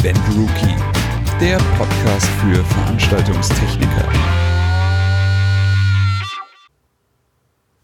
Event 0.00 0.20
Rookie, 0.36 0.76
der 1.40 1.56
Podcast 1.76 2.26
für 2.40 2.62
Veranstaltungstechniker. 2.62 4.08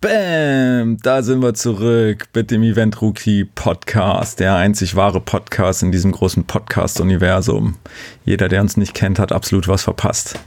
Bam, 0.00 0.96
da 1.02 1.22
sind 1.22 1.42
wir 1.42 1.54
zurück 1.54 2.28
mit 2.32 2.52
dem 2.52 2.62
Event 2.62 3.02
Rookie 3.02 3.44
Podcast, 3.44 4.38
der 4.38 4.54
einzig 4.54 4.94
wahre 4.94 5.20
Podcast 5.20 5.82
in 5.82 5.90
diesem 5.90 6.12
großen 6.12 6.44
Podcast-Universum. 6.44 7.78
Jeder, 8.24 8.48
der 8.48 8.60
uns 8.60 8.76
nicht 8.76 8.94
kennt, 8.94 9.18
hat 9.18 9.32
absolut 9.32 9.66
was 9.66 9.82
verpasst. 9.82 10.38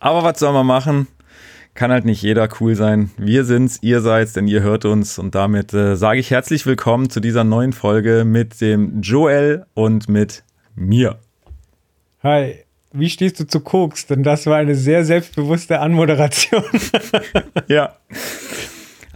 Aber 0.00 0.24
was 0.24 0.38
soll 0.38 0.52
man 0.52 0.66
machen? 0.66 1.08
Kann 1.72 1.90
halt 1.90 2.04
nicht 2.04 2.20
jeder 2.20 2.48
cool 2.60 2.74
sein. 2.74 3.12
Wir 3.16 3.44
sind's, 3.44 3.78
ihr 3.80 4.02
seid's, 4.02 4.34
denn 4.34 4.46
ihr 4.46 4.60
hört 4.60 4.84
uns. 4.84 5.18
Und 5.18 5.34
damit 5.34 5.72
äh, 5.72 5.96
sage 5.96 6.20
ich 6.20 6.30
herzlich 6.30 6.66
willkommen 6.66 7.08
zu 7.08 7.20
dieser 7.20 7.44
neuen 7.44 7.72
Folge 7.72 8.24
mit 8.26 8.60
dem 8.60 9.00
Joel 9.00 9.64
und 9.74 10.08
mit 10.08 10.42
mir. 10.78 11.18
Hi, 12.22 12.64
wie 12.92 13.10
stehst 13.10 13.38
du 13.40 13.46
zu 13.46 13.60
Koks? 13.60 14.06
Denn 14.06 14.22
das 14.22 14.46
war 14.46 14.56
eine 14.56 14.74
sehr 14.74 15.04
selbstbewusste 15.04 15.80
Anmoderation. 15.80 16.64
ja. 17.68 17.96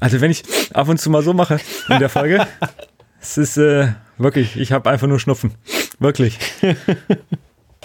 Also 0.00 0.20
wenn 0.20 0.30
ich 0.30 0.42
ab 0.74 0.88
und 0.88 0.98
zu 0.98 1.10
mal 1.10 1.22
so 1.22 1.32
mache 1.32 1.58
in 1.88 1.98
der 1.98 2.08
Folge, 2.08 2.46
es 3.20 3.38
ist 3.38 3.56
äh, 3.56 3.88
wirklich, 4.18 4.56
ich 4.56 4.72
habe 4.72 4.90
einfach 4.90 5.06
nur 5.06 5.20
Schnupfen. 5.20 5.52
Wirklich. 5.98 6.38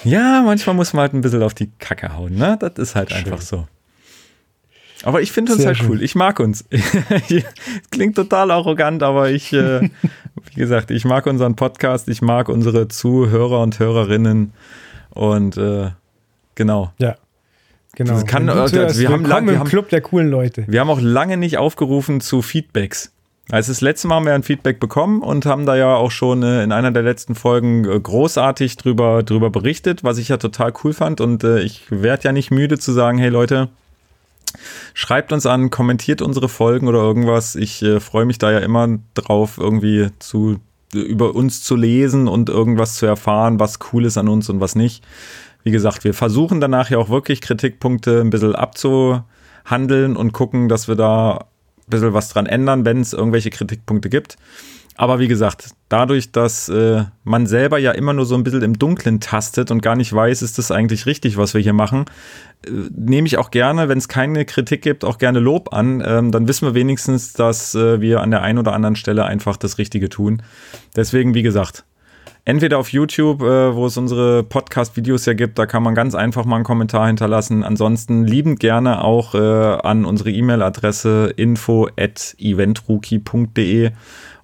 Ja, 0.04 0.44
manchmal 0.46 0.76
muss 0.76 0.94
man 0.94 1.02
halt 1.02 1.14
ein 1.14 1.22
bisschen 1.22 1.42
auf 1.42 1.56
die 1.56 1.72
Kacke 1.80 2.16
hauen, 2.16 2.36
ne? 2.36 2.56
Das 2.60 2.74
ist 2.78 2.96
halt 2.96 3.10
schön. 3.10 3.18
einfach 3.18 3.42
so. 3.42 3.68
Aber 5.04 5.22
ich 5.22 5.32
finde 5.32 5.54
uns 5.54 5.62
Sehr 5.62 5.70
halt 5.70 5.78
schön. 5.78 5.90
cool. 5.90 6.04
Ich 6.04 6.16
mag 6.16 6.40
uns. 6.40 6.66
Klingt 7.92 8.16
total 8.16 8.52
arrogant, 8.52 9.04
aber 9.04 9.30
ich, 9.30 9.54
äh, 9.54 9.90
wie 10.50 10.60
gesagt, 10.60 10.92
ich 10.92 11.06
mag 11.06 11.26
unseren 11.26 11.56
Podcast, 11.56 12.08
ich 12.10 12.22
mag 12.22 12.50
unsere 12.50 12.88
Zuhörer 12.88 13.62
und 13.62 13.80
Hörerinnen 13.80 14.54
und 15.12 15.58
äh, 15.58 15.92
genau. 16.56 16.92
Ja. 17.00 17.16
Genau. 17.96 18.14
Das 18.14 18.26
kann, 18.28 18.48
also, 18.48 18.76
wir 18.76 19.10
haben 19.10 19.26
lang, 19.26 19.48
wir 19.48 19.58
haben, 19.58 19.68
Club 19.68 19.90
der 19.90 20.02
coolen 20.02 20.30
Leute. 20.30 20.66
Wir 20.68 20.82
haben 20.82 20.90
auch 20.90 21.02
lange 21.02 21.36
nicht 21.36 21.58
aufgerufen 21.58 22.22
zu 22.22 22.44
Feedbacks. 22.44 23.12
Also 23.50 23.72
das 23.72 23.82
letzte 23.82 24.08
Mal 24.08 24.16
haben 24.16 24.26
wir 24.26 24.36
ein 24.36 24.44
Feedback 24.44 24.80
bekommen 24.80 25.22
und 25.22 25.46
haben 25.46 25.66
da 25.66 25.76
ja 25.76 25.96
auch 25.96 26.12
schon 26.12 26.44
äh, 26.44 26.64
in 26.64 26.72
einer 26.72 26.92
der 26.92 27.04
letzten 27.04 27.34
Folgen 27.34 27.86
äh, 27.86 28.00
großartig 28.00 28.76
drüber, 28.78 29.24
drüber 29.24 29.50
berichtet, 29.50 30.04
was 30.04 30.18
ich 30.18 30.28
ja 30.28 30.38
total 30.38 30.74
cool 30.84 30.94
fand. 30.94 31.22
Und 31.22 31.44
äh, 31.44 31.62
ich 31.62 31.86
werde 31.90 32.26
ja 32.26 32.32
nicht 32.34 32.52
müde 32.52 32.78
zu 32.78 32.92
sagen, 32.92 33.18
hey 33.18 33.30
Leute, 33.30 33.70
schreibt 34.94 35.32
uns 35.32 35.46
an, 35.46 35.70
kommentiert 35.70 36.22
unsere 36.22 36.50
Folgen 36.50 36.88
oder 36.88 37.00
irgendwas. 37.00 37.56
Ich 37.56 37.82
äh, 37.84 38.00
freue 38.00 38.26
mich 38.26 38.38
da 38.38 38.52
ja 38.52 38.60
immer 38.60 39.00
drauf, 39.14 39.58
irgendwie 39.58 40.10
zu 40.20 40.60
über 40.94 41.36
uns 41.36 41.64
zu 41.64 41.76
lesen 41.76 42.28
und 42.28 42.50
irgendwas 42.50 42.96
zu 42.96 43.06
erfahren, 43.06 43.60
was 43.60 43.80
cool 43.92 44.06
ist 44.06 44.18
an 44.18 44.30
uns 44.30 44.50
und 44.50 44.62
was 44.62 44.76
nicht. 44.76 45.04
Wie 45.64 45.72
gesagt, 45.72 46.06
wir 46.06 46.14
versuchen 46.14 46.62
danach 46.62 46.90
ja 46.90 46.98
auch 46.98 47.10
wirklich 47.10 47.42
Kritikpunkte 47.42 48.22
ein 48.22 48.30
bisschen 48.30 48.56
abzuhandeln 48.56 50.16
und 50.16 50.32
gucken, 50.32 50.70
dass 50.70 50.88
wir 50.88 50.96
da 50.96 51.46
bisschen 51.88 52.14
was 52.14 52.30
dran 52.30 52.46
ändern, 52.46 52.86
wenn 52.86 53.02
es 53.02 53.14
irgendwelche 53.14 53.50
Kritikpunkte 53.50 54.10
gibt. 54.10 54.38
Aber 55.00 55.20
wie 55.20 55.28
gesagt, 55.28 55.70
dadurch, 55.90 56.32
dass 56.32 56.70
äh, 56.70 57.04
man 57.24 57.46
selber 57.46 57.78
ja 57.78 57.92
immer 57.92 58.14
nur 58.14 58.26
so 58.26 58.34
ein 58.34 58.44
bisschen 58.44 58.64
im 58.64 58.80
Dunkeln 58.80 59.20
tastet 59.20 59.70
und 59.70 59.84
gar 59.84 59.96
nicht 59.96 60.12
weiß, 60.12 60.42
ist 60.42 60.58
das 60.58 60.72
eigentlich 60.72 61.06
richtig, 61.06 61.38
was 61.38 61.54
wir 61.54 61.62
hier 61.62 61.74
machen, 61.74 62.06
äh, 62.66 62.72
nehme 62.96 63.28
ich 63.28 63.38
auch 63.38 63.52
gerne, 63.52 63.90
wenn 63.90 64.00
es 64.00 64.08
keine 64.08 64.44
Kritik 64.44 64.82
gibt, 64.82 65.06
auch 65.06 65.20
gerne 65.20 65.40
Lob 65.40 65.72
an. 65.72 66.04
Ähm, 66.04 66.32
dann 66.32 66.48
wissen 66.48 66.66
wir 66.66 66.74
wenigstens, 66.74 67.34
dass 67.34 67.76
äh, 67.76 68.02
wir 68.02 68.22
an 68.22 68.32
der 68.32 68.42
einen 68.42 68.58
oder 68.58 68.74
anderen 68.74 68.96
Stelle 68.96 69.26
einfach 69.26 69.56
das 69.56 69.78
Richtige 69.78 70.10
tun. 70.10 70.42
Deswegen, 70.96 71.36
wie 71.36 71.44
gesagt, 71.44 71.86
entweder 72.44 72.80
auf 72.80 72.92
YouTube, 72.92 73.44
äh, 73.44 73.76
wo 73.76 73.86
es 73.86 73.98
unsere 73.98 74.42
Podcast-Videos 74.42 75.28
ja 75.28 75.34
gibt, 75.34 75.60
da 75.60 75.68
kann 75.68 75.84
man 75.84 75.94
ganz 75.94 76.16
einfach 76.16 76.44
mal 76.46 76.56
einen 76.56 76.66
Kommentar 76.66 77.06
hinterlassen. 77.06 77.64
Ansonsten 77.64 78.24
liebend 78.24 78.60
gerne 78.60 79.04
auch 79.04 79.36
äh, 79.36 79.38
an 79.38 80.06
unsere 80.06 80.32
E-Mail-Adresse 80.32 81.34
info 81.36 81.88
at 82.00 82.36
eventrookie.de 82.40 83.92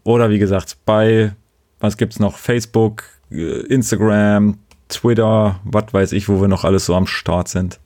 oder 0.03 0.29
wie 0.29 0.39
gesagt 0.39 0.77
bei, 0.85 1.33
was 1.79 1.97
gibt's 1.97 2.19
noch, 2.19 2.37
Facebook, 2.37 3.03
äh, 3.31 3.61
Instagram, 3.67 4.57
Twitter, 4.89 5.59
was 5.63 5.93
weiß 5.93 6.11
ich, 6.11 6.29
wo 6.29 6.41
wir 6.41 6.47
noch 6.47 6.63
alles 6.63 6.85
so 6.85 6.95
am 6.95 7.07
Start 7.07 7.47
sind. 7.47 7.79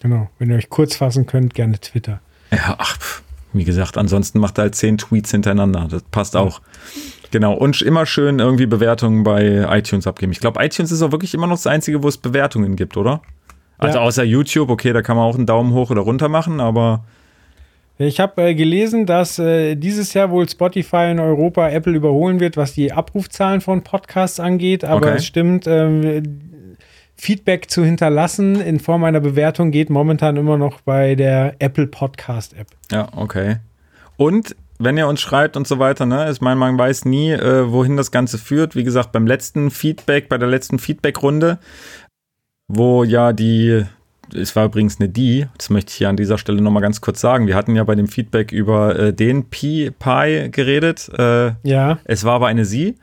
Genau, 0.00 0.30
wenn 0.38 0.50
ihr 0.50 0.56
euch 0.56 0.70
kurz 0.70 0.96
fassen 0.96 1.26
könnt, 1.26 1.54
gerne 1.54 1.78
Twitter. 1.80 2.20
Ja, 2.50 2.76
ach, 2.78 2.98
wie 3.52 3.64
gesagt, 3.64 3.98
ansonsten 3.98 4.38
macht 4.38 4.58
er 4.58 4.62
halt 4.62 4.74
zehn 4.74 4.98
Tweets 4.98 5.30
hintereinander. 5.30 5.88
Das 5.90 6.02
passt 6.02 6.36
auch. 6.36 6.60
Genau, 7.30 7.54
und 7.54 7.82
immer 7.82 8.06
schön 8.06 8.38
irgendwie 8.38 8.66
Bewertungen 8.66 9.22
bei 9.22 9.66
iTunes 9.76 10.06
abgeben. 10.06 10.32
Ich 10.32 10.40
glaube, 10.40 10.64
iTunes 10.64 10.92
ist 10.92 11.02
auch 11.02 11.12
wirklich 11.12 11.34
immer 11.34 11.46
noch 11.46 11.56
das 11.56 11.66
Einzige, 11.66 12.02
wo 12.02 12.08
es 12.08 12.16
Bewertungen 12.16 12.76
gibt, 12.76 12.96
oder? 12.96 13.20
Also 13.76 13.98
ja. 13.98 14.04
außer 14.04 14.24
YouTube, 14.24 14.70
okay, 14.70 14.92
da 14.92 15.02
kann 15.02 15.16
man 15.16 15.26
auch 15.26 15.34
einen 15.34 15.46
Daumen 15.46 15.72
hoch 15.72 15.90
oder 15.90 16.02
runter 16.02 16.28
machen, 16.28 16.60
aber. 16.60 17.04
Ich 17.98 18.20
habe 18.20 18.42
äh, 18.42 18.54
gelesen, 18.54 19.06
dass 19.06 19.38
äh, 19.40 19.74
dieses 19.74 20.14
Jahr 20.14 20.30
wohl 20.30 20.48
Spotify 20.48 21.10
in 21.10 21.18
Europa 21.18 21.68
Apple 21.68 21.94
überholen 21.94 22.38
wird, 22.38 22.56
was 22.56 22.72
die 22.72 22.92
Abrufzahlen 22.92 23.60
von 23.60 23.82
Podcasts 23.82 24.38
angeht. 24.38 24.84
Aber 24.84 25.08
okay. 25.08 25.16
es 25.16 25.26
stimmt, 25.26 25.66
äh, 25.66 26.22
Feedback 27.16 27.68
zu 27.68 27.84
hinterlassen 27.84 28.60
in 28.60 28.78
Form 28.78 29.02
einer 29.02 29.20
Bewertung 29.20 29.72
geht 29.72 29.90
momentan 29.90 30.36
immer 30.36 30.56
noch 30.56 30.80
bei 30.82 31.16
der 31.16 31.56
Apple 31.58 31.88
Podcast 31.88 32.56
App. 32.56 32.68
Ja, 32.92 33.08
okay. 33.16 33.56
Und 34.16 34.54
wenn 34.78 34.96
ihr 34.96 35.08
uns 35.08 35.20
schreibt 35.20 35.56
und 35.56 35.66
so 35.66 35.80
weiter, 35.80 36.06
ne, 36.06 36.30
ich 36.30 36.40
meine, 36.40 36.56
man 36.56 36.78
weiß 36.78 37.04
nie, 37.04 37.32
äh, 37.32 37.72
wohin 37.72 37.96
das 37.96 38.12
Ganze 38.12 38.38
führt. 38.38 38.76
Wie 38.76 38.84
gesagt, 38.84 39.10
beim 39.10 39.26
letzten 39.26 39.72
Feedback, 39.72 40.28
bei 40.28 40.38
der 40.38 40.48
letzten 40.48 40.78
Feedback-Runde, 40.78 41.58
wo 42.68 43.02
ja 43.02 43.32
die, 43.32 43.84
es 44.34 44.56
war 44.56 44.66
übrigens 44.66 45.00
eine 45.00 45.08
die, 45.08 45.46
das 45.56 45.70
möchte 45.70 45.90
ich 45.90 45.96
hier 45.96 46.08
an 46.08 46.16
dieser 46.16 46.38
Stelle 46.38 46.60
nochmal 46.60 46.82
ganz 46.82 47.00
kurz 47.00 47.20
sagen. 47.20 47.46
Wir 47.46 47.54
hatten 47.54 47.76
ja 47.76 47.84
bei 47.84 47.94
dem 47.94 48.08
Feedback 48.08 48.52
über 48.52 48.98
äh, 48.98 49.12
den 49.12 49.44
Pi, 49.44 49.90
Pi 49.98 50.48
geredet. 50.50 51.10
Äh, 51.16 51.52
ja. 51.62 51.98
Es 52.04 52.24
war 52.24 52.34
aber 52.34 52.46
eine 52.46 52.64
sie 52.64 52.96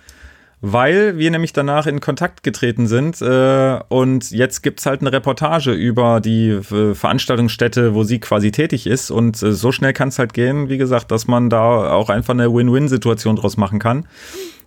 weil 0.61 1.17
wir 1.19 1.29
nämlich 1.29 1.53
danach 1.53 1.85
in 1.85 1.99
Kontakt 1.99 2.41
getreten 2.41 2.87
sind 2.87 3.21
äh, 3.21 3.79
und 3.89 4.31
jetzt 4.31 4.63
gibt 4.63 4.79
es 4.79 4.87
halt 4.87 5.01
eine 5.01 5.11
Reportage 5.11 5.71
über 5.71 6.21
die 6.21 6.49
äh, 6.49 6.95
Veranstaltungsstätte, 6.95 7.93
wo 7.93 8.03
sie 8.03 8.19
quasi 8.19 8.51
tätig 8.51 8.87
ist 8.87 9.11
und 9.11 9.41
äh, 9.43 9.51
so 9.51 9.71
schnell 9.71 9.93
kann 9.93 10.07
es 10.09 10.17
halt 10.17 10.33
gehen, 10.33 10.67
wie 10.67 10.79
gesagt, 10.79 11.11
dass 11.11 11.27
man 11.27 11.51
da 11.51 11.91
auch 11.91 12.09
einfach 12.09 12.33
eine 12.33 12.51
Win-Win-Situation 12.51 13.35
draus 13.35 13.57
machen 13.57 13.77
kann. 13.77 14.07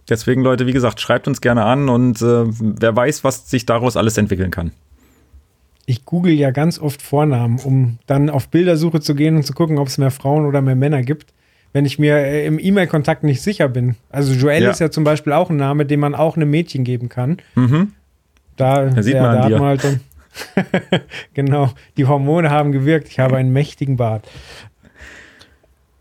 Deswegen, 0.09 0.43
Leute, 0.43 0.67
wie 0.67 0.73
gesagt, 0.73 1.01
schreibt 1.01 1.27
uns 1.27 1.41
gerne 1.41 1.65
an 1.65 1.89
und 1.89 2.23
äh, 2.23 2.45
wer 2.47 2.95
weiß, 2.95 3.25
was 3.25 3.51
sich 3.51 3.67
daraus 3.67 3.97
alles 3.97 4.17
entwickeln 4.17 4.53
kann. 4.53 4.71
Ich 5.89 6.05
google 6.05 6.33
ja 6.33 6.51
ganz 6.51 6.79
oft 6.79 7.01
Vornamen, 7.01 7.59
um 7.65 7.99
dann 8.07 8.29
auf 8.29 8.49
Bildersuche 8.49 9.01
zu 9.01 9.15
gehen 9.15 9.37
und 9.37 9.45
zu 9.45 9.55
gucken, 9.55 9.79
ob 9.79 9.89
es 9.89 9.97
mehr 9.97 10.11
Frauen 10.11 10.45
oder 10.45 10.61
mehr 10.61 10.77
Männer 10.77 11.03
gibt 11.03 11.33
wenn 11.73 11.85
ich 11.85 11.99
mir 11.99 12.17
äh, 12.17 12.47
im 12.47 12.59
E-Mail-Kontakt 12.59 13.25
nicht 13.25 13.43
sicher 13.43 13.69
bin. 13.69 13.97
Also 14.11 14.33
Joelle 14.33 14.67
ja. 14.67 14.71
ist 14.71 14.81
ja 14.81 14.91
zum 14.91 15.05
Beispiel 15.05 15.33
auch 15.33 15.51
ein 15.51 15.57
Name, 15.57 15.87
den 15.87 16.01
man 16.01 16.15
auch 16.15 16.37
einem 16.37 16.51
Mädchen 16.51 16.85
geben 16.85 17.09
kann. 17.09 17.39
Mhm. 17.55 17.93
Da, 18.57 18.87
da 18.87 19.03
sieht 19.03 19.15
man 19.15 19.37
da 19.37 19.45
hat 19.45 19.53
man 19.53 19.63
halt 19.63 19.85
dann, 19.85 20.01
genau, 21.35 21.71
die 21.97 22.07
Hormone 22.07 22.51
haben 22.51 22.73
gewirkt. 22.73 23.09
Ich 23.09 23.19
habe 23.19 23.37
einen 23.37 23.53
mächtigen 23.53 23.97
Bart. 23.97 24.29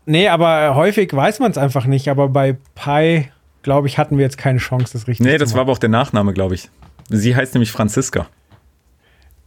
Nee, 0.06 0.28
aber 0.28 0.74
häufig 0.74 1.12
weiß 1.12 1.38
man 1.38 1.50
es 1.50 1.58
einfach 1.58 1.84
nicht. 1.84 2.08
Aber 2.08 2.28
bei 2.28 2.56
Pi, 2.74 3.28
glaube 3.62 3.86
ich, 3.86 3.98
hatten 3.98 4.16
wir 4.16 4.24
jetzt 4.24 4.38
keine 4.38 4.58
Chance, 4.58 4.94
das 4.94 5.06
richtig 5.06 5.20
nee, 5.20 5.30
zu 5.30 5.32
Nee, 5.34 5.38
das 5.38 5.54
war 5.54 5.60
aber 5.60 5.72
auch 5.72 5.78
der 5.78 5.90
Nachname, 5.90 6.32
glaube 6.32 6.54
ich. 6.54 6.70
Sie 7.10 7.36
heißt 7.36 7.54
nämlich 7.54 7.72
Franziska. 7.72 8.26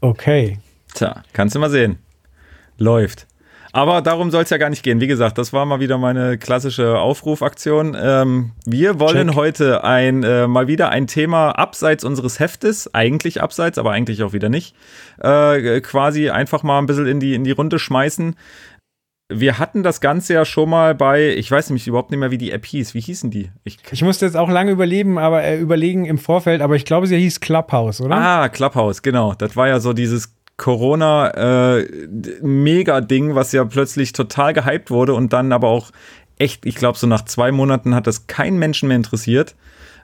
Okay. 0.02 0.58
Tja, 0.94 1.24
kannst 1.34 1.56
du 1.56 1.60
mal 1.60 1.70
sehen. 1.70 2.00
Läuft. 2.78 3.28
Aber 3.74 4.02
darum 4.02 4.32
soll 4.32 4.44
es 4.44 4.50
ja 4.50 4.58
gar 4.58 4.70
nicht 4.70 4.84
gehen. 4.84 5.00
Wie 5.00 5.08
gesagt, 5.08 5.38
das 5.38 5.54
war 5.54 5.66
mal 5.66 5.80
wieder 5.80 5.98
meine 5.98 6.38
klassische 6.38 7.00
Aufrufaktion. 7.00 7.96
Ähm, 7.98 8.52
wir 8.66 9.00
wollen 9.00 9.30
Check. 9.30 9.38
heute 9.38 9.84
ein, 9.86 10.24
äh, 10.24 10.48
mal 10.48 10.68
wieder 10.68 10.90
ein 10.90 11.08
Thema 11.08 11.52
abseits 11.52 12.04
unseres 12.04 12.40
Heftes, 12.40 12.94
eigentlich 12.94 13.42
abseits, 13.42 13.78
aber 13.78 13.92
eigentlich 13.92 14.24
auch 14.24 14.34
wieder 14.34 14.50
nicht, 14.50 14.76
äh, 15.20 15.80
quasi 15.80 16.30
einfach 16.30 16.64
mal 16.64 16.80
ein 16.80 16.86
bisschen 16.86 17.08
in 17.08 17.22
die, 17.22 17.34
in 17.34 17.46
die 17.46 17.52
Runde 17.52 17.80
schmeißen. 17.80 18.36
Wir 19.34 19.60
hatten 19.60 19.84
das 19.84 20.02
Ganze 20.02 20.34
ja 20.34 20.44
schon 20.46 20.70
mal 20.70 20.94
bei, 20.94 21.30
ich 21.30 21.50
weiß 21.50 21.70
nämlich 21.70 21.88
überhaupt 21.88 22.12
nicht 22.12 22.20
mehr, 22.20 22.32
wie 22.32 22.38
die 22.38 22.52
App 22.52 22.66
hieß. 22.66 22.94
Wie 22.94 23.00
hießen 23.00 23.32
die? 23.32 23.50
Ich, 23.64 23.78
ich 23.92 24.04
musste 24.04 24.26
jetzt 24.26 24.36
auch 24.36 24.50
lange 24.50 24.72
überleben, 24.72 25.18
aber 25.18 25.44
äh, 25.44 25.58
überlegen 25.58 26.06
im 26.06 26.18
Vorfeld, 26.18 26.62
aber 26.62 26.76
ich 26.76 26.86
glaube, 26.86 27.08
sie 27.08 27.18
hieß 27.18 27.40
Clubhouse, 27.40 28.02
oder? 28.02 28.16
Ah, 28.16 28.50
Clubhouse, 28.50 29.02
genau. 29.02 29.34
Das 29.34 29.56
war 29.56 29.68
ja 29.68 29.80
so 29.80 29.94
dieses 29.94 30.36
Corona-Mega-Ding, 30.58 33.32
äh, 33.32 33.36
was 33.36 33.52
ja 33.52 33.66
plötzlich 33.66 34.14
total 34.14 34.54
gehypt 34.54 34.92
wurde 34.92 35.14
und 35.14 35.34
dann 35.34 35.52
aber 35.52 35.70
auch 35.70 35.92
echt, 36.38 36.66
ich 36.66 36.76
glaube, 36.76 36.98
so 36.98 37.08
nach 37.08 37.26
zwei 37.26 37.52
Monaten 37.52 37.96
hat 37.96 38.08
das 38.08 38.28
kein 38.28 38.58
Menschen 38.58 38.88
mehr 38.88 38.98
interessiert. 38.98 39.56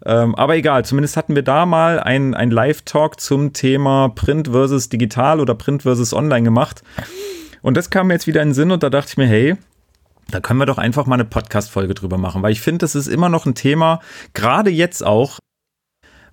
Ähm, 0.06 0.36
aber 0.36 0.56
egal, 0.56 0.86
zumindest 0.86 1.18
hatten 1.18 1.36
wir 1.36 1.42
da 1.42 1.66
mal 1.66 2.00
ein, 2.00 2.34
ein 2.34 2.52
Live-Talk 2.52 3.20
zum 3.20 3.54
Thema 3.54 4.10
Print 4.10 4.50
versus 4.50 4.90
Digital 4.90 5.40
oder 5.40 5.56
Print 5.56 5.84
versus 5.84 6.14
Online 6.14 6.44
gemacht. 6.44 6.84
Und 7.62 7.78
das 7.78 7.90
kam 7.90 8.08
mir 8.08 8.14
jetzt 8.14 8.28
wieder 8.28 8.42
in 8.42 8.50
den 8.50 8.54
Sinn 8.54 8.72
und 8.72 8.84
da 8.84 8.90
dachte 8.90 9.10
ich 9.12 9.18
mir, 9.18 9.28
hey, 9.28 9.56
da 10.32 10.40
können 10.40 10.60
wir 10.60 10.66
doch 10.66 10.78
einfach 10.78 11.06
mal 11.06 11.16
eine 11.16 11.26
Podcast-Folge 11.26 11.94
drüber 11.94 12.18
machen, 12.18 12.42
weil 12.42 12.52
ich 12.52 12.62
finde, 12.62 12.80
das 12.80 12.96
ist 12.96 13.08
immer 13.08 13.30
noch 13.30 13.46
ein 13.46 13.56
Thema, 13.56 14.02
gerade 14.34 14.70
jetzt 14.70 15.06
auch, 15.06 15.40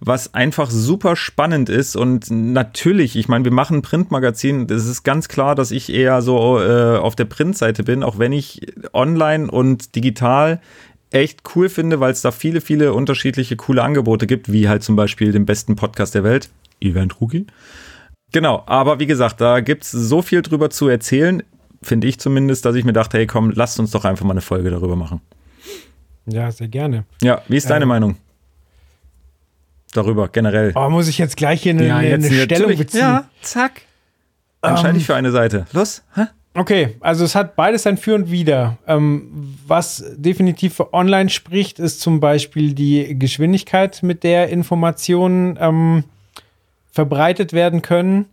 was 0.00 0.34
einfach 0.34 0.70
super 0.70 1.16
spannend 1.16 1.68
ist. 1.68 1.96
Und 1.96 2.30
natürlich, 2.30 3.16
ich 3.16 3.28
meine, 3.28 3.44
wir 3.44 3.52
machen 3.52 3.80
Printmagazin. 3.80 4.66
Es 4.68 4.86
ist 4.86 5.02
ganz 5.02 5.28
klar, 5.28 5.54
dass 5.54 5.70
ich 5.70 5.90
eher 5.90 6.20
so 6.20 6.60
äh, 6.60 6.96
auf 6.98 7.16
der 7.16 7.24
Printseite 7.24 7.84
bin, 7.84 8.02
auch 8.02 8.18
wenn 8.18 8.32
ich 8.32 8.66
online 8.92 9.50
und 9.50 9.94
digital 9.94 10.60
echt 11.10 11.42
cool 11.54 11.68
finde, 11.68 12.00
weil 12.00 12.12
es 12.12 12.22
da 12.22 12.32
viele, 12.32 12.60
viele 12.60 12.92
unterschiedliche 12.92 13.56
coole 13.56 13.82
Angebote 13.82 14.26
gibt, 14.26 14.52
wie 14.52 14.68
halt 14.68 14.82
zum 14.82 14.96
Beispiel 14.96 15.32
den 15.32 15.46
besten 15.46 15.76
Podcast 15.76 16.14
der 16.14 16.24
Welt, 16.24 16.50
Event 16.80 17.20
Rookie. 17.20 17.46
Genau, 18.34 18.64
aber 18.66 18.98
wie 18.98 19.06
gesagt, 19.06 19.40
da 19.40 19.60
gibt 19.60 19.84
es 19.84 19.92
so 19.92 20.20
viel 20.20 20.42
drüber 20.42 20.68
zu 20.68 20.88
erzählen, 20.88 21.44
finde 21.80 22.08
ich 22.08 22.18
zumindest, 22.18 22.64
dass 22.64 22.74
ich 22.74 22.84
mir 22.84 22.92
dachte, 22.92 23.16
hey 23.16 23.28
komm, 23.28 23.52
lasst 23.52 23.78
uns 23.78 23.92
doch 23.92 24.04
einfach 24.04 24.24
mal 24.24 24.32
eine 24.32 24.40
Folge 24.40 24.70
darüber 24.70 24.96
machen. 24.96 25.20
Ja, 26.26 26.50
sehr 26.50 26.66
gerne. 26.66 27.04
Ja, 27.22 27.42
wie 27.46 27.56
ist 27.56 27.70
deine 27.70 27.84
ähm, 27.84 27.90
Meinung? 27.90 28.16
Darüber, 29.92 30.26
generell. 30.26 30.72
Oh, 30.74 30.90
muss 30.90 31.06
ich 31.06 31.18
jetzt 31.18 31.36
gleich 31.36 31.62
hier 31.62 31.74
eine, 31.74 31.86
ja, 31.86 31.98
eine 31.98 32.24
Stellung 32.24 32.76
beziehen? 32.76 32.98
Ja, 32.98 33.28
zack. 33.40 33.82
Entscheide 34.62 34.90
um, 34.90 34.96
ich 34.96 35.02
ähm. 35.02 35.06
für 35.06 35.14
eine 35.14 35.30
Seite. 35.30 35.66
Los, 35.72 36.02
hä? 36.16 36.22
Okay, 36.54 36.96
also 36.98 37.24
es 37.24 37.36
hat 37.36 37.54
beides 37.54 37.86
ein 37.86 37.98
Für 37.98 38.16
und 38.16 38.32
Wider. 38.32 38.78
Ähm, 38.88 39.56
was 39.64 40.04
definitiv 40.16 40.74
für 40.74 40.92
online 40.92 41.30
spricht, 41.30 41.78
ist 41.78 42.00
zum 42.00 42.18
Beispiel 42.18 42.74
die 42.74 43.16
Geschwindigkeit, 43.16 44.02
mit 44.02 44.24
der 44.24 44.48
Informationen 44.48 45.56
ähm, 45.60 46.02
verbreitet 46.94 47.52
werden 47.52 47.82
können. 47.82 48.26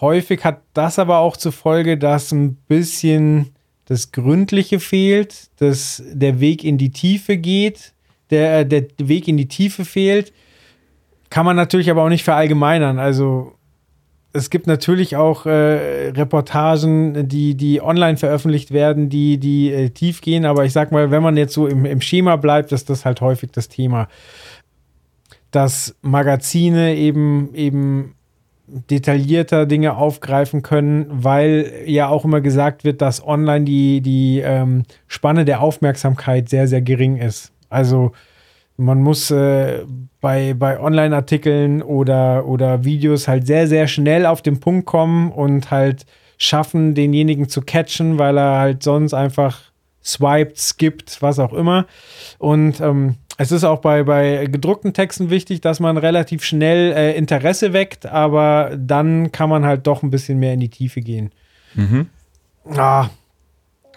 Häufig 0.00 0.44
hat 0.44 0.62
das 0.74 0.98
aber 0.98 1.18
auch 1.18 1.36
zur 1.36 1.52
Folge, 1.52 1.96
dass 1.96 2.32
ein 2.32 2.56
bisschen 2.56 3.50
das 3.84 4.10
Gründliche 4.10 4.80
fehlt, 4.80 5.50
dass 5.60 6.02
der 6.12 6.40
Weg 6.40 6.64
in 6.64 6.78
die 6.78 6.90
Tiefe 6.90 7.36
geht, 7.36 7.92
der, 8.30 8.60
äh, 8.60 8.66
der 8.66 8.86
Weg 8.98 9.28
in 9.28 9.36
die 9.36 9.46
Tiefe 9.46 9.84
fehlt. 9.84 10.32
Kann 11.30 11.46
man 11.46 11.54
natürlich 11.54 11.90
aber 11.90 12.02
auch 12.02 12.08
nicht 12.08 12.24
verallgemeinern. 12.24 12.98
Also 12.98 13.52
es 14.32 14.50
gibt 14.50 14.66
natürlich 14.66 15.14
auch 15.14 15.46
äh, 15.46 16.08
Reportagen, 16.10 17.28
die, 17.28 17.54
die 17.54 17.80
online 17.80 18.16
veröffentlicht 18.16 18.72
werden, 18.72 19.10
die, 19.10 19.38
die 19.38 19.72
äh, 19.72 19.90
tief 19.90 20.22
gehen, 20.22 20.44
aber 20.44 20.64
ich 20.64 20.72
sag 20.72 20.90
mal, 20.90 21.12
wenn 21.12 21.22
man 21.22 21.36
jetzt 21.36 21.54
so 21.54 21.68
im, 21.68 21.84
im 21.84 22.00
Schema 22.00 22.34
bleibt, 22.36 22.72
ist 22.72 22.90
das 22.90 23.04
halt 23.04 23.20
häufig 23.20 23.52
das 23.52 23.68
Thema. 23.68 24.08
Dass 25.52 25.94
Magazine 26.02 26.96
eben, 26.96 27.54
eben 27.54 28.14
detaillierter 28.66 29.66
Dinge 29.66 29.96
aufgreifen 29.96 30.62
können, 30.62 31.06
weil 31.08 31.72
ja 31.86 32.08
auch 32.08 32.24
immer 32.24 32.40
gesagt 32.40 32.84
wird, 32.84 33.02
dass 33.02 33.24
online 33.24 33.64
die, 33.64 34.00
die 34.00 34.40
ähm, 34.40 34.84
Spanne 35.06 35.44
der 35.44 35.60
Aufmerksamkeit 35.60 36.48
sehr, 36.48 36.66
sehr 36.66 36.82
gering 36.82 37.16
ist. 37.16 37.52
Also 37.68 38.12
man 38.76 39.00
muss 39.00 39.30
äh, 39.30 39.84
bei, 40.20 40.54
bei 40.54 40.80
Online-Artikeln 40.80 41.82
oder, 41.82 42.46
oder 42.46 42.84
Videos 42.84 43.28
halt 43.28 43.46
sehr, 43.46 43.66
sehr 43.68 43.86
schnell 43.86 44.26
auf 44.26 44.42
den 44.42 44.60
Punkt 44.60 44.86
kommen 44.86 45.30
und 45.30 45.70
halt 45.70 46.06
schaffen, 46.38 46.94
denjenigen 46.94 47.48
zu 47.48 47.60
catchen, 47.62 48.18
weil 48.18 48.38
er 48.38 48.58
halt 48.58 48.82
sonst 48.82 49.14
einfach 49.14 49.71
swiped, 50.04 50.58
skippt, 50.58 51.20
was 51.20 51.38
auch 51.38 51.52
immer. 51.52 51.86
Und 52.38 52.80
ähm, 52.80 53.16
es 53.38 53.52
ist 53.52 53.64
auch 53.64 53.80
bei, 53.80 54.02
bei 54.02 54.46
gedruckten 54.46 54.92
Texten 54.92 55.30
wichtig, 55.30 55.60
dass 55.60 55.80
man 55.80 55.96
relativ 55.96 56.44
schnell 56.44 56.92
äh, 56.92 57.16
Interesse 57.16 57.72
weckt, 57.72 58.06
aber 58.06 58.72
dann 58.76 59.32
kann 59.32 59.48
man 59.48 59.64
halt 59.64 59.86
doch 59.86 60.02
ein 60.02 60.10
bisschen 60.10 60.38
mehr 60.38 60.54
in 60.54 60.60
die 60.60 60.68
Tiefe 60.68 61.00
gehen. 61.00 61.30
Mhm. 61.74 62.06
Ah, 62.76 63.08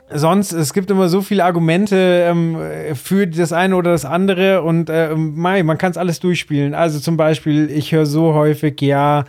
sonst, 0.09 0.51
es 0.51 0.73
gibt 0.73 0.89
immer 0.89 1.09
so 1.09 1.21
viele 1.21 1.43
Argumente 1.43 2.25
ähm, 2.27 2.57
für 2.93 3.27
das 3.27 3.51
eine 3.51 3.75
oder 3.75 3.91
das 3.91 4.05
andere 4.05 4.61
und 4.61 4.89
äh, 4.89 5.15
man 5.15 5.77
kann 5.77 5.91
es 5.91 5.97
alles 5.97 6.19
durchspielen. 6.19 6.73
Also 6.73 6.99
zum 6.99 7.17
Beispiel, 7.17 7.69
ich 7.69 7.91
höre 7.91 8.05
so 8.05 8.33
häufig, 8.33 8.79
ja, 8.81 9.25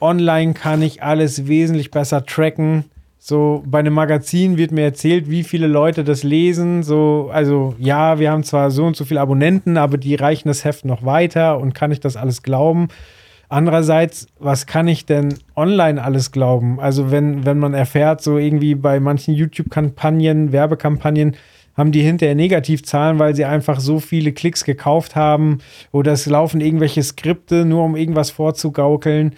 online 0.00 0.54
kann 0.54 0.82
ich 0.82 1.02
alles 1.02 1.46
wesentlich 1.46 1.90
besser 1.90 2.26
tracken. 2.26 2.84
So 3.28 3.64
bei 3.66 3.80
einem 3.80 3.94
Magazin 3.94 4.56
wird 4.56 4.70
mir 4.70 4.84
erzählt, 4.84 5.28
wie 5.28 5.42
viele 5.42 5.66
Leute 5.66 6.04
das 6.04 6.22
lesen. 6.22 6.84
So, 6.84 7.28
also 7.32 7.74
ja, 7.76 8.20
wir 8.20 8.30
haben 8.30 8.44
zwar 8.44 8.70
so 8.70 8.84
und 8.84 8.94
so 8.94 9.04
viele 9.04 9.20
Abonnenten, 9.20 9.78
aber 9.78 9.98
die 9.98 10.14
reichen 10.14 10.46
das 10.46 10.64
Heft 10.64 10.84
noch 10.84 11.04
weiter 11.04 11.58
und 11.58 11.74
kann 11.74 11.90
ich 11.90 11.98
das 11.98 12.16
alles 12.16 12.44
glauben? 12.44 12.86
Andererseits, 13.48 14.28
was 14.38 14.66
kann 14.66 14.86
ich 14.86 15.06
denn 15.06 15.34
online 15.56 16.00
alles 16.00 16.30
glauben? 16.30 16.78
Also 16.78 17.10
wenn, 17.10 17.44
wenn 17.44 17.58
man 17.58 17.74
erfährt, 17.74 18.22
so 18.22 18.38
irgendwie 18.38 18.76
bei 18.76 19.00
manchen 19.00 19.34
YouTube-Kampagnen, 19.34 20.52
Werbekampagnen, 20.52 21.34
haben 21.76 21.90
die 21.90 22.02
hinterher 22.02 22.36
Negativzahlen, 22.36 23.18
weil 23.18 23.34
sie 23.34 23.44
einfach 23.44 23.80
so 23.80 23.98
viele 23.98 24.30
Klicks 24.30 24.62
gekauft 24.62 25.16
haben 25.16 25.58
oder 25.90 26.12
es 26.12 26.26
laufen 26.26 26.60
irgendwelche 26.60 27.02
Skripte, 27.02 27.64
nur 27.64 27.82
um 27.82 27.96
irgendwas 27.96 28.30
vorzugaukeln. 28.30 29.34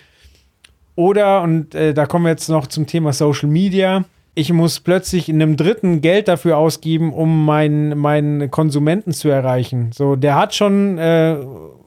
Oder, 0.99 1.43
und 1.43 1.77
äh, 1.77 1.95
da 1.95 2.07
kommen 2.07 2.25
wir 2.25 2.31
jetzt 2.31 2.49
noch 2.49 2.67
zum 2.67 2.89
Thema 2.89 3.13
Social 3.13 3.49
Media, 3.49 4.05
ich 4.35 4.53
muss 4.53 4.81
plötzlich 4.81 5.29
in 5.29 5.41
einem 5.41 5.57
dritten 5.57 6.01
Geld 6.01 6.27
dafür 6.27 6.57
ausgeben, 6.57 7.13
um 7.13 7.45
meinen, 7.45 7.97
meinen 7.97 8.51
Konsumenten 8.51 9.13
zu 9.13 9.29
erreichen. 9.29 9.93
So, 9.95 10.17
der 10.17 10.35
hat 10.35 10.57
schon 10.57 10.99
äh, 10.99 11.37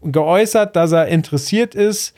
geäußert, 0.02 0.78
dass 0.78 0.94
er 0.94 1.08
interessiert 1.08 1.76
ist. 1.76 2.14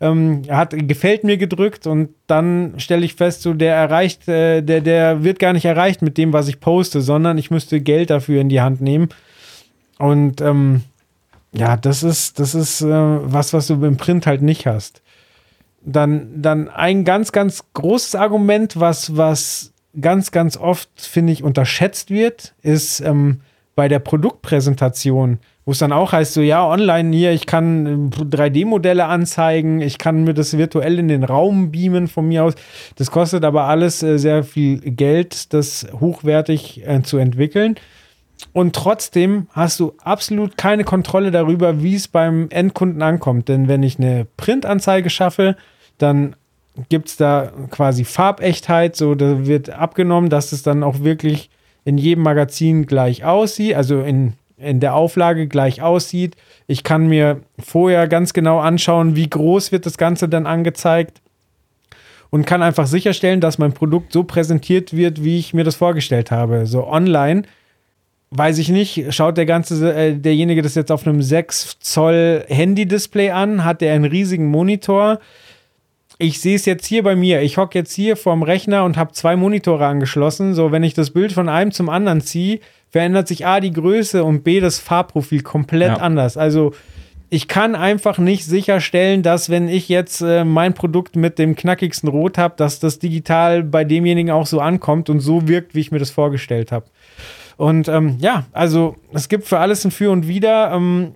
Ähm, 0.00 0.42
er 0.48 0.56
hat 0.56 0.74
gefällt 0.88 1.22
mir 1.22 1.36
gedrückt 1.36 1.86
und 1.86 2.08
dann 2.26 2.74
stelle 2.78 3.04
ich 3.04 3.14
fest, 3.14 3.42
so 3.42 3.54
der 3.54 3.76
erreicht, 3.76 4.26
äh, 4.26 4.62
der, 4.62 4.80
der 4.80 5.22
wird 5.22 5.38
gar 5.38 5.52
nicht 5.52 5.64
erreicht 5.64 6.02
mit 6.02 6.18
dem, 6.18 6.32
was 6.32 6.48
ich 6.48 6.58
poste, 6.58 7.02
sondern 7.02 7.38
ich 7.38 7.52
müsste 7.52 7.80
Geld 7.80 8.10
dafür 8.10 8.40
in 8.40 8.48
die 8.48 8.60
Hand 8.60 8.80
nehmen. 8.80 9.10
Und 10.00 10.40
ähm, 10.40 10.82
ja, 11.52 11.76
das 11.76 12.02
ist, 12.02 12.40
das 12.40 12.56
ist 12.56 12.80
äh, 12.80 12.88
was, 12.88 13.52
was 13.52 13.68
du 13.68 13.74
im 13.84 13.96
Print 13.96 14.26
halt 14.26 14.42
nicht 14.42 14.66
hast 14.66 15.01
dann, 15.84 16.42
dann 16.42 16.68
ein 16.68 17.04
ganz, 17.04 17.32
ganz 17.32 17.64
großes 17.74 18.14
Argument, 18.14 18.78
was, 18.78 19.16
was 19.16 19.72
ganz, 20.00 20.30
ganz 20.30 20.56
oft, 20.56 20.88
finde 20.96 21.32
ich, 21.32 21.42
unterschätzt 21.42 22.10
wird, 22.10 22.54
ist 22.62 23.00
ähm, 23.00 23.40
bei 23.74 23.88
der 23.88 23.98
Produktpräsentation, 23.98 25.38
wo 25.64 25.72
es 25.72 25.78
dann 25.78 25.92
auch 25.92 26.12
heißt, 26.12 26.34
so 26.34 26.40
ja, 26.40 26.66
online 26.66 27.14
hier, 27.14 27.32
ich 27.32 27.46
kann 27.46 28.10
3D-Modelle 28.10 29.04
ähm, 29.04 29.10
anzeigen, 29.10 29.80
ich 29.80 29.98
kann 29.98 30.24
mir 30.24 30.34
das 30.34 30.56
virtuell 30.56 30.98
in 30.98 31.08
den 31.08 31.24
Raum 31.24 31.72
beamen 31.72 32.08
von 32.08 32.28
mir 32.28 32.44
aus. 32.44 32.54
Das 32.96 33.10
kostet 33.10 33.44
aber 33.44 33.64
alles 33.64 34.02
äh, 34.02 34.18
sehr 34.18 34.44
viel 34.44 34.78
Geld, 34.80 35.52
das 35.52 35.86
hochwertig 36.00 36.86
äh, 36.86 37.02
zu 37.02 37.18
entwickeln. 37.18 37.76
Und 38.52 38.74
trotzdem 38.74 39.46
hast 39.52 39.78
du 39.80 39.94
absolut 40.02 40.56
keine 40.56 40.84
Kontrolle 40.84 41.30
darüber, 41.30 41.82
wie 41.82 41.94
es 41.94 42.08
beim 42.08 42.48
Endkunden 42.50 43.00
ankommt. 43.00 43.48
Denn 43.48 43.68
wenn 43.68 43.82
ich 43.82 43.98
eine 43.98 44.26
Printanzeige 44.36 45.10
schaffe, 45.10 45.56
dann 46.02 46.36
gibt 46.88 47.08
es 47.08 47.16
da 47.16 47.52
quasi 47.70 48.04
Farbechtheit, 48.04 48.96
so 48.96 49.14
da 49.14 49.46
wird 49.46 49.70
abgenommen, 49.70 50.30
dass 50.30 50.52
es 50.52 50.62
dann 50.62 50.82
auch 50.82 51.00
wirklich 51.00 51.50
in 51.84 51.98
jedem 51.98 52.22
Magazin 52.24 52.86
gleich 52.86 53.24
aussieht, 53.24 53.74
also 53.74 54.00
in, 54.00 54.34
in 54.56 54.80
der 54.80 54.94
Auflage 54.94 55.48
gleich 55.48 55.82
aussieht. 55.82 56.36
Ich 56.66 56.84
kann 56.84 57.08
mir 57.08 57.40
vorher 57.58 58.08
ganz 58.08 58.32
genau 58.32 58.60
anschauen, 58.60 59.16
wie 59.16 59.28
groß 59.28 59.72
wird 59.72 59.86
das 59.86 59.98
Ganze 59.98 60.28
dann 60.28 60.46
angezeigt 60.46 61.20
und 62.30 62.46
kann 62.46 62.62
einfach 62.62 62.86
sicherstellen, 62.86 63.40
dass 63.40 63.58
mein 63.58 63.72
Produkt 63.72 64.12
so 64.12 64.24
präsentiert 64.24 64.96
wird, 64.96 65.22
wie 65.22 65.38
ich 65.38 65.52
mir 65.52 65.64
das 65.64 65.76
vorgestellt 65.76 66.30
habe. 66.30 66.66
So 66.66 66.86
online 66.86 67.42
weiß 68.30 68.58
ich 68.58 68.70
nicht, 68.70 69.12
schaut 69.12 69.36
der 69.36 69.44
ganze, 69.44 69.94
äh, 69.94 70.14
derjenige 70.14 70.62
das 70.62 70.74
jetzt 70.74 70.90
auf 70.90 71.06
einem 71.06 71.20
6 71.20 71.78
Zoll 71.80 72.44
Handy-Display 72.48 73.30
an, 73.30 73.64
hat 73.64 73.82
der 73.82 73.92
einen 73.92 74.06
riesigen 74.06 74.46
Monitor, 74.46 75.20
ich 76.22 76.40
sehe 76.40 76.54
es 76.54 76.66
jetzt 76.66 76.86
hier 76.86 77.02
bei 77.02 77.16
mir. 77.16 77.42
Ich 77.42 77.56
hocke 77.56 77.76
jetzt 77.76 77.92
hier 77.92 78.16
vorm 78.16 78.44
Rechner 78.44 78.84
und 78.84 78.96
habe 78.96 79.12
zwei 79.12 79.34
Monitore 79.34 79.86
angeschlossen. 79.86 80.54
So, 80.54 80.70
wenn 80.70 80.84
ich 80.84 80.94
das 80.94 81.10
Bild 81.10 81.32
von 81.32 81.48
einem 81.48 81.72
zum 81.72 81.88
anderen 81.88 82.20
ziehe, 82.20 82.60
verändert 82.90 83.26
sich 83.26 83.44
A 83.44 83.58
die 83.58 83.72
Größe 83.72 84.22
und 84.22 84.44
B 84.44 84.60
das 84.60 84.78
Farbprofil 84.78 85.42
komplett 85.42 85.88
ja. 85.88 85.96
anders. 85.96 86.36
Also 86.36 86.74
ich 87.28 87.48
kann 87.48 87.74
einfach 87.74 88.18
nicht 88.18 88.44
sicherstellen, 88.44 89.22
dass 89.22 89.50
wenn 89.50 89.68
ich 89.68 89.88
jetzt 89.88 90.20
äh, 90.20 90.44
mein 90.44 90.74
Produkt 90.74 91.16
mit 91.16 91.38
dem 91.40 91.56
knackigsten 91.56 92.08
Rot 92.08 92.38
habe, 92.38 92.54
dass 92.56 92.78
das 92.78 93.00
digital 93.00 93.64
bei 93.64 93.82
demjenigen 93.82 94.30
auch 94.30 94.46
so 94.46 94.60
ankommt 94.60 95.10
und 95.10 95.20
so 95.20 95.48
wirkt, 95.48 95.74
wie 95.74 95.80
ich 95.80 95.90
mir 95.90 95.98
das 95.98 96.10
vorgestellt 96.10 96.70
habe. 96.70 96.86
Und 97.56 97.88
ähm, 97.88 98.16
ja, 98.20 98.44
also 98.52 98.96
es 99.12 99.28
gibt 99.28 99.46
für 99.46 99.58
alles 99.58 99.84
ein 99.84 99.90
Für 99.90 100.10
und 100.10 100.28
Wider. 100.28 100.72
Ähm, 100.72 101.14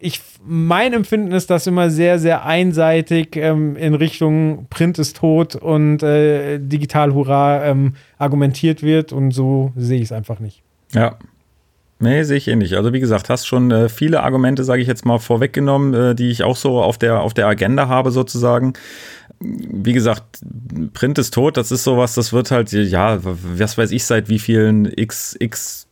ich, 0.00 0.20
mein 0.46 0.92
Empfinden 0.92 1.32
ist 1.32 1.50
das 1.50 1.66
immer 1.66 1.90
sehr, 1.90 2.18
sehr 2.18 2.44
einseitig 2.44 3.36
ähm, 3.36 3.76
in 3.76 3.94
Richtung 3.94 4.66
Print 4.70 4.98
ist 4.98 5.16
tot 5.16 5.56
und 5.56 6.02
äh, 6.02 6.58
digital 6.58 7.14
Hurra 7.14 7.64
ähm, 7.64 7.94
argumentiert 8.18 8.82
wird 8.82 9.12
und 9.12 9.32
so 9.32 9.72
sehe 9.76 9.98
ich 9.98 10.04
es 10.04 10.12
einfach 10.12 10.40
nicht. 10.40 10.62
Ja. 10.92 11.16
Nee, 12.00 12.22
sehe 12.22 12.36
ich 12.36 12.46
ähnlich. 12.46 12.76
Also 12.76 12.92
wie 12.92 13.00
gesagt, 13.00 13.28
hast 13.28 13.46
schon 13.46 13.72
äh, 13.72 13.88
viele 13.88 14.22
Argumente, 14.22 14.62
sage 14.62 14.80
ich 14.80 14.86
jetzt 14.86 15.04
mal, 15.04 15.18
vorweggenommen, 15.18 15.94
äh, 15.94 16.14
die 16.14 16.30
ich 16.30 16.44
auch 16.44 16.56
so 16.56 16.80
auf 16.80 16.96
der, 16.96 17.22
auf 17.22 17.34
der 17.34 17.48
Agenda 17.48 17.88
habe 17.88 18.12
sozusagen. 18.12 18.74
Wie 19.40 19.92
gesagt, 19.92 20.40
Print 20.94 21.18
ist 21.18 21.34
tot, 21.34 21.56
das 21.56 21.72
ist 21.72 21.84
sowas, 21.84 22.14
das 22.14 22.32
wird 22.32 22.50
halt, 22.52 22.72
ja, 22.72 23.18
was 23.22 23.78
weiß 23.78 23.90
ich, 23.90 24.04
seit 24.04 24.28
wie 24.28 24.38
vielen 24.38 24.90
x, 24.96 25.36
x 25.38 25.87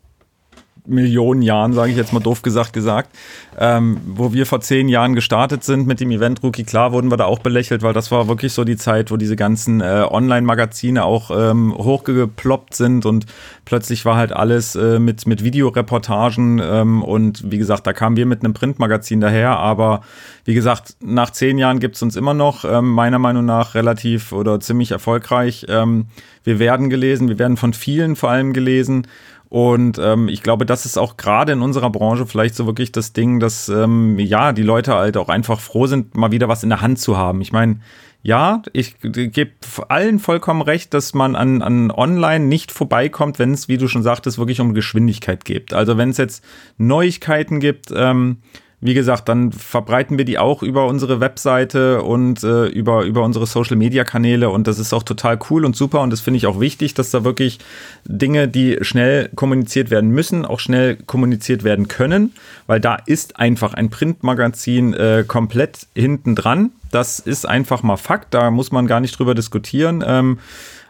Millionen 0.89 1.43
Jahren, 1.43 1.73
sage 1.73 1.91
ich 1.91 1.97
jetzt 1.97 2.13
mal 2.13 2.21
doof 2.21 2.43
gesagt 2.43 2.73
gesagt, 2.73 3.11
ähm, 3.59 4.01
wo 4.07 4.33
wir 4.33 4.47
vor 4.47 4.61
zehn 4.61 4.89
Jahren 4.89 5.15
gestartet 5.15 5.65
sind 5.65 5.87
mit 5.87 6.01
dem 6.01 6.11
Event 6.11 6.43
Rookie. 6.43 6.65
Klar 6.65 6.93
wurden 6.93 7.11
wir 7.11 7.17
da 7.17 7.25
auch 7.25 7.39
belächelt, 7.39 7.83
weil 7.83 7.93
das 7.93 8.11
war 8.11 8.29
wirklich 8.29 8.53
so 8.53 8.65
die 8.65 8.77
Zeit, 8.77 9.11
wo 9.11 9.17
diese 9.17 9.37
ganzen 9.37 9.81
äh, 9.81 10.07
Online-Magazine 10.09 11.05
auch 11.05 11.31
ähm, 11.31 11.75
hochgeploppt 11.77 12.75
sind 12.75 13.07
und 13.07 13.27
plötzlich 13.65 14.05
war 14.05 14.17
halt 14.17 14.33
alles 14.33 14.77
äh, 14.77 14.99
mit, 14.99 15.27
mit 15.27 15.43
Videoreportagen 15.43 16.61
ähm, 16.63 17.03
und 17.03 17.51
wie 17.51 17.59
gesagt, 17.59 17.87
da 17.87 17.93
kamen 17.93 18.17
wir 18.17 18.27
mit 18.27 18.45
einem 18.45 18.55
Printmagazin 18.55 19.21
daher, 19.21 19.59
aber 19.59 20.03
wie 20.45 20.55
gesagt, 20.55 20.97
nach 21.01 21.31
zehn 21.31 21.59
Jahren 21.59 21.81
gibt's 21.81 22.03
uns 22.03 22.17
immer 22.17 22.35
noch, 22.35 22.65
ähm, 22.65 22.91
meiner 22.91 23.19
Meinung 23.19 23.45
nach 23.45 23.75
relativ 23.75 24.33
oder 24.33 24.61
ziemlich 24.61 24.91
erfolgreich. 24.93 25.67
Ähm, 25.69 26.07
wir 26.45 26.61
werden 26.61 26.91
gelesen, 26.91 27.29
wir 27.29 27.41
werden 27.41 27.57
von 27.57 27.73
vielen 27.73 28.15
vor 28.15 28.31
allem 28.31 28.53
gelesen 28.53 29.09
und 29.49 29.99
ähm, 29.99 30.29
ich 30.29 30.43
glaube, 30.43 30.67
das 30.67 30.87
ist 30.87 30.99
auch 30.99 31.17
gerade 31.17 31.53
in 31.53 31.63
unserer 31.63 31.91
Branche 31.91 32.27
vielleicht 32.27 32.55
so 32.55 32.67
wirklich 32.67 32.93
das 32.93 33.13
Ding, 33.13 33.39
dass 33.39 33.69
ähm, 33.69 34.19
ja 34.19 34.53
die 34.53 34.63
Leute 34.63 34.95
halt 34.95 35.17
auch 35.17 35.29
einfach 35.29 35.61
froh 35.61 35.87
sind, 35.87 36.17
mal 36.17 36.33
wieder 36.33 36.49
was 36.49 36.63
in 36.63 36.71
der 36.71 36.81
Hand 36.81 36.99
zu 36.99 37.17
haben. 37.17 37.41
Ich 37.41 37.53
meine, 37.53 37.81
ja, 38.23 38.63
ich 38.73 38.97
gebe 39.01 39.53
allen 39.89 40.19
vollkommen 40.19 40.63
recht, 40.63 40.93
dass 40.95 41.15
man 41.15 41.37
an, 41.37 41.63
an 41.63 41.93
Online 41.93 42.45
nicht 42.45 42.73
vorbeikommt, 42.73 43.39
wenn 43.39 43.53
es, 43.53 43.69
wie 43.69 43.79
du 43.79 43.87
schon 43.87 44.03
sagtest, 44.03 44.39
wirklich 44.39 44.61
um 44.61 44.75
Geschwindigkeit 44.75 45.45
geht. 45.45 45.73
Also 45.73 45.97
wenn 45.97 46.11
es 46.11 46.17
jetzt 46.17 46.45
Neuigkeiten 46.77 47.61
gibt, 47.61 47.93
ähm, 47.95 48.39
wie 48.81 48.93
gesagt, 48.93 49.29
dann 49.31 49.53
verbreiten 49.53 50.19
wir 50.19 50.27
die 50.27 50.39
auch 50.39 50.63
über 50.63 50.87
unsere 50.87 51.19
Webseite 51.19 52.03
und 52.03 52.45
äh, 52.45 52.67
über, 52.67 53.05
über 53.05 53.23
unsere 53.23 53.47
Social 53.47 53.77
Media 53.77 54.05
Kanäle 54.05 54.51
und 54.51 54.67
das 54.67 54.79
ist 54.79 54.93
auch 54.93 55.03
total 55.03 55.39
cool 55.49 55.65
und 55.65 55.75
super 55.75 56.03
und 56.03 56.11
das 56.11 56.21
finde 56.21 56.37
ich 56.37 56.47
auch 56.47 56.61
wichtig, 56.61 56.93
dass 56.93 57.11
da 57.11 57.25
wirklich 57.25 57.59
Dinge, 58.05 58.49
die 58.49 58.77
schnell 58.83 59.31
kommuniziert 59.35 59.91
werden 59.91 60.11
müssen, 60.11 60.45
auch 60.45 60.61
schnell 60.61 60.97
kommuniziert 60.97 61.65
werden 61.65 61.89
können, 61.89 62.35
weil 62.67 62.79
da 62.79 62.97
ist 62.97 63.39
einfach 63.39 63.73
ein 63.73 63.89
Printmagazin 63.89 64.93
äh, 64.93 65.25
komplett 65.27 65.87
hinten 65.95 66.35
dran. 66.35 66.73
Das 66.91 67.19
ist 67.19 67.49
einfach 67.49 67.83
mal 67.83 67.97
Fakt, 67.97 68.35
da 68.35 68.51
muss 68.51 68.73
man 68.73 68.87
gar 68.87 69.01
nicht 69.01 69.19
drüber 69.19 69.35
diskutieren. 69.35 70.05
Ähm, 70.07 70.39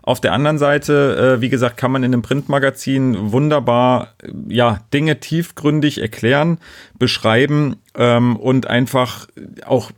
auf 0.07 0.21
der 0.21 0.33
anderen 0.33 0.57
Seite, 0.57 1.37
äh, 1.37 1.41
wie 1.41 1.49
gesagt, 1.49 1.77
kann 1.77 1.91
man 1.91 2.05
in 2.05 2.15
einem 2.15 2.23
Printmagazin 2.23 3.33
wunderbar 3.33 4.15
ja, 4.49 4.79
Dinge 4.95 5.19
tiefgründig 5.19 6.01
erklären, 6.01 6.59
beschreiben 6.97 7.77
ähm, 7.97 8.37
und 8.37 8.67
einfach 8.67 9.27
auch 9.65 9.91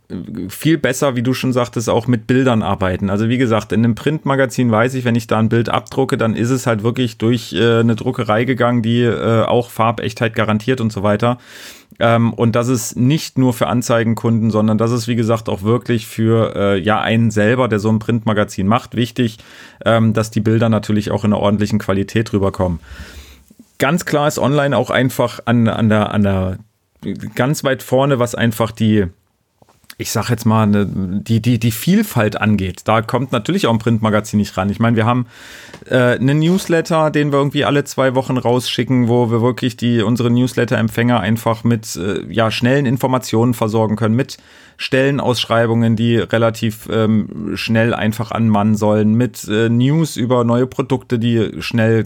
viel 0.47 0.77
besser, 0.77 1.15
wie 1.15 1.21
du 1.21 1.33
schon 1.33 1.53
sagtest, 1.53 1.89
auch 1.89 2.07
mit 2.07 2.27
Bildern 2.27 2.63
arbeiten. 2.63 3.09
Also 3.09 3.29
wie 3.29 3.37
gesagt, 3.37 3.71
in 3.71 3.83
einem 3.83 3.95
Printmagazin 3.95 4.71
weiß 4.71 4.93
ich, 4.93 5.05
wenn 5.05 5.15
ich 5.15 5.27
da 5.27 5.37
ein 5.37 5.49
Bild 5.49 5.69
abdrucke, 5.69 6.17
dann 6.17 6.35
ist 6.35 6.49
es 6.49 6.65
halt 6.65 6.83
wirklich 6.83 7.17
durch 7.17 7.53
äh, 7.53 7.79
eine 7.79 7.95
Druckerei 7.95 8.45
gegangen, 8.45 8.81
die 8.81 9.01
äh, 9.01 9.43
auch 9.43 9.69
Farbechtheit 9.69 10.33
garantiert 10.33 10.79
und 10.81 10.93
so 10.93 11.03
weiter. 11.03 11.37
Ähm, 11.99 12.33
und 12.33 12.55
das 12.55 12.69
ist 12.69 12.95
nicht 12.95 13.37
nur 13.37 13.53
für 13.53 13.67
Anzeigenkunden, 13.67 14.51
sondern 14.51 14.77
das 14.77 14.91
ist, 14.91 15.09
wie 15.09 15.17
gesagt, 15.17 15.49
auch 15.49 15.63
wirklich 15.63 16.07
für 16.07 16.55
äh, 16.55 16.79
ja 16.79 17.01
einen 17.01 17.29
selber, 17.31 17.67
der 17.67 17.79
so 17.79 17.89
ein 17.89 17.99
Printmagazin 17.99 18.67
macht, 18.67 18.95
wichtig, 18.95 19.37
ähm, 19.85 20.13
dass 20.13 20.31
die 20.31 20.39
Bilder 20.39 20.69
natürlich 20.69 21.11
auch 21.11 21.25
in 21.25 21.33
einer 21.33 21.41
ordentlichen 21.41 21.79
Qualität 21.79 22.31
rüberkommen. 22.31 22.79
Ganz 23.77 24.05
klar 24.05 24.27
ist 24.27 24.39
online 24.39 24.77
auch 24.77 24.89
einfach 24.89 25.41
an, 25.45 25.67
an 25.67 25.89
der, 25.89 26.11
an 26.13 26.23
der 26.23 26.57
ganz 27.35 27.63
weit 27.63 27.83
vorne, 27.83 28.19
was 28.19 28.35
einfach 28.35 28.71
die, 28.71 29.05
ich 29.97 30.11
sag 30.11 30.29
jetzt 30.29 30.45
mal, 30.45 30.65
ne, 30.65 30.85
die, 30.87 31.41
die, 31.41 31.59
die 31.59 31.71
Vielfalt 31.71 32.39
angeht. 32.39 32.81
Da 32.85 33.01
kommt 33.01 33.31
natürlich 33.31 33.67
auch 33.67 33.73
ein 33.73 33.79
Printmagazin 33.79 34.39
nicht 34.39 34.55
ran. 34.57 34.69
Ich 34.69 34.79
meine, 34.79 34.95
wir 34.95 35.05
haben 35.05 35.27
äh, 35.89 36.15
einen 36.15 36.39
Newsletter, 36.39 37.11
den 37.11 37.31
wir 37.31 37.39
irgendwie 37.39 37.65
alle 37.65 37.83
zwei 37.83 38.15
Wochen 38.15 38.37
rausschicken, 38.37 39.07
wo 39.07 39.31
wir 39.31 39.41
wirklich 39.41 39.77
die, 39.77 40.01
unsere 40.01 40.29
Newsletter-Empfänger 40.31 41.19
einfach 41.19 41.63
mit 41.63 41.95
äh, 41.95 42.25
ja, 42.31 42.51
schnellen 42.51 42.85
Informationen 42.85 43.53
versorgen 43.53 43.95
können, 43.95 44.15
mit 44.15 44.37
Stellenausschreibungen, 44.77 45.95
die 45.95 46.17
relativ 46.17 46.87
ähm, 46.91 47.51
schnell 47.55 47.93
einfach 47.93 48.31
anmannen 48.31 48.75
sollen, 48.75 49.15
mit 49.15 49.47
äh, 49.49 49.67
News 49.67 50.15
über 50.15 50.45
neue 50.45 50.67
Produkte, 50.67 51.19
die 51.19 51.61
schnell 51.61 52.05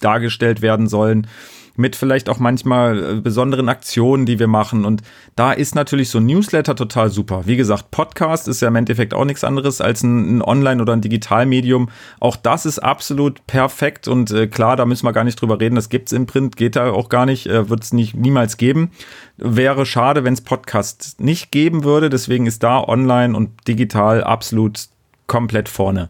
dargestellt 0.00 0.62
werden 0.62 0.88
sollen 0.88 1.28
mit 1.76 1.96
vielleicht 1.96 2.28
auch 2.28 2.38
manchmal 2.38 3.16
äh, 3.18 3.20
besonderen 3.20 3.68
Aktionen, 3.68 4.26
die 4.26 4.38
wir 4.38 4.46
machen. 4.46 4.84
Und 4.84 5.02
da 5.36 5.52
ist 5.52 5.74
natürlich 5.74 6.10
so 6.10 6.18
ein 6.18 6.26
Newsletter 6.26 6.76
total 6.76 7.10
super. 7.10 7.42
Wie 7.46 7.56
gesagt, 7.56 7.90
Podcast 7.90 8.48
ist 8.48 8.62
ja 8.62 8.68
im 8.68 8.76
Endeffekt 8.76 9.14
auch 9.14 9.24
nichts 9.24 9.44
anderes 9.44 9.80
als 9.80 10.02
ein, 10.02 10.42
Online- 10.42 10.80
oder 10.80 10.92
ein 10.92 11.00
Digitalmedium. 11.00 11.88
Auch 12.20 12.36
das 12.36 12.66
ist 12.66 12.78
absolut 12.78 13.46
perfekt 13.46 14.08
und 14.08 14.30
äh, 14.30 14.46
klar, 14.46 14.76
da 14.76 14.84
müssen 14.86 15.06
wir 15.06 15.12
gar 15.12 15.24
nicht 15.24 15.40
drüber 15.40 15.60
reden. 15.60 15.74
Das 15.74 15.88
gibt's 15.88 16.12
im 16.12 16.26
Print, 16.26 16.56
geht 16.56 16.76
da 16.76 16.90
auch 16.90 17.08
gar 17.08 17.26
nicht, 17.26 17.46
äh, 17.46 17.68
wird 17.68 17.82
es 17.82 17.92
nicht 17.92 18.14
niemals 18.14 18.56
geben. 18.56 18.90
Wäre 19.36 19.86
schade, 19.86 20.24
wenn 20.24 20.34
es 20.34 20.40
Podcast 20.40 21.20
nicht 21.20 21.50
geben 21.50 21.84
würde. 21.84 22.08
Deswegen 22.08 22.46
ist 22.46 22.62
da 22.62 22.80
online 22.80 23.36
und 23.36 23.66
digital 23.66 24.22
absolut 24.22 24.88
komplett 25.26 25.68
vorne. 25.68 26.08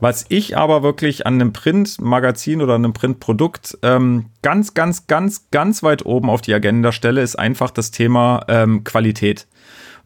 Was 0.00 0.24
ich 0.30 0.56
aber 0.56 0.82
wirklich 0.82 1.26
an 1.26 1.34
einem 1.34 1.52
Printmagazin 1.52 2.62
oder 2.62 2.74
einem 2.74 2.94
Printprodukt 2.94 3.78
ähm, 3.82 4.26
ganz, 4.42 4.72
ganz, 4.72 5.06
ganz, 5.06 5.50
ganz 5.50 5.82
weit 5.82 6.06
oben 6.06 6.30
auf 6.30 6.40
die 6.40 6.54
Agenda 6.54 6.90
stelle, 6.90 7.20
ist 7.20 7.38
einfach 7.38 7.70
das 7.70 7.90
Thema 7.90 8.44
ähm, 8.48 8.82
Qualität. 8.82 9.46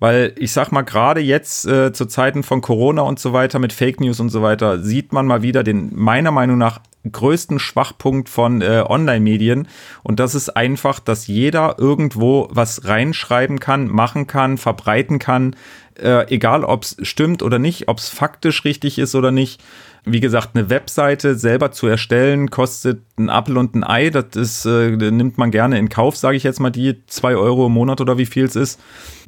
Weil 0.00 0.34
ich 0.36 0.52
sag 0.52 0.72
mal, 0.72 0.82
gerade 0.82 1.20
jetzt 1.20 1.66
äh, 1.66 1.92
zu 1.92 2.06
Zeiten 2.06 2.42
von 2.42 2.60
Corona 2.60 3.02
und 3.02 3.20
so 3.20 3.32
weiter 3.32 3.60
mit 3.60 3.72
Fake 3.72 4.00
News 4.00 4.18
und 4.18 4.30
so 4.30 4.42
weiter, 4.42 4.80
sieht 4.80 5.12
man 5.12 5.26
mal 5.26 5.42
wieder 5.42 5.62
den 5.62 5.94
meiner 5.94 6.32
Meinung 6.32 6.58
nach 6.58 6.80
größten 7.10 7.58
Schwachpunkt 7.58 8.28
von 8.28 8.62
äh, 8.62 8.82
Online-Medien. 8.86 9.68
Und 10.02 10.20
das 10.20 10.34
ist 10.34 10.50
einfach, 10.50 11.00
dass 11.00 11.26
jeder 11.26 11.76
irgendwo 11.78 12.48
was 12.50 12.86
reinschreiben 12.86 13.60
kann, 13.60 13.88
machen 13.88 14.26
kann, 14.26 14.58
verbreiten 14.58 15.18
kann, 15.18 15.54
äh, 15.98 16.32
egal 16.32 16.64
ob 16.64 16.84
es 16.84 16.96
stimmt 17.02 17.42
oder 17.42 17.58
nicht, 17.58 17.88
ob 17.88 17.98
es 17.98 18.08
faktisch 18.08 18.64
richtig 18.64 18.98
ist 18.98 19.14
oder 19.14 19.30
nicht. 19.30 19.62
Wie 20.06 20.20
gesagt, 20.20 20.50
eine 20.54 20.68
Webseite 20.68 21.34
selber 21.34 21.72
zu 21.72 21.86
erstellen, 21.86 22.50
kostet 22.50 23.02
ein 23.18 23.30
Apfel 23.30 23.56
und 23.56 23.74
ein 23.74 23.84
Ei. 23.84 24.10
Das 24.10 24.36
ist, 24.36 24.66
äh, 24.66 24.90
nimmt 24.90 25.38
man 25.38 25.50
gerne 25.50 25.78
in 25.78 25.88
Kauf, 25.88 26.16
sage 26.16 26.36
ich 26.36 26.42
jetzt 26.42 26.60
mal, 26.60 26.70
die 26.70 27.06
zwei 27.06 27.36
Euro 27.36 27.66
im 27.66 27.72
Monat 27.72 28.00
oder 28.02 28.18
wie 28.18 28.26
viel 28.26 28.44
es 28.44 28.54
ist. 28.54 28.80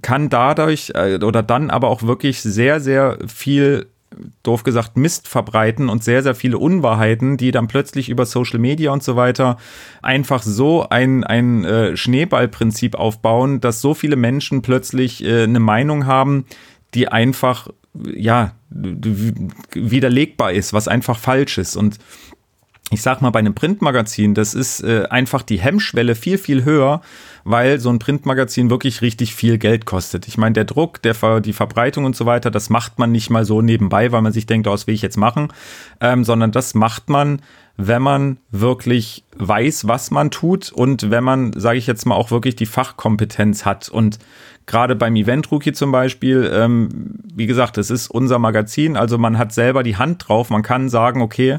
Kann 0.03 0.29
dadurch 0.29 0.93
äh, 0.95 1.19
oder 1.23 1.43
dann 1.43 1.71
aber 1.71 1.89
auch 1.89 2.03
wirklich 2.03 2.43
sehr, 2.43 2.81
sehr 2.81 3.19
viel 3.27 3.87
doof 4.43 4.63
gesagt, 4.63 4.97
Mist 4.97 5.29
verbreiten 5.29 5.89
und 5.89 6.05
sehr, 6.05 6.23
sehr 6.23 6.35
viele 6.35 6.59
Unwahrheiten, 6.59 7.37
die 7.37 7.51
dann 7.51 7.69
plötzlich 7.69 8.09
über 8.09 8.25
Social 8.27 8.59
Media 8.59 8.91
und 8.91 9.03
so 9.03 9.17
weiter 9.17 9.59
einfach 10.03 10.43
so 10.43 10.89
ein, 10.89 11.25
ein 11.25 11.65
äh, 11.65 11.97
Schneeballprinzip 11.97 12.95
aufbauen, 12.95 13.61
dass 13.61 13.81
so 13.81 13.95
viele 13.95 14.17
Menschen 14.17 14.63
plötzlich 14.63 15.25
äh, 15.25 15.43
eine 15.45 15.61
Meinung 15.61 16.07
haben, 16.07 16.47
die 16.95 17.09
einfach, 17.09 17.69
ja, 17.95 18.53
widerlegbar 18.71 20.53
ist, 20.53 20.73
was 20.73 20.89
einfach 20.89 21.19
falsch 21.19 21.59
ist. 21.59 21.77
Und 21.77 21.99
ich 22.91 23.03
sag 23.03 23.21
mal, 23.21 23.31
bei 23.31 23.41
einem 23.41 23.55
Printmagazin, 23.55 24.35
das 24.35 24.55
ist 24.55 24.81
äh, 24.85 25.07
einfach 25.11 25.43
die 25.43 25.59
Hemmschwelle 25.59 26.15
viel, 26.15 26.39
viel 26.39 26.65
höher, 26.65 27.01
weil 27.43 27.81
so 27.81 27.91
ein 27.91 27.99
Printmagazin 27.99 28.71
wirklich 28.71 29.03
richtig 29.03 29.35
viel 29.35 29.59
Geld 29.59 29.87
kostet. 29.87 30.29
Ich 30.29 30.39
meine, 30.39 30.53
der 30.53 30.67
Druck, 30.67 31.03
der, 31.03 31.41
die 31.41 31.53
Verbreitung 31.53 32.05
und 32.05 32.15
so 32.15 32.27
weiter, 32.27 32.53
das 32.53 32.71
macht 32.71 33.01
man 33.01 33.11
nicht 33.11 33.29
mal 33.29 33.45
so 33.45 33.61
nebenbei, 33.61 34.13
weil 34.13 34.23
man 34.23 34.33
sich 34.33 34.47
denkt, 34.47 34.69
oh, 34.69 34.73
was 34.73 34.87
will 34.87 34.95
ich 34.95 35.03
jetzt 35.03 35.17
machen, 35.17 35.49
ähm, 36.01 36.23
sondern 36.23 36.53
das 36.53 36.75
macht 36.75 37.09
man, 37.09 37.43
wenn 37.77 38.03
man 38.03 38.39
wirklich 38.53 39.25
weiß, 39.37 39.89
was 39.89 40.13
man 40.13 40.31
tut 40.31 40.71
und 40.71 41.11
wenn 41.11 41.25
man, 41.25 41.53
sage 41.57 41.79
ich 41.79 41.89
jetzt 41.89 42.07
mal, 42.07 42.15
auch 42.15 42.31
wirklich 42.31 42.55
die 42.55 42.67
Fachkompetenz 42.67 43.65
hat. 43.65 43.89
Und 43.89 44.21
gerade 44.67 44.95
beim 44.95 45.17
Event 45.17 45.51
Rookie 45.51 45.73
zum 45.73 45.91
Beispiel, 45.91 46.49
ähm, 46.55 46.89
wie 47.35 47.47
gesagt, 47.47 47.79
es 47.79 47.91
ist 47.91 48.09
unser 48.09 48.39
Magazin, 48.39 48.97
also 48.97 49.19
man 49.19 49.39
hat 49.39 49.53
selber 49.53 49.83
die 49.83 49.97
Hand 49.97 50.29
drauf, 50.29 50.51
man 50.51 50.63
kann 50.63 50.89
sagen, 50.89 51.21
okay, 51.21 51.59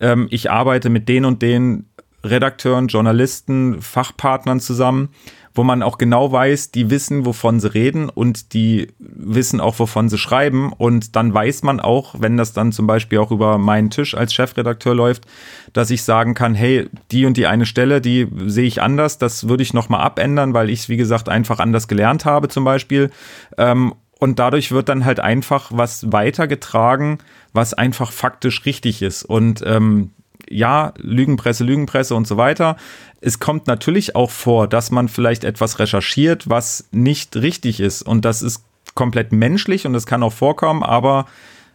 ähm, 0.00 0.26
ich 0.30 0.50
arbeite 0.50 0.90
mit 0.90 1.08
den 1.08 1.24
und 1.24 1.42
den 1.42 1.86
Redakteuren, 2.24 2.88
Journalisten, 2.88 3.80
Fachpartnern 3.80 4.60
zusammen, 4.60 5.08
wo 5.54 5.64
man 5.64 5.82
auch 5.82 5.98
genau 5.98 6.30
weiß, 6.30 6.70
die 6.70 6.90
wissen, 6.90 7.26
wovon 7.26 7.60
sie 7.60 7.72
reden 7.72 8.08
und 8.08 8.52
die 8.54 8.88
wissen 8.98 9.60
auch, 9.60 9.78
wovon 9.78 10.08
sie 10.08 10.18
schreiben. 10.18 10.72
Und 10.72 11.16
dann 11.16 11.34
weiß 11.34 11.62
man 11.62 11.80
auch, 11.80 12.14
wenn 12.18 12.36
das 12.36 12.52
dann 12.52 12.72
zum 12.72 12.86
Beispiel 12.86 13.18
auch 13.18 13.30
über 13.30 13.58
meinen 13.58 13.90
Tisch 13.90 14.14
als 14.14 14.32
Chefredakteur 14.32 14.94
läuft, 14.94 15.26
dass 15.72 15.90
ich 15.90 16.02
sagen 16.02 16.34
kann, 16.34 16.54
hey, 16.54 16.88
die 17.10 17.26
und 17.26 17.36
die 17.36 17.46
eine 17.46 17.66
Stelle, 17.66 18.00
die 18.00 18.28
sehe 18.46 18.66
ich 18.66 18.80
anders, 18.80 19.18
das 19.18 19.48
würde 19.48 19.62
ich 19.62 19.74
nochmal 19.74 20.02
abändern, 20.02 20.54
weil 20.54 20.70
ich 20.70 20.80
es, 20.80 20.88
wie 20.88 20.96
gesagt, 20.96 21.28
einfach 21.28 21.58
anders 21.58 21.88
gelernt 21.88 22.24
habe 22.24 22.48
zum 22.48 22.64
Beispiel. 22.64 23.10
Ähm, 23.58 23.94
und 24.20 24.38
dadurch 24.38 24.70
wird 24.70 24.88
dann 24.88 25.04
halt 25.04 25.18
einfach 25.18 25.72
was 25.74 26.12
weitergetragen, 26.12 27.18
was 27.52 27.74
einfach 27.74 28.12
faktisch 28.12 28.64
richtig 28.66 29.02
ist. 29.02 29.24
Und 29.24 29.64
ähm, 29.66 30.12
ja, 30.48 30.92
Lügenpresse, 30.98 31.64
Lügenpresse 31.64 32.14
und 32.14 32.26
so 32.26 32.36
weiter. 32.36 32.76
Es 33.20 33.38
kommt 33.40 33.66
natürlich 33.66 34.14
auch 34.16 34.30
vor, 34.30 34.68
dass 34.68 34.90
man 34.90 35.08
vielleicht 35.08 35.42
etwas 35.42 35.78
recherchiert, 35.78 36.48
was 36.48 36.88
nicht 36.92 37.36
richtig 37.36 37.80
ist. 37.80 38.02
Und 38.02 38.24
das 38.24 38.42
ist 38.42 38.62
komplett 38.94 39.32
menschlich 39.32 39.86
und 39.86 39.92
das 39.92 40.06
kann 40.06 40.22
auch 40.22 40.32
vorkommen, 40.32 40.82
aber 40.82 41.26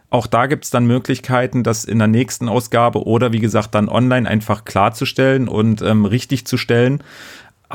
Auch 0.08 0.26
da 0.28 0.46
gibt 0.46 0.64
es 0.64 0.70
dann 0.70 0.86
Möglichkeiten, 0.86 1.64
das 1.64 1.84
in 1.84 1.98
der 1.98 2.06
nächsten 2.06 2.48
Ausgabe 2.48 3.04
oder 3.06 3.32
wie 3.32 3.40
gesagt 3.40 3.74
dann 3.74 3.88
online 3.88 4.28
einfach 4.28 4.64
klarzustellen 4.64 5.48
und 5.48 5.82
ähm, 5.82 6.04
richtig 6.04 6.46
zu 6.46 6.56
stellen. 6.56 7.02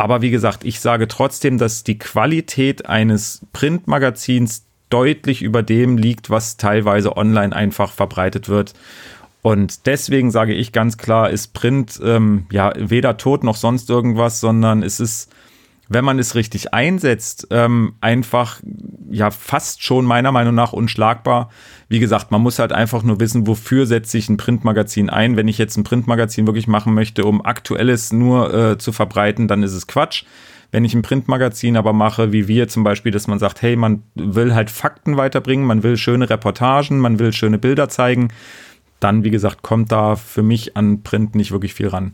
Aber 0.02 0.24
wie 0.24 0.32
gesagt, 0.32 0.64
ich 0.64 0.80
sage 0.80 1.08
trotzdem, 1.08 1.60
dass 1.60 1.84
die 1.84 2.00
Qualität 2.00 2.88
eines 2.88 3.46
Printmagazins 3.54 4.66
deutlich 4.90 5.44
über 5.44 5.62
dem 5.62 5.96
liegt, 5.96 6.32
was 6.32 6.58
teilweise 6.58 7.18
online 7.18 7.56
einfach 7.56 7.92
verbreitet 7.92 8.50
wird. 8.50 8.74
Und 9.44 9.86
deswegen 9.86 10.32
sage 10.32 10.56
ich 10.56 10.72
ganz 10.72 10.98
klar, 10.98 11.30
ist 11.30 11.54
Print 11.54 12.00
ähm, 12.04 12.48
ja 12.52 12.74
weder 12.76 13.18
tot 13.18 13.44
noch 13.44 13.56
sonst 13.56 13.92
irgendwas, 13.92 14.40
sondern 14.40 14.82
es 14.82 15.00
ist 15.00 15.32
wenn 15.94 16.06
man 16.06 16.20
es 16.20 16.36
richtig 16.36 16.74
einsetzt, 16.74 17.48
ähm, 17.52 17.96
einfach 18.00 18.62
ja 19.10 19.30
fast 19.30 19.84
schon 19.84 20.06
meiner 20.06 20.32
Meinung 20.32 20.56
nach 20.56 20.72
unschlagbar. 20.72 21.50
Wie 21.90 22.00
gesagt, 22.00 22.32
man 22.32 22.42
muss 22.42 22.60
halt 22.60 22.72
einfach 22.72 23.04
nur 23.04 23.20
wissen, 23.20 23.46
wofür 23.46 23.86
setze 23.86 24.18
ich 24.18 24.30
ein 24.30 24.38
Printmagazin 24.38 25.10
ein. 25.10 25.36
Wenn 25.36 25.50
ich 25.50 25.58
jetzt 25.58 25.76
ein 25.76 25.84
Printmagazin 25.84 26.48
wirklich 26.48 26.68
machen 26.70 26.94
möchte, 26.94 27.26
um 27.26 27.44
aktuelles 27.44 28.14
nur 28.14 28.54
äh, 28.54 28.78
zu 28.78 28.94
verbreiten, 28.94 29.50
dann 29.50 29.64
ist 29.64 29.74
es 29.74 29.86
Quatsch. 29.86 30.24
Wenn 30.72 30.86
ich 30.86 30.94
ein 30.94 31.02
Printmagazin 31.02 31.76
aber 31.76 31.92
mache, 31.92 32.32
wie 32.32 32.48
wir 32.48 32.70
zum 32.70 32.86
Beispiel, 32.86 33.12
dass 33.12 33.28
man 33.28 33.40
sagt, 33.40 33.62
hey, 33.62 33.76
man 33.76 34.04
will 34.16 34.56
halt 34.56 34.70
Fakten 34.70 35.18
weiterbringen, 35.18 35.66
man 35.66 35.84
will 35.84 35.98
schöne 35.98 36.30
Reportagen, 36.30 37.00
man 37.00 37.20
will 37.20 37.34
schöne 37.34 37.58
Bilder 37.58 37.90
zeigen, 37.90 38.30
dann, 39.02 39.26
wie 39.26 39.32
gesagt, 39.32 39.62
kommt 39.62 39.92
da 39.92 40.16
für 40.16 40.44
mich 40.44 40.78
an 40.78 41.04
Print 41.04 41.36
nicht 41.36 41.52
wirklich 41.52 41.74
viel 41.74 41.90
ran. 41.90 42.14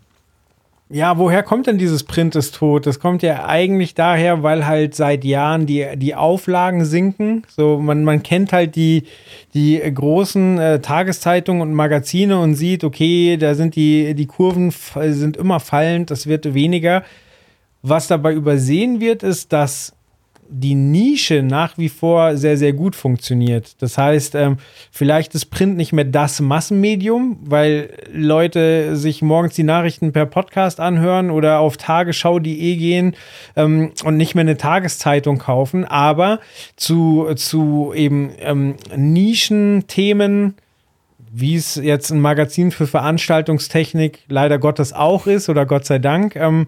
Ja, 0.90 1.18
woher 1.18 1.44
kommt 1.44 1.68
denn 1.68 1.78
dieses 1.78 2.06
Print 2.06 2.34
ist 2.38 2.56
tot? 2.56 2.86
Das 2.86 3.02
kommt 3.02 3.22
ja 3.22 3.46
eigentlich 3.46 3.94
daher, 3.94 4.42
weil 4.42 4.66
halt 4.66 4.96
seit 4.96 5.26
Jahren 5.26 5.66
die, 5.66 5.86
die 5.98 6.16
Auflagen 6.16 6.86
sinken. 6.86 7.44
So, 7.50 7.78
man, 7.78 8.06
man 8.06 8.24
kennt 8.24 8.54
halt 8.54 8.78
die, 8.78 9.04
die 9.54 9.80
großen 9.80 10.58
äh, 10.58 10.80
Tageszeitungen 10.80 11.62
und 11.62 11.74
Magazine 11.74 12.40
und 12.40 12.56
sieht, 12.56 12.86
okay, 12.86 13.36
da 13.36 13.54
sind 13.54 13.76
die, 13.76 14.14
die 14.14 14.28
Kurven 14.28 14.72
sind 14.72 15.36
immer 15.36 15.60
fallend, 15.60 16.10
das 16.10 16.26
wird 16.26 16.54
weniger. 16.54 17.04
Was 17.82 18.08
dabei 18.08 18.32
übersehen 18.32 19.02
wird, 19.02 19.24
ist, 19.24 19.52
dass 19.52 19.97
die 20.50 20.76
Nische 20.76 21.44
nach 21.44 21.78
wie 21.78 21.90
vor 21.90 22.38
sehr, 22.38 22.58
sehr 22.58 22.74
gut 22.74 22.96
funktioniert. 22.96 23.82
Das 23.82 23.98
heißt, 23.98 24.36
ähm, 24.36 24.58
vielleicht 24.92 25.36
ist 25.36 25.48
Print 25.48 25.78
nicht 25.78 25.94
mehr 25.94 26.06
das 26.06 26.40
Massenmedium, 26.40 27.38
weil 27.42 27.90
Leute 28.12 28.96
sich 28.96 29.22
morgens 29.22 29.56
die 29.56 29.64
Nachrichten 29.64 30.12
per 30.12 30.26
Podcast 30.26 30.80
anhören 30.80 31.30
oder 31.32 31.60
auf 31.60 31.78
tagesschau.de 31.78 32.76
gehen 32.76 33.16
ähm, 33.56 33.92
und 34.04 34.18
nicht 34.18 34.36
mehr 34.36 34.44
eine 34.44 34.58
Tageszeitung 34.58 35.38
kaufen. 35.38 35.86
Aber 35.86 36.40
zu, 36.76 37.34
zu 37.36 37.92
eben 37.96 38.32
ähm, 38.40 38.76
Nischenthemen, 38.96 40.56
wie 41.32 41.56
es 41.56 41.76
jetzt 41.76 42.10
ein 42.12 42.22
Magazin 42.22 42.72
für 42.72 42.88
Veranstaltungstechnik 42.88 44.20
leider 44.30 44.60
Gottes 44.60 44.94
auch 44.94 45.28
ist 45.28 45.50
oder 45.50 45.66
Gott 45.66 45.86
sei 45.86 46.00
Dank, 46.00 46.36
ähm, 46.36 46.68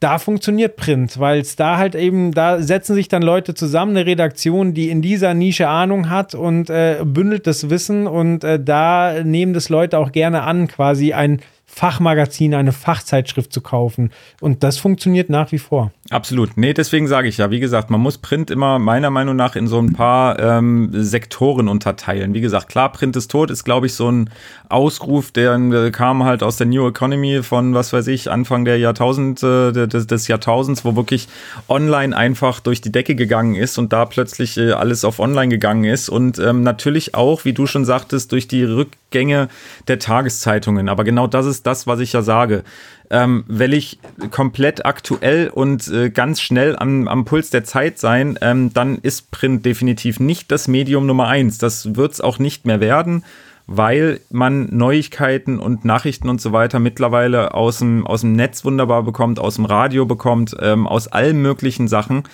da 0.00 0.18
funktioniert 0.18 0.76
Print, 0.76 1.18
weil 1.18 1.40
es 1.40 1.56
da 1.56 1.76
halt 1.76 1.94
eben, 1.94 2.32
da 2.32 2.62
setzen 2.62 2.94
sich 2.94 3.08
dann 3.08 3.22
Leute 3.22 3.54
zusammen, 3.54 3.96
eine 3.96 4.06
Redaktion, 4.06 4.72
die 4.72 4.90
in 4.90 5.02
dieser 5.02 5.34
Nische 5.34 5.68
Ahnung 5.68 6.08
hat 6.08 6.34
und 6.34 6.70
äh, 6.70 6.98
bündelt 7.04 7.46
das 7.46 7.68
Wissen 7.68 8.06
und 8.06 8.44
äh, 8.44 8.62
da 8.62 9.24
nehmen 9.24 9.54
das 9.54 9.68
Leute 9.68 9.98
auch 9.98 10.12
gerne 10.12 10.42
an, 10.42 10.68
quasi 10.68 11.12
ein 11.12 11.40
Fachmagazin, 11.66 12.54
eine 12.54 12.72
Fachzeitschrift 12.72 13.52
zu 13.52 13.60
kaufen. 13.60 14.10
Und 14.40 14.62
das 14.62 14.78
funktioniert 14.78 15.30
nach 15.30 15.52
wie 15.52 15.58
vor. 15.58 15.92
Absolut. 16.10 16.56
Nee, 16.56 16.72
deswegen 16.72 17.06
sage 17.06 17.28
ich 17.28 17.36
ja, 17.36 17.50
wie 17.50 17.60
gesagt, 17.60 17.90
man 17.90 18.00
muss 18.00 18.16
Print 18.16 18.50
immer 18.50 18.78
meiner 18.78 19.10
Meinung 19.10 19.36
nach 19.36 19.56
in 19.56 19.66
so 19.68 19.78
ein 19.78 19.92
paar 19.92 20.38
ähm, 20.38 20.88
Sektoren 20.92 21.68
unterteilen. 21.68 22.32
Wie 22.32 22.40
gesagt, 22.40 22.70
klar, 22.70 22.90
Print 22.92 23.14
ist 23.16 23.30
tot, 23.30 23.50
ist, 23.50 23.64
glaube 23.64 23.86
ich, 23.86 23.92
so 23.92 24.10
ein 24.10 24.30
Ausruf, 24.70 25.32
der 25.32 25.54
äh, 25.56 25.90
kam 25.90 26.24
halt 26.24 26.42
aus 26.42 26.56
der 26.56 26.66
New 26.66 26.88
Economy 26.88 27.42
von, 27.42 27.74
was 27.74 27.92
weiß 27.92 28.06
ich, 28.06 28.30
Anfang 28.30 28.64
der 28.64 28.78
Jahrtausend, 28.78 29.42
äh, 29.42 29.70
des, 29.72 30.06
des, 30.06 30.28
Jahrtausends, 30.28 30.82
wo 30.82 30.96
wirklich 30.96 31.28
online 31.68 32.16
einfach 32.16 32.60
durch 32.60 32.80
die 32.80 32.92
Decke 32.92 33.14
gegangen 33.14 33.54
ist 33.54 33.76
und 33.76 33.92
da 33.92 34.06
plötzlich 34.06 34.56
äh, 34.56 34.72
alles 34.72 35.04
auf 35.04 35.18
online 35.18 35.48
gegangen 35.48 35.84
ist. 35.84 36.08
Und 36.08 36.38
ähm, 36.38 36.62
natürlich 36.62 37.14
auch, 37.14 37.44
wie 37.44 37.52
du 37.52 37.66
schon 37.66 37.84
sagtest, 37.84 38.32
durch 38.32 38.48
die 38.48 38.64
Rückgänge 38.64 39.48
der 39.88 39.98
Tageszeitungen. 39.98 40.88
Aber 40.88 41.04
genau 41.04 41.26
das 41.26 41.44
ist 41.44 41.66
das, 41.66 41.86
was 41.86 42.00
ich 42.00 42.14
ja 42.14 42.22
sage. 42.22 42.64
Ähm, 43.10 43.44
will 43.48 43.72
ich 43.72 43.98
komplett 44.30 44.84
aktuell 44.84 45.48
und 45.48 45.88
äh, 45.88 46.10
ganz 46.10 46.42
schnell 46.42 46.76
am, 46.76 47.08
am 47.08 47.24
Puls 47.24 47.48
der 47.48 47.64
Zeit 47.64 47.98
sein, 47.98 48.38
ähm, 48.42 48.72
dann 48.74 48.98
ist 48.98 49.30
Print 49.30 49.64
definitiv 49.64 50.20
nicht 50.20 50.52
das 50.52 50.68
Medium 50.68 51.06
Nummer 51.06 51.26
eins. 51.28 51.56
Das 51.56 51.96
wird 51.96 52.12
es 52.12 52.20
auch 52.20 52.38
nicht 52.38 52.66
mehr 52.66 52.80
werden, 52.80 53.24
weil 53.66 54.20
man 54.30 54.74
Neuigkeiten 54.74 55.58
und 55.58 55.86
Nachrichten 55.86 56.28
und 56.28 56.40
so 56.40 56.52
weiter 56.52 56.80
mittlerweile 56.80 57.54
aus 57.54 57.78
dem, 57.78 58.06
aus 58.06 58.20
dem 58.20 58.32
Netz 58.32 58.64
wunderbar 58.64 59.02
bekommt, 59.02 59.38
aus 59.38 59.56
dem 59.56 59.64
Radio 59.64 60.04
bekommt, 60.04 60.54
ähm, 60.60 60.86
aus 60.86 61.08
allen 61.08 61.40
möglichen 61.40 61.88
Sachen. 61.88 62.24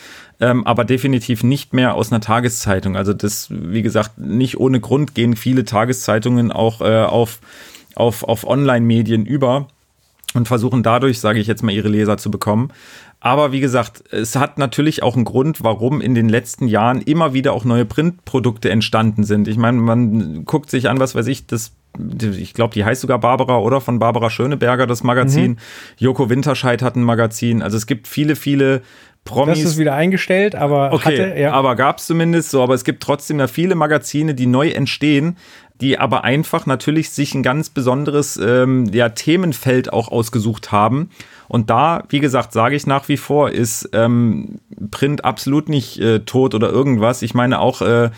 Ähm, 0.40 0.66
aber 0.66 0.84
definitiv 0.84 1.44
nicht 1.44 1.72
mehr 1.72 1.94
aus 1.94 2.10
einer 2.10 2.20
Tageszeitung. 2.20 2.96
Also 2.96 3.12
das, 3.12 3.48
wie 3.50 3.82
gesagt, 3.82 4.18
nicht 4.18 4.58
ohne 4.58 4.80
Grund 4.80 5.14
gehen 5.14 5.36
viele 5.36 5.64
Tageszeitungen 5.64 6.50
auch 6.50 6.80
äh, 6.80 7.04
auf 7.04 7.38
auf, 7.96 8.24
auf 8.24 8.44
Online-Medien 8.44 9.24
über 9.24 9.68
und 10.34 10.48
versuchen 10.48 10.82
dadurch, 10.82 11.20
sage 11.20 11.38
ich 11.38 11.46
jetzt 11.46 11.62
mal, 11.62 11.72
ihre 11.72 11.88
Leser 11.88 12.18
zu 12.18 12.30
bekommen. 12.30 12.70
Aber 13.20 13.52
wie 13.52 13.60
gesagt, 13.60 14.04
es 14.12 14.36
hat 14.36 14.58
natürlich 14.58 15.02
auch 15.02 15.16
einen 15.16 15.24
Grund, 15.24 15.64
warum 15.64 16.00
in 16.00 16.14
den 16.14 16.28
letzten 16.28 16.68
Jahren 16.68 17.00
immer 17.00 17.32
wieder 17.32 17.54
auch 17.54 17.64
neue 17.64 17.86
Printprodukte 17.86 18.68
entstanden 18.68 19.24
sind. 19.24 19.48
Ich 19.48 19.56
meine, 19.56 19.78
man 19.78 20.44
guckt 20.44 20.70
sich 20.70 20.90
an, 20.90 21.00
was 21.00 21.14
weiß 21.14 21.26
ich, 21.28 21.46
das 21.46 21.72
ich 22.20 22.54
glaube, 22.54 22.74
die 22.74 22.84
heißt 22.84 23.00
sogar 23.00 23.20
Barbara 23.20 23.58
oder 23.58 23.80
von 23.80 24.00
Barbara 24.00 24.28
Schöneberger, 24.28 24.86
das 24.86 25.04
Magazin. 25.04 25.52
Mhm. 25.52 25.56
Joko 25.96 26.28
Winterscheid 26.28 26.82
hat 26.82 26.96
ein 26.96 27.04
Magazin. 27.04 27.62
Also 27.62 27.76
es 27.76 27.86
gibt 27.86 28.08
viele, 28.08 28.34
viele 28.34 28.82
Promis. 29.24 29.60
Das 29.60 29.72
ist 29.72 29.78
wieder 29.78 29.94
eingestellt, 29.94 30.54
aber 30.54 30.92
okay, 30.92 31.30
hatte, 31.30 31.40
ja. 31.40 31.52
aber 31.52 31.76
gab 31.76 31.98
es 31.98 32.06
zumindest 32.06 32.50
so. 32.50 32.62
Aber 32.62 32.74
es 32.74 32.84
gibt 32.84 33.02
trotzdem 33.02 33.38
da 33.38 33.46
viele 33.46 33.74
Magazine, 33.74 34.34
die 34.34 34.46
neu 34.46 34.68
entstehen, 34.68 35.36
die 35.84 35.98
aber 35.98 36.24
einfach 36.24 36.64
natürlich 36.64 37.10
sich 37.10 37.34
ein 37.34 37.42
ganz 37.42 37.68
besonderes 37.68 38.38
ähm, 38.38 38.86
ja, 38.90 39.10
Themenfeld 39.10 39.92
auch 39.92 40.08
ausgesucht 40.08 40.72
haben. 40.72 41.10
Und 41.46 41.68
da, 41.68 42.04
wie 42.08 42.20
gesagt, 42.20 42.54
sage 42.54 42.74
ich 42.74 42.86
nach 42.86 43.06
wie 43.08 43.18
vor, 43.18 43.50
ist 43.50 43.90
ähm, 43.92 44.60
Print 44.90 45.26
absolut 45.26 45.68
nicht 45.68 46.00
äh, 46.00 46.20
tot 46.20 46.54
oder 46.54 46.70
irgendwas. 46.70 47.20
Ich 47.20 47.34
meine 47.34 47.60
auch 47.60 47.82
äh, 47.82 48.10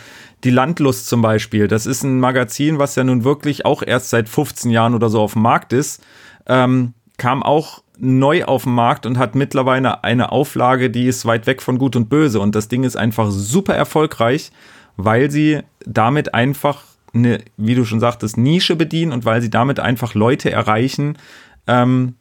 die 0.45 0.51
Landlust 0.51 1.09
zum 1.09 1.23
Beispiel. 1.23 1.67
Das 1.67 1.87
ist 1.87 2.05
ein 2.05 2.21
Magazin, 2.21 2.79
was 2.79 2.95
ja 2.95 3.03
nun 3.03 3.25
wirklich 3.25 3.65
auch 3.65 3.83
erst 3.85 4.11
seit 4.11 4.29
15 4.29 4.71
Jahren 4.71 4.95
oder 4.95 5.09
so 5.09 5.21
auf 5.21 5.33
dem 5.33 5.43
Markt 5.43 5.73
ist. 5.73 6.05
Ähm, 6.47 6.95
kam 7.17 7.43
auch 7.43 7.83
neu 7.99 8.45
auf 8.45 8.63
den 8.63 8.75
Markt 8.75 9.07
und 9.07 9.19
hat 9.19 9.35
mittlerweile 9.35 10.05
eine 10.05 10.31
Auflage, 10.31 10.89
die 10.89 11.09
ist 11.09 11.27
weit 11.27 11.49
weg 11.49 11.63
von 11.63 11.79
Gut 11.79 11.97
und 11.97 12.09
Böse. 12.09 12.39
Und 12.39 12.55
das 12.55 12.69
Ding 12.69 12.85
ist 12.85 12.95
einfach 12.95 13.33
super 13.33 13.75
erfolgreich, 13.75 14.53
weil 14.97 15.33
sie 15.33 15.63
damit 15.85 16.33
einfach 16.33 16.85
eine, 17.17 17.41
wie 17.57 17.75
du 17.75 17.85
schon 17.85 18.01
sagtest, 18.01 18.37
Nische 18.37 18.77
bedienen 18.77 19.13
und 19.13 19.25
weil 19.25 19.43
sie 19.43 19.51
damit 19.51 19.81
einfach 19.81 20.15
Leute 20.15 20.51
erreichen, 20.51 21.19
ähm, 21.67 22.15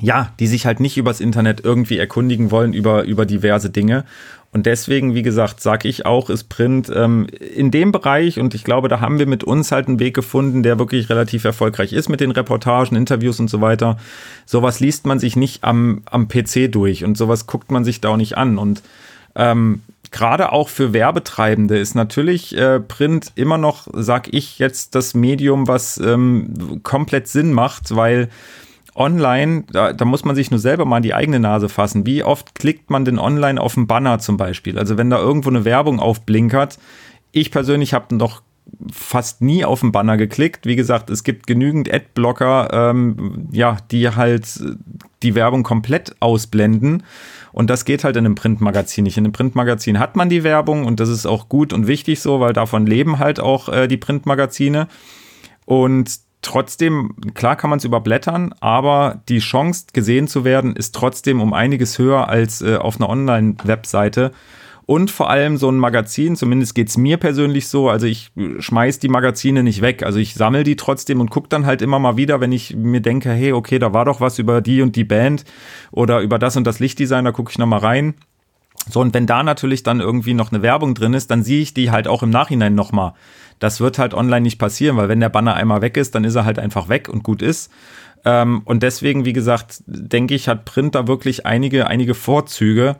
ja, 0.00 0.32
die 0.40 0.46
sich 0.46 0.66
halt 0.66 0.80
nicht 0.80 0.96
übers 0.96 1.20
Internet 1.20 1.62
irgendwie 1.62 1.98
erkundigen 1.98 2.50
wollen 2.50 2.72
über, 2.72 3.04
über 3.04 3.26
diverse 3.26 3.70
Dinge. 3.70 4.04
Und 4.52 4.66
deswegen, 4.66 5.14
wie 5.14 5.22
gesagt, 5.22 5.60
sage 5.60 5.88
ich 5.88 6.06
auch, 6.06 6.28
ist 6.28 6.48
Print 6.48 6.90
ähm, 6.92 7.26
in 7.54 7.70
dem 7.70 7.92
Bereich, 7.92 8.40
und 8.40 8.54
ich 8.54 8.64
glaube, 8.64 8.88
da 8.88 8.98
haben 9.00 9.20
wir 9.20 9.26
mit 9.26 9.44
uns 9.44 9.70
halt 9.70 9.86
einen 9.86 10.00
Weg 10.00 10.14
gefunden, 10.14 10.64
der 10.64 10.78
wirklich 10.78 11.08
relativ 11.08 11.44
erfolgreich 11.44 11.92
ist 11.92 12.08
mit 12.08 12.20
den 12.20 12.32
Reportagen, 12.32 12.96
Interviews 12.96 13.38
und 13.38 13.48
so 13.48 13.60
weiter. 13.60 13.96
Sowas 14.46 14.80
liest 14.80 15.06
man 15.06 15.20
sich 15.20 15.36
nicht 15.36 15.62
am, 15.62 16.02
am 16.06 16.26
PC 16.26 16.72
durch 16.72 17.04
und 17.04 17.16
sowas 17.16 17.46
guckt 17.46 17.70
man 17.70 17.84
sich 17.84 18.00
da 18.00 18.08
auch 18.08 18.16
nicht 18.16 18.36
an. 18.36 18.58
Und 18.58 18.82
ähm, 19.36 19.82
gerade 20.10 20.52
auch 20.52 20.68
für 20.68 20.92
Werbetreibende 20.92 21.78
ist 21.78 21.94
natürlich 21.94 22.56
äh, 22.56 22.80
Print 22.80 23.32
immer 23.34 23.58
noch, 23.58 23.86
sag 23.92 24.32
ich 24.32 24.58
jetzt, 24.58 24.94
das 24.94 25.14
Medium, 25.14 25.68
was 25.68 25.98
ähm, 25.98 26.80
komplett 26.82 27.28
Sinn 27.28 27.52
macht, 27.52 27.94
weil 27.94 28.28
online, 28.94 29.64
da, 29.70 29.92
da, 29.92 30.04
muss 30.04 30.24
man 30.24 30.34
sich 30.34 30.50
nur 30.50 30.60
selber 30.60 30.84
mal 30.84 30.98
in 30.98 31.02
die 31.04 31.14
eigene 31.14 31.40
Nase 31.40 31.68
fassen. 31.68 32.06
Wie 32.06 32.24
oft 32.24 32.54
klickt 32.54 32.90
man 32.90 33.04
denn 33.04 33.18
online 33.18 33.60
auf 33.60 33.76
einen 33.76 33.86
Banner 33.86 34.18
zum 34.18 34.36
Beispiel? 34.36 34.78
Also 34.78 34.98
wenn 34.98 35.10
da 35.10 35.18
irgendwo 35.18 35.48
eine 35.48 35.64
Werbung 35.64 36.00
aufblinkert, 36.00 36.78
ich 37.32 37.50
persönlich 37.50 37.94
habe 37.94 38.14
noch 38.14 38.42
fast 38.92 39.42
nie 39.42 39.64
auf 39.64 39.80
den 39.80 39.92
Banner 39.92 40.16
geklickt. 40.16 40.66
Wie 40.66 40.76
gesagt, 40.76 41.10
es 41.10 41.24
gibt 41.24 41.46
genügend 41.46 41.92
Adblocker, 41.92 42.68
ähm, 42.72 43.48
ja, 43.52 43.78
die 43.90 44.08
halt 44.08 44.46
die 45.22 45.34
Werbung 45.34 45.62
komplett 45.62 46.14
ausblenden. 46.20 47.02
Und 47.52 47.70
das 47.70 47.84
geht 47.84 48.04
halt 48.04 48.16
in 48.16 48.24
einem 48.24 48.34
Printmagazin 48.34 49.04
nicht. 49.04 49.16
In 49.16 49.24
einem 49.24 49.32
Printmagazin 49.32 49.98
hat 49.98 50.16
man 50.16 50.28
die 50.28 50.44
Werbung 50.44 50.84
und 50.84 51.00
das 51.00 51.08
ist 51.08 51.26
auch 51.26 51.48
gut 51.48 51.72
und 51.72 51.86
wichtig 51.86 52.20
so, 52.20 52.40
weil 52.40 52.52
davon 52.52 52.86
leben 52.86 53.18
halt 53.18 53.40
auch 53.40 53.68
äh, 53.68 53.88
die 53.88 53.96
Printmagazine. 53.96 54.88
Und 55.64 56.20
trotzdem, 56.42 57.14
klar 57.34 57.56
kann 57.56 57.70
man 57.70 57.78
es 57.78 57.84
überblättern, 57.84 58.54
aber 58.60 59.22
die 59.28 59.38
Chance, 59.38 59.86
gesehen 59.92 60.28
zu 60.28 60.44
werden, 60.44 60.74
ist 60.74 60.94
trotzdem 60.94 61.40
um 61.40 61.52
einiges 61.52 61.98
höher 61.98 62.28
als 62.28 62.62
äh, 62.62 62.76
auf 62.76 62.96
einer 62.96 63.08
Online-Webseite. 63.08 64.32
Und 64.90 65.12
vor 65.12 65.30
allem 65.30 65.56
so 65.56 65.70
ein 65.70 65.76
Magazin, 65.76 66.34
zumindest 66.34 66.74
geht's 66.74 66.96
mir 66.96 67.16
persönlich 67.16 67.68
so, 67.68 67.88
also 67.88 68.06
ich 68.06 68.32
schmeiß 68.58 68.98
die 68.98 69.08
Magazine 69.08 69.62
nicht 69.62 69.82
weg, 69.82 70.02
also 70.02 70.18
ich 70.18 70.34
sammle 70.34 70.64
die 70.64 70.74
trotzdem 70.74 71.20
und 71.20 71.30
guck 71.30 71.48
dann 71.48 71.64
halt 71.64 71.80
immer 71.80 72.00
mal 72.00 72.16
wieder, 72.16 72.40
wenn 72.40 72.50
ich 72.50 72.74
mir 72.74 73.00
denke, 73.00 73.30
hey, 73.30 73.52
okay, 73.52 73.78
da 73.78 73.92
war 73.92 74.04
doch 74.04 74.20
was 74.20 74.40
über 74.40 74.60
die 74.60 74.82
und 74.82 74.96
die 74.96 75.04
Band 75.04 75.44
oder 75.92 76.18
über 76.18 76.40
das 76.40 76.56
und 76.56 76.66
das 76.66 76.80
Lichtdesign, 76.80 77.24
da 77.24 77.30
gucke 77.30 77.52
ich 77.52 77.58
noch 77.58 77.68
mal 77.68 77.78
rein. 77.78 78.14
So, 78.88 78.98
und 79.00 79.14
wenn 79.14 79.26
da 79.26 79.44
natürlich 79.44 79.84
dann 79.84 80.00
irgendwie 80.00 80.34
noch 80.34 80.50
eine 80.50 80.60
Werbung 80.60 80.94
drin 80.94 81.14
ist, 81.14 81.30
dann 81.30 81.44
sehe 81.44 81.62
ich 81.62 81.72
die 81.72 81.92
halt 81.92 82.08
auch 82.08 82.24
im 82.24 82.30
Nachhinein 82.30 82.74
nochmal. 82.74 83.12
Das 83.60 83.80
wird 83.80 83.96
halt 83.96 84.12
online 84.12 84.40
nicht 84.40 84.58
passieren, 84.58 84.96
weil 84.96 85.08
wenn 85.08 85.20
der 85.20 85.28
Banner 85.28 85.54
einmal 85.54 85.82
weg 85.82 85.98
ist, 85.98 86.16
dann 86.16 86.24
ist 86.24 86.34
er 86.34 86.44
halt 86.44 86.58
einfach 86.58 86.88
weg 86.88 87.08
und 87.08 87.22
gut 87.22 87.42
ist. 87.42 87.70
Ähm, 88.24 88.62
und 88.64 88.82
deswegen, 88.82 89.24
wie 89.24 89.34
gesagt, 89.34 89.84
denke 89.86 90.34
ich, 90.34 90.48
hat 90.48 90.64
Print 90.64 90.96
da 90.96 91.06
wirklich 91.06 91.46
einige, 91.46 91.86
einige 91.86 92.14
Vorzüge. 92.14 92.96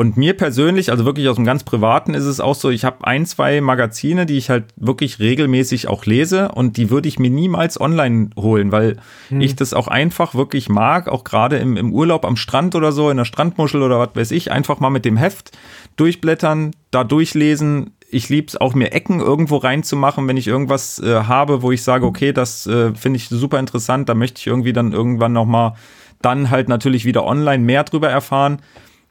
Und 0.00 0.16
mir 0.16 0.34
persönlich, 0.34 0.90
also 0.90 1.04
wirklich 1.04 1.28
aus 1.28 1.36
dem 1.36 1.44
ganz 1.44 1.62
Privaten, 1.62 2.14
ist 2.14 2.24
es 2.24 2.40
auch 2.40 2.54
so, 2.54 2.70
ich 2.70 2.86
habe 2.86 3.06
ein, 3.06 3.26
zwei 3.26 3.60
Magazine, 3.60 4.24
die 4.24 4.38
ich 4.38 4.48
halt 4.48 4.64
wirklich 4.76 5.18
regelmäßig 5.18 5.88
auch 5.88 6.06
lese 6.06 6.52
und 6.52 6.78
die 6.78 6.88
würde 6.88 7.06
ich 7.06 7.18
mir 7.18 7.28
niemals 7.28 7.78
online 7.78 8.30
holen, 8.34 8.72
weil 8.72 8.96
hm. 9.28 9.42
ich 9.42 9.56
das 9.56 9.74
auch 9.74 9.88
einfach 9.88 10.34
wirklich 10.34 10.70
mag, 10.70 11.06
auch 11.06 11.22
gerade 11.22 11.58
im, 11.58 11.76
im 11.76 11.92
Urlaub 11.92 12.24
am 12.24 12.36
Strand 12.36 12.74
oder 12.76 12.92
so, 12.92 13.10
in 13.10 13.18
der 13.18 13.26
Strandmuschel 13.26 13.82
oder 13.82 13.98
was 13.98 14.16
weiß 14.16 14.30
ich, 14.30 14.50
einfach 14.50 14.80
mal 14.80 14.88
mit 14.88 15.04
dem 15.04 15.18
Heft 15.18 15.50
durchblättern, 15.96 16.70
da 16.90 17.04
durchlesen. 17.04 17.90
Ich 18.08 18.30
liebe 18.30 18.48
es 18.48 18.56
auch, 18.56 18.72
mir 18.72 18.92
Ecken 18.92 19.20
irgendwo 19.20 19.58
reinzumachen, 19.58 20.26
wenn 20.26 20.38
ich 20.38 20.46
irgendwas 20.46 20.98
äh, 21.00 21.24
habe, 21.24 21.60
wo 21.60 21.72
ich 21.72 21.82
sage, 21.82 22.06
okay, 22.06 22.32
das 22.32 22.66
äh, 22.66 22.94
finde 22.94 23.18
ich 23.18 23.28
super 23.28 23.58
interessant, 23.58 24.08
da 24.08 24.14
möchte 24.14 24.38
ich 24.38 24.46
irgendwie 24.46 24.72
dann 24.72 24.94
irgendwann 24.94 25.34
nochmal 25.34 25.74
dann 26.22 26.48
halt 26.48 26.70
natürlich 26.70 27.04
wieder 27.04 27.24
online 27.24 27.62
mehr 27.62 27.84
drüber 27.84 28.08
erfahren. 28.08 28.62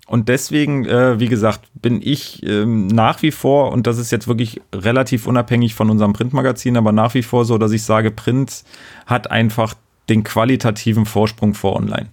Und 0.09 0.27
deswegen, 0.27 0.85
äh, 0.85 1.19
wie 1.19 1.27
gesagt, 1.27 1.61
bin 1.75 2.01
ich 2.01 2.41
ähm, 2.43 2.87
nach 2.87 3.21
wie 3.21 3.29
vor, 3.29 3.71
und 3.71 3.85
das 3.85 3.99
ist 3.99 4.11
jetzt 4.11 4.27
wirklich 4.27 4.59
relativ 4.73 5.27
unabhängig 5.27 5.75
von 5.75 5.91
unserem 5.91 6.13
Printmagazin, 6.13 6.77
aber 6.77 6.91
nach 6.91 7.13
wie 7.13 7.21
vor 7.21 7.45
so, 7.45 7.59
dass 7.59 7.71
ich 7.71 7.83
sage, 7.83 8.09
Print 8.09 8.63
hat 9.05 9.29
einfach 9.29 9.75
den 10.09 10.23
qualitativen 10.23 11.05
Vorsprung 11.05 11.53
vor 11.53 11.75
Online. 11.75 12.07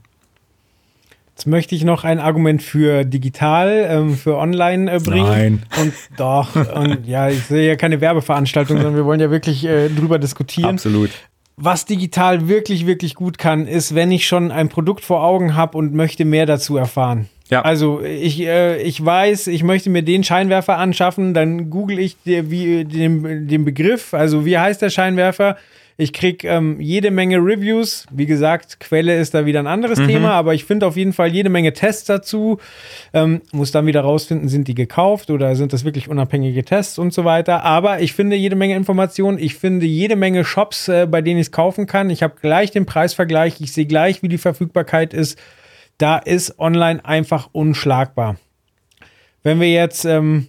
Jetzt 1.31 1.47
möchte 1.47 1.75
ich 1.75 1.85
noch 1.85 2.05
ein 2.05 2.19
Argument 2.19 2.63
für 2.63 3.07
digital, 3.07 3.87
ähm, 3.89 4.15
für 4.15 4.37
online 4.37 4.93
äh, 4.93 4.99
bringen. 4.99 5.27
Nein. 5.27 5.63
Und 5.81 5.95
doch, 6.19 6.55
und 6.75 7.07
ja, 7.07 7.31
ich 7.31 7.45
sehe 7.45 7.67
ja 7.67 7.77
keine 7.77 8.03
Werbeveranstaltung, 8.03 8.77
sondern 8.77 8.97
wir 8.97 9.07
wollen 9.07 9.21
ja 9.21 9.31
wirklich 9.31 9.65
äh, 9.65 9.89
drüber 9.89 10.19
diskutieren. 10.19 10.73
Absolut. 10.73 11.13
Was 11.59 11.87
digital 11.87 12.49
wirklich, 12.49 12.87
wirklich 12.87 13.15
gut 13.15 13.39
kann, 13.39 13.67
ist, 13.67 13.95
wenn 13.95 14.13
ich 14.13 14.27
schon 14.27 14.51
ein 14.51 14.69
Produkt 14.69 15.05
vor 15.05 15.23
Augen 15.25 15.55
habe 15.55 15.79
und 15.79 15.95
möchte 15.95 16.27
mehr 16.27 16.45
dazu 16.45 16.77
erfahren. 16.77 17.31
Ja. 17.49 17.63
Also 17.63 18.03
ich, 18.03 18.41
äh, 18.41 18.83
ich 18.83 19.03
weiß, 19.03 19.47
ich 19.47 19.63
möchte 19.63 19.89
mir 19.89 20.03
den 20.03 20.23
Scheinwerfer 20.23 20.77
anschaffen, 20.77 21.33
dann 21.33 21.71
google 21.71 21.99
ich 21.99 22.17
die, 22.27 22.51
wie, 22.51 22.85
den, 22.85 23.49
den 23.49 23.65
Begriff, 23.65 24.13
also 24.13 24.45
wie 24.45 24.59
heißt 24.59 24.83
der 24.83 24.91
Scheinwerfer. 24.91 25.57
Ich 25.99 26.13
kriege 26.13 26.47
ähm, 26.49 26.81
jede 26.81 27.11
Menge 27.11 27.39
Reviews. 27.39 28.07
Wie 28.11 28.27
gesagt, 28.27 28.81
Quelle 28.81 29.17
ist 29.17 29.33
da 29.33 29.47
wieder 29.47 29.61
ein 29.61 29.67
anderes 29.67 29.99
mhm. 29.99 30.09
Thema, 30.09 30.33
aber 30.33 30.53
ich 30.53 30.65
finde 30.65 30.87
auf 30.87 30.97
jeden 30.97 31.13
Fall 31.13 31.29
jede 31.33 31.49
Menge 31.49 31.73
Tests 31.73 32.05
dazu. 32.05 32.59
Ähm, 33.15 33.41
muss 33.53 33.71
dann 33.71 33.87
wieder 33.87 34.03
rausfinden, 34.03 34.49
sind 34.49 34.69
die 34.69 34.75
gekauft 34.75 35.31
oder 35.31 35.57
sind 35.57 35.73
das 35.73 35.85
wirklich 35.85 36.09
unabhängige 36.09 36.65
Tests 36.65 36.99
und 36.99 37.15
so 37.15 37.25
weiter. 37.25 37.65
Aber 37.65 38.01
ich 38.01 38.13
finde 38.13 38.37
jede 38.37 38.57
Menge 38.57 38.77
Informationen. 38.77 39.39
Ich 39.39 39.55
finde 39.55 39.87
jede 39.87 40.17
Menge 40.17 40.45
Shops, 40.45 40.89
äh, 40.89 41.07
bei 41.11 41.23
denen 41.23 41.41
ich 41.41 41.47
es 41.47 41.53
kaufen 41.53 41.87
kann. 41.87 42.11
Ich 42.11 42.23
habe 42.23 42.35
gleich 42.41 42.71
den 42.71 42.85
Preisvergleich. 42.85 43.61
Ich 43.61 43.73
sehe 43.73 43.87
gleich, 43.87 44.23
wie 44.23 44.29
die 44.29 44.39
Verfügbarkeit 44.39 45.15
ist 45.15 45.39
da 45.99 46.19
ist 46.19 46.59
online 46.59 47.05
einfach 47.05 47.49
unschlagbar. 47.53 48.37
Wenn 49.43 49.61
wir 49.61 49.71
jetzt, 49.71 50.05
ähm, 50.05 50.49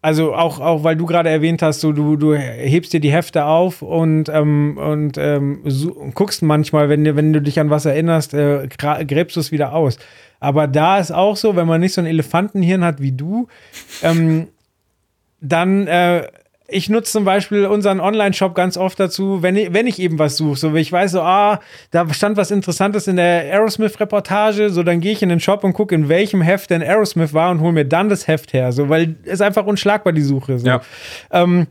also 0.00 0.34
auch, 0.34 0.60
auch 0.60 0.84
weil 0.84 0.96
du 0.96 1.06
gerade 1.06 1.28
erwähnt 1.28 1.60
hast, 1.60 1.80
so, 1.80 1.92
du, 1.92 2.16
du 2.16 2.34
hebst 2.34 2.92
dir 2.92 3.00
die 3.00 3.10
Hefte 3.10 3.46
auf 3.46 3.82
und, 3.82 4.28
ähm, 4.28 4.78
und 4.78 5.18
ähm, 5.18 5.60
so, 5.64 5.92
guckst 6.14 6.42
manchmal, 6.42 6.88
wenn, 6.88 7.04
wenn 7.16 7.32
du 7.32 7.42
dich 7.42 7.58
an 7.58 7.70
was 7.70 7.84
erinnerst, 7.84 8.32
äh, 8.32 8.68
gräbst 8.78 9.36
du 9.36 9.40
es 9.40 9.50
wieder 9.50 9.72
aus. 9.72 9.98
Aber 10.40 10.68
da 10.68 10.98
ist 10.98 11.10
auch 11.10 11.36
so, 11.36 11.56
wenn 11.56 11.66
man 11.66 11.80
nicht 11.80 11.94
so 11.94 12.00
ein 12.00 12.06
Elefantenhirn 12.06 12.84
hat 12.84 13.00
wie 13.00 13.10
du, 13.10 13.48
ähm, 14.02 14.48
dann 15.40 15.88
äh, 15.88 16.28
ich 16.70 16.90
nutze 16.90 17.12
zum 17.12 17.24
Beispiel 17.24 17.64
unseren 17.64 17.98
Online-Shop 17.98 18.54
ganz 18.54 18.76
oft 18.76 19.00
dazu, 19.00 19.42
wenn 19.42 19.56
ich, 19.56 19.72
wenn 19.72 19.86
ich 19.86 19.98
eben 19.98 20.18
was 20.18 20.36
suche. 20.36 20.58
So, 20.58 20.74
ich 20.74 20.92
weiß, 20.92 21.12
so, 21.12 21.22
ah, 21.22 21.60
da 21.90 22.12
stand 22.12 22.36
was 22.36 22.50
Interessantes 22.50 23.06
in 23.06 23.16
der 23.16 23.44
Aerosmith-Reportage, 23.54 24.68
so, 24.68 24.82
dann 24.82 25.00
gehe 25.00 25.12
ich 25.12 25.22
in 25.22 25.30
den 25.30 25.40
Shop 25.40 25.64
und 25.64 25.72
gucke, 25.72 25.94
in 25.94 26.10
welchem 26.10 26.42
Heft 26.42 26.68
denn 26.68 26.82
Aerosmith 26.82 27.32
war 27.32 27.50
und 27.50 27.60
hole 27.60 27.72
mir 27.72 27.86
dann 27.86 28.10
das 28.10 28.26
Heft 28.28 28.52
her. 28.52 28.72
So, 28.72 28.90
weil 28.90 29.16
es 29.24 29.40
einfach 29.40 29.64
unschlagbar 29.64 30.12
die 30.12 30.20
Suche. 30.20 30.58
So. 30.58 30.66
Ja. 30.66 30.82
Ähm, 31.30 31.68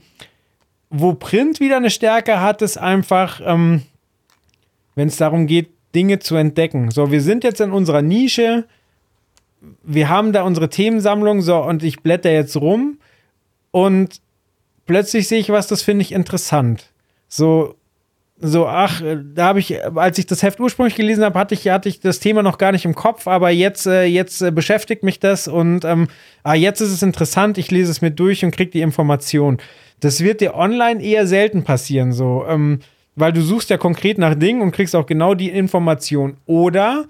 wo 0.89 1.13
Print 1.13 1.59
wieder 1.59 1.77
eine 1.77 1.91
Stärke 1.91 2.41
hat, 2.41 2.63
ist 2.63 2.77
einfach, 2.77 3.39
ähm, 3.45 3.83
wenn 4.95 5.09
es 5.09 5.17
darum 5.17 5.45
geht, 5.45 5.69
Dinge 5.93 6.17
zu 6.17 6.35
entdecken. 6.35 6.89
So, 6.89 7.11
wir 7.11 7.21
sind 7.21 7.43
jetzt 7.43 7.61
in 7.61 7.71
unserer 7.71 8.01
Nische, 8.01 8.65
wir 9.83 10.09
haben 10.09 10.33
da 10.33 10.41
unsere 10.41 10.69
Themensammlung, 10.69 11.41
so, 11.41 11.57
und 11.57 11.83
ich 11.83 12.01
blätter 12.01 12.31
jetzt 12.31 12.57
rum 12.57 12.97
und 13.69 14.21
plötzlich 14.87 15.27
sehe 15.27 15.39
ich 15.39 15.49
was, 15.49 15.67
das 15.67 15.83
finde 15.83 16.01
ich 16.01 16.11
interessant. 16.11 16.91
So, 17.27 17.75
so, 18.39 18.67
ach, 18.67 19.01
da 19.33 19.45
habe 19.47 19.59
ich, 19.59 19.83
als 19.95 20.19
ich 20.19 20.27
das 20.27 20.43
Heft 20.43 20.59
ursprünglich 20.59 20.95
gelesen 20.95 21.23
habe, 21.23 21.39
hatte 21.39 21.55
ich, 21.55 21.67
hatte 21.69 21.89
ich 21.89 21.99
das 21.99 22.19
Thema 22.19 22.43
noch 22.43 22.59
gar 22.59 22.71
nicht 22.71 22.85
im 22.85 22.93
Kopf, 22.93 23.27
aber 23.27 23.49
jetzt, 23.49 23.87
äh, 23.87 24.03
jetzt 24.03 24.41
äh, 24.41 24.51
beschäftigt 24.51 25.03
mich 25.03 25.19
das 25.19 25.47
und 25.47 25.83
ähm, 25.85 26.07
ah, 26.43 26.53
jetzt 26.53 26.79
ist 26.81 26.91
es 26.91 27.01
interessant, 27.01 27.57
ich 27.57 27.71
lese 27.71 27.89
es 27.89 28.01
mir 28.01 28.11
durch 28.11 28.45
und 28.45 28.51
kriege 28.51 28.69
die 28.69 28.81
Information. 28.81 29.57
Das 29.99 30.21
wird 30.21 30.41
dir 30.41 30.53
online 30.53 31.01
eher 31.01 31.25
selten 31.25 31.63
passieren, 31.63 32.13
so, 32.13 32.45
ähm, 32.47 32.79
weil 33.15 33.33
du 33.33 33.41
suchst 33.41 33.71
ja 33.71 33.77
konkret 33.77 34.19
nach 34.19 34.35
Dingen 34.35 34.61
und 34.61 34.71
kriegst 34.71 34.95
auch 34.95 35.07
genau 35.07 35.33
die 35.33 35.49
Information. 35.49 36.37
Oder 36.45 37.05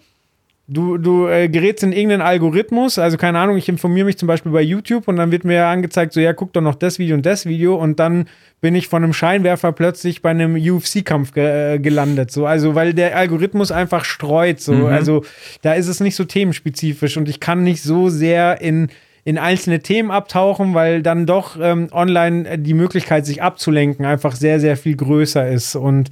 Du, 0.69 0.97
du 0.97 1.27
äh, 1.27 1.47
gerätst 1.47 1.83
in 1.83 1.93
irgendeinen 1.93 2.21
Algorithmus, 2.21 2.99
also 2.99 3.15
keine 3.15 3.39
Ahnung, 3.39 3.55
ich 3.55 3.69
informiere 3.69 4.05
mich 4.05 4.17
zum 4.17 4.27
Beispiel 4.27 4.51
bei 4.51 4.61
YouTube 4.61 5.07
und 5.07 5.15
dann 5.15 5.31
wird 5.31 5.45
mir 5.45 5.65
angezeigt, 5.65 6.11
so 6.11 6.19
ja, 6.19 6.33
guck 6.33 6.51
doch 6.51 6.59
noch 6.59 6.75
das 6.75 6.99
Video 6.99 7.15
und 7.15 7.25
das 7.25 7.45
Video 7.45 7.75
und 7.75 8.01
dann 8.01 8.27
bin 8.59 8.75
ich 8.75 8.89
von 8.89 9.01
einem 9.01 9.13
Scheinwerfer 9.13 9.71
plötzlich 9.71 10.21
bei 10.21 10.31
einem 10.31 10.55
UFC-Kampf 10.55 11.31
ge 11.31 11.75
äh, 11.75 11.79
gelandet. 11.79 12.31
So, 12.31 12.45
also 12.45 12.75
weil 12.75 12.93
der 12.93 13.15
Algorithmus 13.15 13.71
einfach 13.71 14.03
streut. 14.03 14.59
So, 14.59 14.73
mhm. 14.73 14.85
also 14.87 15.23
da 15.61 15.73
ist 15.73 15.87
es 15.87 16.01
nicht 16.01 16.15
so 16.15 16.25
themenspezifisch 16.25 17.15
und 17.15 17.29
ich 17.29 17.39
kann 17.39 17.63
nicht 17.63 17.81
so 17.81 18.09
sehr 18.09 18.59
in 18.59 18.89
in 19.27 19.37
einzelne 19.37 19.81
Themen 19.81 20.09
abtauchen, 20.09 20.73
weil 20.73 21.01
dann 21.01 21.25
doch 21.25 21.57
ähm, 21.61 21.89
online 21.91 22.59
die 22.59 22.73
Möglichkeit, 22.73 23.25
sich 23.25 23.43
abzulenken, 23.43 24.05
einfach 24.05 24.33
sehr, 24.33 24.61
sehr 24.61 24.77
viel 24.77 24.95
größer 24.95 25.49
ist. 25.49 25.75
Und 25.75 26.11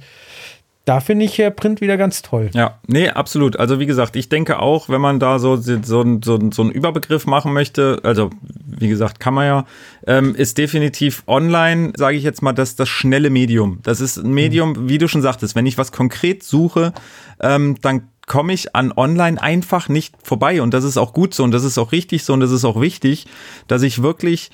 da 0.86 1.00
finde 1.00 1.24
ich 1.24 1.42
Print 1.56 1.80
wieder 1.80 1.96
ganz 1.96 2.22
toll. 2.22 2.48
Ja, 2.54 2.78
nee, 2.86 3.08
absolut. 3.08 3.58
Also 3.58 3.80
wie 3.80 3.86
gesagt, 3.86 4.14
ich 4.14 4.28
denke 4.28 4.60
auch, 4.60 4.88
wenn 4.88 5.00
man 5.00 5.18
da 5.18 5.40
so, 5.40 5.56
so, 5.56 5.80
so, 5.82 6.14
so 6.22 6.38
einen 6.62 6.70
Überbegriff 6.70 7.26
machen 7.26 7.52
möchte, 7.52 7.98
also 8.04 8.30
wie 8.64 8.88
gesagt, 8.88 9.18
kann 9.18 9.34
man 9.34 9.46
ja, 9.46 9.64
ähm, 10.06 10.36
ist 10.36 10.58
definitiv 10.58 11.24
online, 11.26 11.92
sage 11.96 12.16
ich 12.16 12.22
jetzt 12.22 12.40
mal, 12.40 12.52
das, 12.52 12.76
das 12.76 12.88
schnelle 12.88 13.30
Medium. 13.30 13.80
Das 13.82 14.00
ist 14.00 14.16
ein 14.16 14.32
Medium, 14.32 14.70
mhm. 14.74 14.88
wie 14.88 14.98
du 14.98 15.08
schon 15.08 15.22
sagtest, 15.22 15.56
wenn 15.56 15.66
ich 15.66 15.76
was 15.76 15.90
konkret 15.90 16.44
suche, 16.44 16.92
ähm, 17.40 17.76
dann 17.82 18.08
komme 18.28 18.52
ich 18.52 18.76
an 18.76 18.92
online 18.92 19.42
einfach 19.42 19.88
nicht 19.88 20.14
vorbei. 20.22 20.62
Und 20.62 20.72
das 20.72 20.84
ist 20.84 20.98
auch 20.98 21.12
gut 21.12 21.34
so 21.34 21.42
und 21.42 21.50
das 21.50 21.64
ist 21.64 21.78
auch 21.78 21.90
richtig 21.90 22.22
so 22.22 22.32
und 22.32 22.38
das 22.38 22.52
ist 22.52 22.64
auch 22.64 22.80
wichtig, 22.80 23.26
dass 23.66 23.82
ich 23.82 24.04
wirklich 24.04 24.52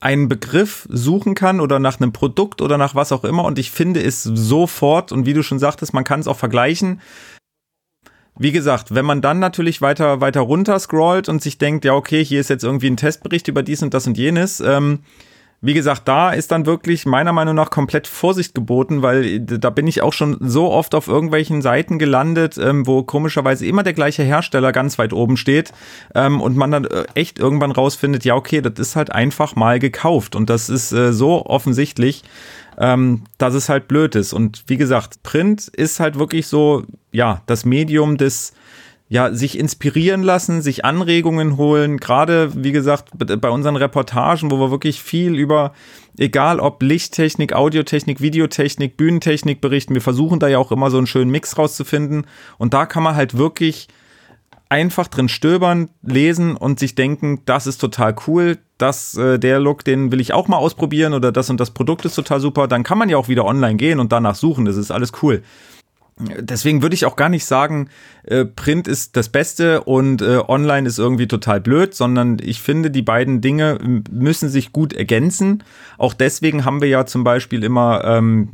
einen 0.00 0.28
Begriff 0.28 0.86
suchen 0.90 1.34
kann 1.34 1.60
oder 1.60 1.78
nach 1.78 2.00
einem 2.00 2.12
Produkt 2.12 2.62
oder 2.62 2.78
nach 2.78 2.94
was 2.94 3.12
auch 3.12 3.24
immer 3.24 3.44
und 3.44 3.58
ich 3.58 3.70
finde 3.70 4.02
es 4.02 4.22
sofort 4.22 5.12
und 5.12 5.26
wie 5.26 5.34
du 5.34 5.42
schon 5.42 5.58
sagtest, 5.58 5.92
man 5.94 6.04
kann 6.04 6.20
es 6.20 6.26
auch 6.26 6.38
vergleichen. 6.38 7.00
Wie 8.38 8.52
gesagt, 8.52 8.94
wenn 8.94 9.04
man 9.04 9.20
dann 9.20 9.38
natürlich 9.38 9.82
weiter, 9.82 10.22
weiter 10.22 10.40
runter 10.40 10.78
scrollt 10.78 11.28
und 11.28 11.42
sich 11.42 11.58
denkt, 11.58 11.84
ja, 11.84 11.92
okay, 11.92 12.24
hier 12.24 12.40
ist 12.40 12.48
jetzt 12.48 12.64
irgendwie 12.64 12.88
ein 12.88 12.96
Testbericht 12.96 13.48
über 13.48 13.62
dies 13.62 13.82
und 13.82 13.92
das 13.92 14.06
und 14.06 14.16
jenes, 14.16 14.60
ähm, 14.60 15.00
wie 15.62 15.74
gesagt, 15.74 16.08
da 16.08 16.30
ist 16.30 16.50
dann 16.52 16.64
wirklich 16.64 17.04
meiner 17.04 17.32
Meinung 17.32 17.54
nach 17.54 17.70
komplett 17.70 18.06
Vorsicht 18.06 18.54
geboten, 18.54 19.02
weil 19.02 19.24
äh, 19.24 19.40
da 19.40 19.70
bin 19.70 19.86
ich 19.86 20.00
auch 20.00 20.12
schon 20.12 20.38
so 20.40 20.70
oft 20.70 20.94
auf 20.94 21.06
irgendwelchen 21.06 21.60
Seiten 21.60 21.98
gelandet, 21.98 22.56
ähm, 22.56 22.86
wo 22.86 23.02
komischerweise 23.02 23.66
immer 23.66 23.82
der 23.82 23.92
gleiche 23.92 24.22
Hersteller 24.22 24.72
ganz 24.72 24.98
weit 24.98 25.12
oben 25.12 25.36
steht 25.36 25.72
ähm, 26.14 26.40
und 26.40 26.56
man 26.56 26.70
dann 26.70 26.84
äh, 26.84 27.04
echt 27.14 27.38
irgendwann 27.38 27.72
rausfindet, 27.72 28.24
ja, 28.24 28.34
okay, 28.36 28.62
das 28.62 28.78
ist 28.78 28.96
halt 28.96 29.12
einfach 29.12 29.54
mal 29.54 29.78
gekauft 29.78 30.34
und 30.34 30.48
das 30.48 30.70
ist 30.70 30.92
äh, 30.92 31.12
so 31.12 31.44
offensichtlich, 31.44 32.24
ähm, 32.78 33.24
dass 33.36 33.52
es 33.52 33.68
halt 33.68 33.86
blöd 33.86 34.14
ist. 34.14 34.32
Und 34.32 34.64
wie 34.66 34.78
gesagt, 34.78 35.22
Print 35.22 35.68
ist 35.68 36.00
halt 36.00 36.18
wirklich 36.18 36.46
so, 36.46 36.84
ja, 37.12 37.42
das 37.46 37.66
Medium 37.66 38.16
des 38.16 38.54
ja, 39.12 39.34
sich 39.34 39.58
inspirieren 39.58 40.22
lassen, 40.22 40.62
sich 40.62 40.84
Anregungen 40.84 41.56
holen, 41.56 41.98
gerade 41.98 42.52
wie 42.54 42.70
gesagt 42.70 43.08
bei 43.12 43.50
unseren 43.50 43.74
Reportagen, 43.74 44.52
wo 44.52 44.60
wir 44.60 44.70
wirklich 44.70 45.02
viel 45.02 45.34
über, 45.34 45.72
egal 46.16 46.60
ob 46.60 46.80
Lichttechnik, 46.80 47.52
Audiotechnik, 47.52 48.20
Videotechnik, 48.20 48.96
Bühnentechnik 48.96 49.60
berichten, 49.60 49.94
wir 49.94 50.00
versuchen 50.00 50.38
da 50.38 50.46
ja 50.46 50.58
auch 50.58 50.70
immer 50.70 50.92
so 50.92 50.98
einen 50.98 51.08
schönen 51.08 51.32
Mix 51.32 51.58
rauszufinden. 51.58 52.24
Und 52.56 52.72
da 52.72 52.86
kann 52.86 53.02
man 53.02 53.16
halt 53.16 53.36
wirklich 53.36 53.88
einfach 54.68 55.08
drin 55.08 55.28
stöbern, 55.28 55.88
lesen 56.02 56.56
und 56.56 56.78
sich 56.78 56.94
denken, 56.94 57.42
das 57.46 57.66
ist 57.66 57.78
total 57.78 58.14
cool, 58.28 58.58
das, 58.78 59.16
äh, 59.16 59.40
der 59.40 59.58
Look, 59.58 59.84
den 59.84 60.12
will 60.12 60.20
ich 60.20 60.32
auch 60.32 60.46
mal 60.46 60.58
ausprobieren 60.58 61.14
oder 61.14 61.32
das 61.32 61.50
und 61.50 61.58
das 61.58 61.72
Produkt 61.72 62.04
ist 62.04 62.14
total 62.14 62.38
super, 62.38 62.68
dann 62.68 62.84
kann 62.84 62.96
man 62.96 63.08
ja 63.08 63.16
auch 63.16 63.26
wieder 63.26 63.44
online 63.44 63.74
gehen 63.74 63.98
und 63.98 64.12
danach 64.12 64.36
suchen, 64.36 64.66
das 64.66 64.76
ist 64.76 64.92
alles 64.92 65.10
cool 65.20 65.42
deswegen 66.38 66.82
würde 66.82 66.94
ich 66.94 67.06
auch 67.06 67.16
gar 67.16 67.28
nicht 67.28 67.44
sagen, 67.44 67.88
äh, 68.24 68.44
Print 68.44 68.88
ist 68.88 69.16
das 69.16 69.28
Beste 69.28 69.82
und 69.82 70.22
äh, 70.22 70.38
Online 70.46 70.86
ist 70.86 70.98
irgendwie 70.98 71.26
total 71.26 71.60
blöd, 71.60 71.94
sondern 71.94 72.38
ich 72.40 72.60
finde, 72.60 72.90
die 72.90 73.02
beiden 73.02 73.40
Dinge 73.40 73.78
müssen 74.10 74.48
sich 74.48 74.72
gut 74.72 74.92
ergänzen. 74.92 75.62
Auch 75.98 76.14
deswegen 76.14 76.64
haben 76.64 76.80
wir 76.80 76.88
ja 76.88 77.06
zum 77.06 77.24
Beispiel 77.24 77.64
immer, 77.64 78.04
ähm, 78.04 78.48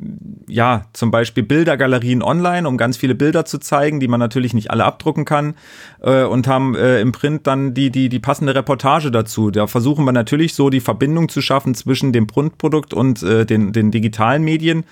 ja, 0.48 0.86
zum 0.92 1.10
Beispiel 1.10 1.42
Bildergalerien 1.42 2.22
online, 2.22 2.68
um 2.68 2.76
ganz 2.76 2.96
viele 2.96 3.14
Bilder 3.14 3.44
zu 3.44 3.58
zeigen, 3.58 4.00
die 4.00 4.08
man 4.08 4.20
natürlich 4.20 4.54
nicht 4.54 4.70
alle 4.70 4.84
abdrucken 4.84 5.24
kann 5.24 5.54
äh, 6.00 6.24
und 6.24 6.46
haben 6.46 6.74
äh, 6.74 7.00
im 7.00 7.12
Print 7.12 7.46
dann 7.46 7.74
die, 7.74 7.90
die, 7.90 8.08
die 8.08 8.20
passende 8.20 8.54
Reportage 8.54 9.10
dazu. 9.10 9.50
Da 9.50 9.66
versuchen 9.66 10.04
wir 10.04 10.12
natürlich 10.12 10.54
so 10.54 10.70
die 10.70 10.80
Verbindung 10.80 11.28
zu 11.28 11.40
schaffen 11.40 11.74
zwischen 11.74 12.12
dem 12.12 12.26
Printprodukt 12.26 12.94
und 12.94 13.22
äh, 13.22 13.44
den, 13.44 13.72
den 13.72 13.90
digitalen 13.90 14.42
Medien 14.42 14.84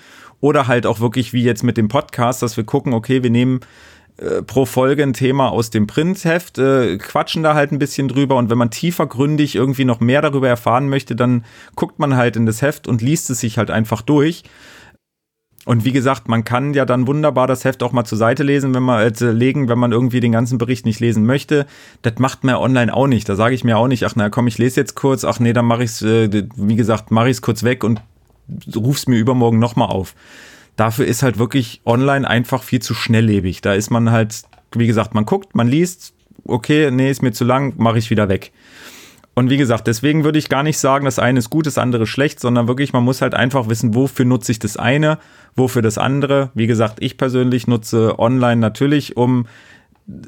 oder 0.45 0.67
halt 0.67 0.85
auch 0.85 0.99
wirklich 0.99 1.33
wie 1.33 1.41
jetzt 1.41 1.63
mit 1.63 1.75
dem 1.75 1.87
Podcast, 1.87 2.43
dass 2.43 2.55
wir 2.55 2.65
gucken, 2.65 2.93
okay, 2.93 3.23
wir 3.23 3.31
nehmen 3.31 3.61
äh, 4.17 4.43
pro 4.43 4.67
Folge 4.67 5.01
ein 5.01 5.13
Thema 5.13 5.49
aus 5.49 5.71
dem 5.71 5.87
Printheft, 5.87 6.59
äh, 6.59 6.99
quatschen 6.99 7.41
da 7.41 7.55
halt 7.55 7.71
ein 7.71 7.79
bisschen 7.79 8.07
drüber 8.07 8.35
und 8.35 8.51
wenn 8.51 8.57
man 8.59 8.69
tiefergründig 8.69 9.55
irgendwie 9.55 9.85
noch 9.85 10.01
mehr 10.01 10.21
darüber 10.21 10.47
erfahren 10.47 10.87
möchte, 10.87 11.15
dann 11.15 11.45
guckt 11.75 11.97
man 11.97 12.15
halt 12.15 12.35
in 12.35 12.45
das 12.45 12.61
Heft 12.61 12.87
und 12.87 13.01
liest 13.01 13.31
es 13.31 13.39
sich 13.39 13.57
halt 13.57 13.71
einfach 13.71 14.03
durch. 14.03 14.43
Und 15.65 15.83
wie 15.83 15.91
gesagt, 15.91 16.27
man 16.27 16.43
kann 16.43 16.75
ja 16.75 16.85
dann 16.85 17.07
wunderbar 17.07 17.47
das 17.47 17.65
Heft 17.65 17.81
auch 17.81 17.91
mal 17.91 18.05
zur 18.05 18.19
Seite 18.19 18.43
lesen, 18.43 18.75
wenn 18.75 18.83
man 18.83 19.01
äh, 19.01 19.31
legen, 19.31 19.67
wenn 19.67 19.79
man 19.79 19.91
irgendwie 19.91 20.19
den 20.19 20.31
ganzen 20.31 20.59
Bericht 20.59 20.85
nicht 20.85 20.99
lesen 20.99 21.25
möchte. 21.25 21.65
Das 22.03 22.19
macht 22.19 22.43
man 22.43 22.53
online 22.53 22.93
auch 22.93 23.07
nicht. 23.07 23.27
Da 23.27 23.35
sage 23.35 23.55
ich 23.55 23.63
mir 23.63 23.79
auch 23.79 23.87
nicht, 23.87 24.05
ach 24.05 24.13
na 24.15 24.29
komm, 24.29 24.45
ich 24.45 24.59
lese 24.59 24.79
jetzt 24.79 24.93
kurz, 24.93 25.23
ach 25.23 25.39
nee, 25.39 25.53
dann 25.53 25.65
mache 25.65 25.83
ich 25.83 25.89
es, 25.89 26.01
äh, 26.03 26.47
wie 26.55 26.75
gesagt, 26.75 27.09
mache 27.09 27.29
ich 27.29 27.37
es 27.37 27.41
kurz 27.41 27.63
weg 27.63 27.83
und 27.83 27.99
ruf's 28.75 29.07
mir 29.07 29.17
übermorgen 29.17 29.59
nochmal 29.59 29.89
auf. 29.89 30.15
Dafür 30.75 31.05
ist 31.05 31.23
halt 31.23 31.37
wirklich 31.39 31.81
online 31.85 32.27
einfach 32.27 32.63
viel 32.63 32.81
zu 32.81 32.93
schnelllebig. 32.93 33.61
Da 33.61 33.73
ist 33.73 33.89
man 33.91 34.11
halt, 34.11 34.43
wie 34.73 34.87
gesagt, 34.87 35.13
man 35.13 35.25
guckt, 35.25 35.55
man 35.55 35.67
liest, 35.67 36.13
okay, 36.45 36.91
nee, 36.91 37.09
ist 37.09 37.21
mir 37.21 37.31
zu 37.31 37.45
lang, 37.45 37.73
mache 37.77 37.97
ich 37.97 38.09
wieder 38.09 38.29
weg. 38.29 38.51
Und 39.35 39.49
wie 39.49 39.57
gesagt, 39.57 39.87
deswegen 39.87 40.23
würde 40.23 40.39
ich 40.39 40.47
gar 40.47 40.63
nicht 40.63 40.77
sagen, 40.77 41.03
das 41.03 41.19
eine 41.19 41.39
ist 41.39 41.49
gut, 41.49 41.67
das 41.67 41.77
andere 41.77 42.07
schlecht, 42.07 42.39
sondern 42.39 42.69
wirklich, 42.69 42.93
man 42.93 43.03
muss 43.03 43.21
halt 43.21 43.33
einfach 43.33 43.67
wissen, 43.67 43.93
wofür 43.93 44.23
nutze 44.23 44.53
ich 44.53 44.59
das 44.59 44.77
eine, 44.77 45.17
wofür 45.57 45.81
das 45.81 45.97
andere. 45.97 46.51
Wie 46.53 46.67
gesagt, 46.67 46.97
ich 47.01 47.17
persönlich 47.17 47.67
nutze 47.67 48.17
online 48.17 48.61
natürlich, 48.61 49.17
um 49.17 49.45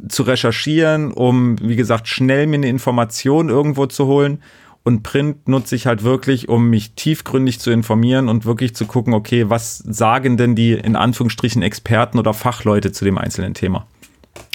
zu 0.10 0.24
recherchieren, 0.24 1.14
um, 1.14 1.56
wie 1.62 1.78
gesagt, 1.78 2.10
schnell 2.10 2.48
mir 2.48 2.56
eine 2.56 2.68
Information 2.68 3.48
irgendwo 3.48 3.86
zu 3.86 4.08
holen. 4.08 4.42
Und 4.88 5.04
Print 5.04 5.50
nutze 5.50 5.76
ich 5.76 5.86
halt 5.86 6.04
wirklich, 6.04 6.48
um 6.48 6.70
mich 6.70 6.94
tiefgründig 6.94 7.60
zu 7.60 7.72
informieren 7.72 8.30
und 8.30 8.46
wirklich 8.46 8.74
zu 8.74 8.86
gucken, 8.86 9.14
okay, 9.14 9.50
was 9.50 9.80
sagen 9.80 10.38
denn 10.38 10.56
die 10.56 10.72
in 10.72 10.96
Anführungsstrichen 10.96 11.62
Experten 11.62 12.18
oder 12.18 12.34
Fachleute 12.34 12.94
zu 12.94 13.04
dem 13.04 13.18
einzelnen 13.18 13.54
Thema? 13.54 13.86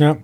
Ja. 0.00 0.16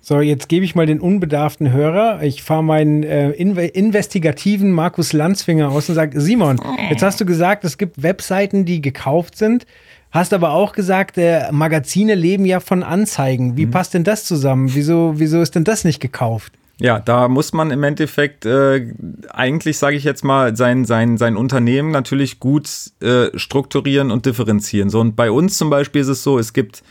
So, 0.00 0.20
jetzt 0.20 0.48
gebe 0.48 0.64
ich 0.64 0.74
mal 0.74 0.86
den 0.86 0.98
unbedarften 0.98 1.70
Hörer. 1.70 2.20
Ich 2.24 2.42
fahre 2.42 2.64
meinen 2.64 3.04
äh, 3.04 3.30
inve 3.30 3.66
investigativen 3.66 4.72
Markus 4.72 5.12
Lanzfinger 5.12 5.70
aus 5.70 5.88
und 5.88 5.94
sage, 5.94 6.20
Simon, 6.20 6.60
jetzt 6.90 7.04
hast 7.04 7.20
du 7.20 7.24
gesagt, 7.24 7.64
es 7.64 7.78
gibt 7.78 8.02
Webseiten, 8.02 8.64
die 8.64 8.80
gekauft 8.80 9.38
sind. 9.38 9.66
Hast 10.10 10.32
aber 10.32 10.50
auch 10.50 10.72
gesagt, 10.72 11.16
äh, 11.16 11.52
Magazine 11.52 12.16
leben 12.16 12.44
ja 12.44 12.58
von 12.58 12.82
Anzeigen. 12.82 13.56
Wie 13.56 13.66
mhm. 13.66 13.70
passt 13.70 13.94
denn 13.94 14.02
das 14.02 14.24
zusammen? 14.24 14.74
Wieso, 14.74 15.12
wieso 15.18 15.40
ist 15.40 15.54
denn 15.54 15.62
das 15.62 15.84
nicht 15.84 16.00
gekauft? 16.00 16.54
Ja, 16.80 17.00
da 17.00 17.26
muss 17.26 17.52
man 17.52 17.72
im 17.72 17.82
Endeffekt 17.82 18.46
äh, 18.46 18.94
eigentlich, 19.30 19.78
sage 19.78 19.96
ich 19.96 20.04
jetzt 20.04 20.22
mal, 20.22 20.56
sein, 20.56 20.84
sein, 20.84 21.18
sein 21.18 21.36
Unternehmen 21.36 21.90
natürlich 21.90 22.38
gut 22.38 22.70
äh, 23.00 23.36
strukturieren 23.36 24.12
und 24.12 24.26
differenzieren. 24.26 24.88
So, 24.88 25.00
und 25.00 25.16
bei 25.16 25.30
uns 25.30 25.58
zum 25.58 25.70
Beispiel 25.70 26.02
ist 26.02 26.08
es 26.08 26.22
so, 26.22 26.38
es 26.38 26.52
gibt 26.52 26.84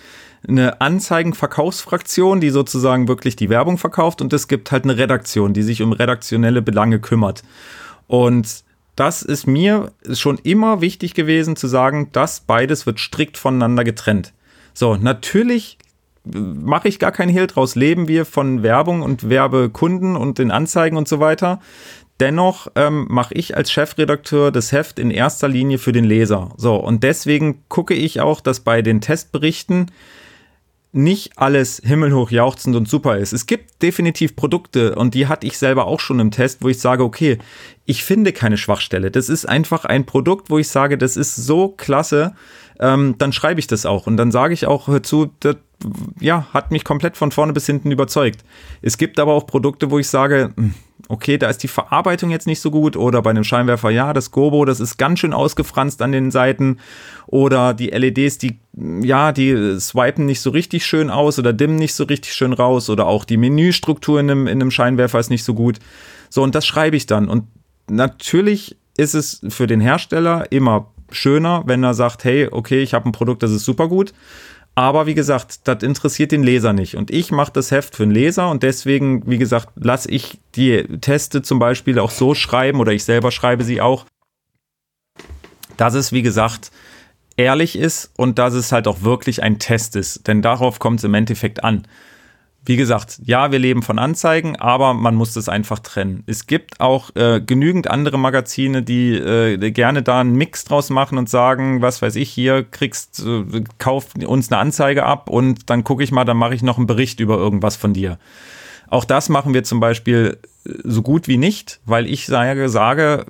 eine 0.47 0.82
Anzeigenverkaufsfraktion, 0.82 2.41
die 2.41 2.50
sozusagen 2.50 3.08
wirklich 3.08 3.38
die 3.38 3.50
Werbung 3.50 3.78
verkauft, 3.78 4.21
und 4.21 4.34
es 4.34 4.50
gibt 4.50 4.71
halt 4.71 4.84
eine 4.84 4.97
Redaktion, 4.97 5.54
die 5.54 5.63
sich 5.63 5.82
um 5.82 5.93
redaktionelle 5.93 6.62
Belange 6.62 7.00
kümmert. 7.00 7.43
Und 8.08 8.63
das 8.97 9.21
ist 9.21 9.47
mir 9.47 9.91
schon 10.12 10.38
immer 10.39 10.82
wichtig 10.82 11.13
gewesen 11.13 11.56
zu 11.56 11.67
sagen, 11.67 12.10
dass 12.12 12.41
beides 12.41 12.86
wird 12.86 13.00
strikt 13.00 13.38
voneinander 13.38 13.84
getrennt. 13.84 14.34
So, 14.73 14.95
natürlich 14.95 15.78
mache 16.34 16.88
ich 16.88 17.00
gar 17.00 17.12
keinen 17.12 17.30
Hehl 17.30 17.48
draus, 17.48 17.76
leben 17.76 18.08
wir 18.08 18.26
von 18.26 18.63
Werbung 18.63 19.02
und 19.02 19.30
Werbekunden 19.30 20.16
und 20.16 20.38
den 20.38 20.52
Anzeigen 20.52 20.98
und 20.98 21.08
so 21.08 21.20
weiter. 21.20 21.60
Dennoch 22.20 22.68
ähm, 22.76 23.06
mache 23.10 23.36
ich 23.36 23.56
als 23.56 23.72
Chefredakteur 23.72 24.52
das 24.52 24.72
Heft 24.72 24.98
in 24.98 25.12
erster 25.12 25.48
Linie 25.48 25.78
für 25.78 25.92
den 25.92 26.06
Leser. 26.06 26.50
So, 26.58 26.76
und 26.76 27.04
deswegen 27.04 27.63
gucke 27.70 27.94
ich 27.94 28.22
auch, 28.22 28.42
dass 28.42 28.62
bei 28.62 28.82
den 28.82 29.02
Testberichten 29.02 29.92
nicht 30.98 31.38
alles 31.38 31.80
himmelhoch 31.86 32.32
jauchzend 32.32 32.76
und 32.76 32.90
super 32.90 33.18
ist. 33.18 33.32
Es 33.32 33.46
gibt 33.46 33.82
definitiv 33.84 34.36
Produkte 34.36 34.96
und 34.96 35.14
die 35.14 35.28
hatte 35.28 35.46
ich 35.46 35.58
selber 35.58 35.86
auch 35.86 36.00
schon 36.00 36.20
im 36.20 36.32
Test, 36.32 36.64
wo 36.64 36.70
ich 36.70 36.80
sage, 36.80 37.04
okay, 37.04 37.38
ich 37.86 38.04
finde 38.04 38.34
keine 38.34 38.58
Schwachstelle. 38.58 39.12
Das 39.12 39.30
ist 39.30 39.48
einfach 39.48 39.86
ein 39.86 40.06
Produkt, 40.06 40.50
wo 40.50 40.58
ich 40.58 40.68
sage, 40.68 40.98
das 40.98 41.16
ist 41.16 41.36
so 41.36 41.70
klasse, 41.70 42.34
ähm, 42.80 43.16
dann 43.20 43.32
schreibe 43.32 43.60
ich 43.60 43.68
das 43.68 43.86
auch 43.86 44.08
und 44.08 44.18
dann 44.18 44.32
sage 44.32 44.56
ich 44.56 44.66
auch, 44.66 44.88
hör 44.88 45.04
zu, 45.04 45.32
das 45.40 45.58
ja, 46.20 46.48
hat 46.52 46.72
mich 46.72 46.84
komplett 46.84 47.16
von 47.16 47.32
vorne 47.32 47.54
bis 47.54 47.68
hinten 47.68 47.92
überzeugt. 47.92 48.44
Es 48.82 48.98
gibt 48.98 49.20
aber 49.20 49.34
auch 49.34 49.46
Produkte, 49.46 49.92
wo 49.92 50.00
ich 50.00 50.08
sage, 50.08 50.52
hm, 50.56 50.74
okay, 51.10 51.38
da 51.38 51.50
ist 51.50 51.63
die 51.63 51.67
Verarbeitung 51.67 52.30
jetzt 52.30 52.48
nicht 52.48 52.60
so 52.60 52.72
gut 52.72 52.98
oder 52.98 53.22
bei 53.22 53.30
einem 53.30 53.43
Scheinwerfer, 53.43 53.89
ja, 53.89 54.13
das 54.13 54.32
Gobo, 54.32 54.65
das 54.65 54.80
ist 54.80 54.98
ganz 54.98 55.20
schön 55.20 55.34
ausgefranst 55.34 56.02
an 56.02 56.12
den 56.12 56.32
Seiten 56.32 56.78
oder 57.28 57.74
die 57.74 57.88
LEDs, 57.88 58.38
die, 58.38 58.60
ja, 58.74 59.32
die 59.32 59.80
swipen 59.80 60.26
nicht 60.26 60.41
so 60.41 60.50
richtig 60.50 60.86
schön 60.86 61.10
aus 61.10 61.39
oder 61.39 61.54
dimmen 61.54 61.78
nicht 61.78 61.93
so 61.93 62.04
richtig 62.04 62.34
schön 62.34 62.54
raus 62.54 62.89
oder 62.89 63.08
auch 63.08 63.26
die 63.26 63.38
Menüstruktur 63.38 64.20
in 64.20 64.30
einem, 64.30 64.48
in 64.48 64.62
einem 64.62 64.72
Scheinwerfer 64.72 65.20
ist 65.20 65.30
nicht 65.30 65.43
so 65.43 65.54
gut. 65.54 65.80
So, 66.30 66.43
und 66.43 66.56
das 66.56 66.65
schreibe 66.65 66.98
ich 66.98 67.06
dann 67.06 67.30
und 67.30 67.46
natürlich 67.89 68.78
ist 68.98 69.13
es 69.13 69.41
für 69.50 69.67
den 69.67 69.80
Hersteller 69.80 70.52
immer 70.52 70.91
schöner, 71.12 71.63
wenn 71.65 71.84
er 71.84 71.93
sagt, 71.93 72.26
hey, 72.26 72.50
okay, 72.52 72.82
ich 72.82 72.93
habe 72.93 73.08
ein 73.08 73.13
Produkt, 73.13 73.43
das 73.43 73.52
ist 73.52 73.63
super 73.63 73.88
gut 73.88 74.13
aber 74.78 75.08
wie 75.08 75.16
gesagt, 75.16 75.68
das 75.68 75.82
interessiert 75.82 76.32
den 76.32 76.44
Leser 76.44 76.72
nicht. 76.72 76.98
Und 76.98 77.10
ich 77.10 77.32
mache 77.32 77.52
das 77.52 77.72
Heft 77.72 77.96
für 77.96 78.04
den 78.04 78.12
Leser 78.12 78.52
und 78.52 78.62
deswegen, 78.62 79.24
wie 79.26 79.40
gesagt, 79.40 79.70
lasse 79.74 80.12
ich 80.12 80.40
die 80.54 80.84
Teste 81.02 81.42
zum 81.42 81.58
Beispiel 81.58 81.98
auch 81.98 82.12
so 82.12 82.36
schreiben 82.36 82.80
oder 82.80 82.92
ich 82.92 83.04
selber 83.04 83.32
schreibe 83.32 83.63
sie 83.63 83.82
auch, 83.82 84.06
dass 85.78 85.96
es, 85.96 86.12
wie 86.12 86.22
gesagt, 86.22 86.70
ehrlich 87.38 87.76
ist 87.76 88.12
und 88.18 88.38
dass 88.38 88.54
es 88.54 88.72
halt 88.72 88.88
auch 88.88 89.02
wirklich 89.02 89.42
ein 89.42 89.58
Test 89.58 89.96
ist. 89.96 90.28
Denn 90.28 90.44
darauf 90.44 90.78
kommt 90.78 91.00
es 91.00 91.06
im 91.06 91.16
Endeffekt 91.16 91.63
an 91.63 91.88
wie 92.68 92.76
gesagt, 92.76 93.22
ja, 93.24 93.52
wir 93.52 93.60
leben 93.60 93.82
von 93.82 93.98
Anzeigen, 93.98 94.58
aber 94.58 94.94
man 94.94 95.16
muss 95.16 95.34
das 95.34 95.48
einfach 95.48 95.80
trennen. 95.80 96.24
Es 96.28 96.48
gibt 96.48 96.82
auch 96.82 97.16
äh, 97.16 97.40
genügend 97.40 97.90
andere 97.90 98.20
Magazine, 98.20 98.84
die 98.84 99.14
äh, 99.14 99.72
gerne 99.72 100.04
da 100.04 100.20
einen 100.20 100.36
Mix 100.36 100.66
draus 100.66 100.90
machen 100.90 101.18
und 101.18 101.30
sagen, 101.30 101.82
was 101.82 102.02
weiß 102.02 102.18
ich, 102.18 102.30
hier 102.30 102.64
kriegst, 102.64 103.24
äh, 103.26 103.64
kauf 103.78 104.16
uns 104.16 104.52
eine 104.52 104.60
Anzeige 104.60 105.06
ab 105.06 105.30
und 105.30 105.70
dann 105.70 105.86
gucke 105.86 106.04
ich 106.04 106.12
mal, 106.12 106.26
dann 106.26 106.36
mache 106.36 106.56
ich 106.56 106.62
noch 106.62 106.78
einen 106.78 106.88
Bericht 106.88 107.22
über 107.22 107.38
irgendwas 107.38 107.78
von 107.78 107.94
dir. 107.94 108.20
Auch 108.90 109.06
das 109.06 109.30
machen 109.30 109.54
wir 109.54 109.64
zum 109.64 109.80
Beispiel 109.80 110.38
äh, 110.66 110.72
so 110.84 111.02
gut 111.02 111.30
wie 111.30 111.38
nicht, 111.38 111.80
weil 111.86 112.06
ich 112.06 112.26
sage, 112.26 112.68
sage 112.68 113.26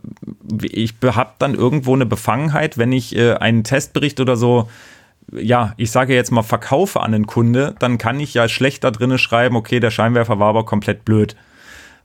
ich 0.63 0.95
habe 1.03 1.33
dann 1.37 1.53
irgendwo 1.53 1.93
eine 1.93 2.07
Befangenheit, 2.07 2.79
wenn 2.79 2.91
ich 2.91 3.15
äh, 3.15 3.33
einen 3.35 3.63
Testbericht 3.63 4.19
oder 4.19 4.35
so 4.35 4.67
ja, 5.31 5.73
ich 5.77 5.91
sage 5.91 6.13
jetzt 6.13 6.31
mal, 6.31 6.43
verkaufe 6.43 7.01
an 7.01 7.13
einen 7.13 7.27
Kunde, 7.27 7.75
dann 7.79 7.97
kann 7.97 8.19
ich 8.19 8.33
ja 8.33 8.47
schlecht 8.47 8.83
da 8.83 8.91
drinnen 8.91 9.17
schreiben, 9.17 9.55
okay, 9.55 9.79
der 9.79 9.91
Scheinwerfer 9.91 10.39
war 10.39 10.49
aber 10.49 10.65
komplett 10.65 11.05
blöd. 11.05 11.35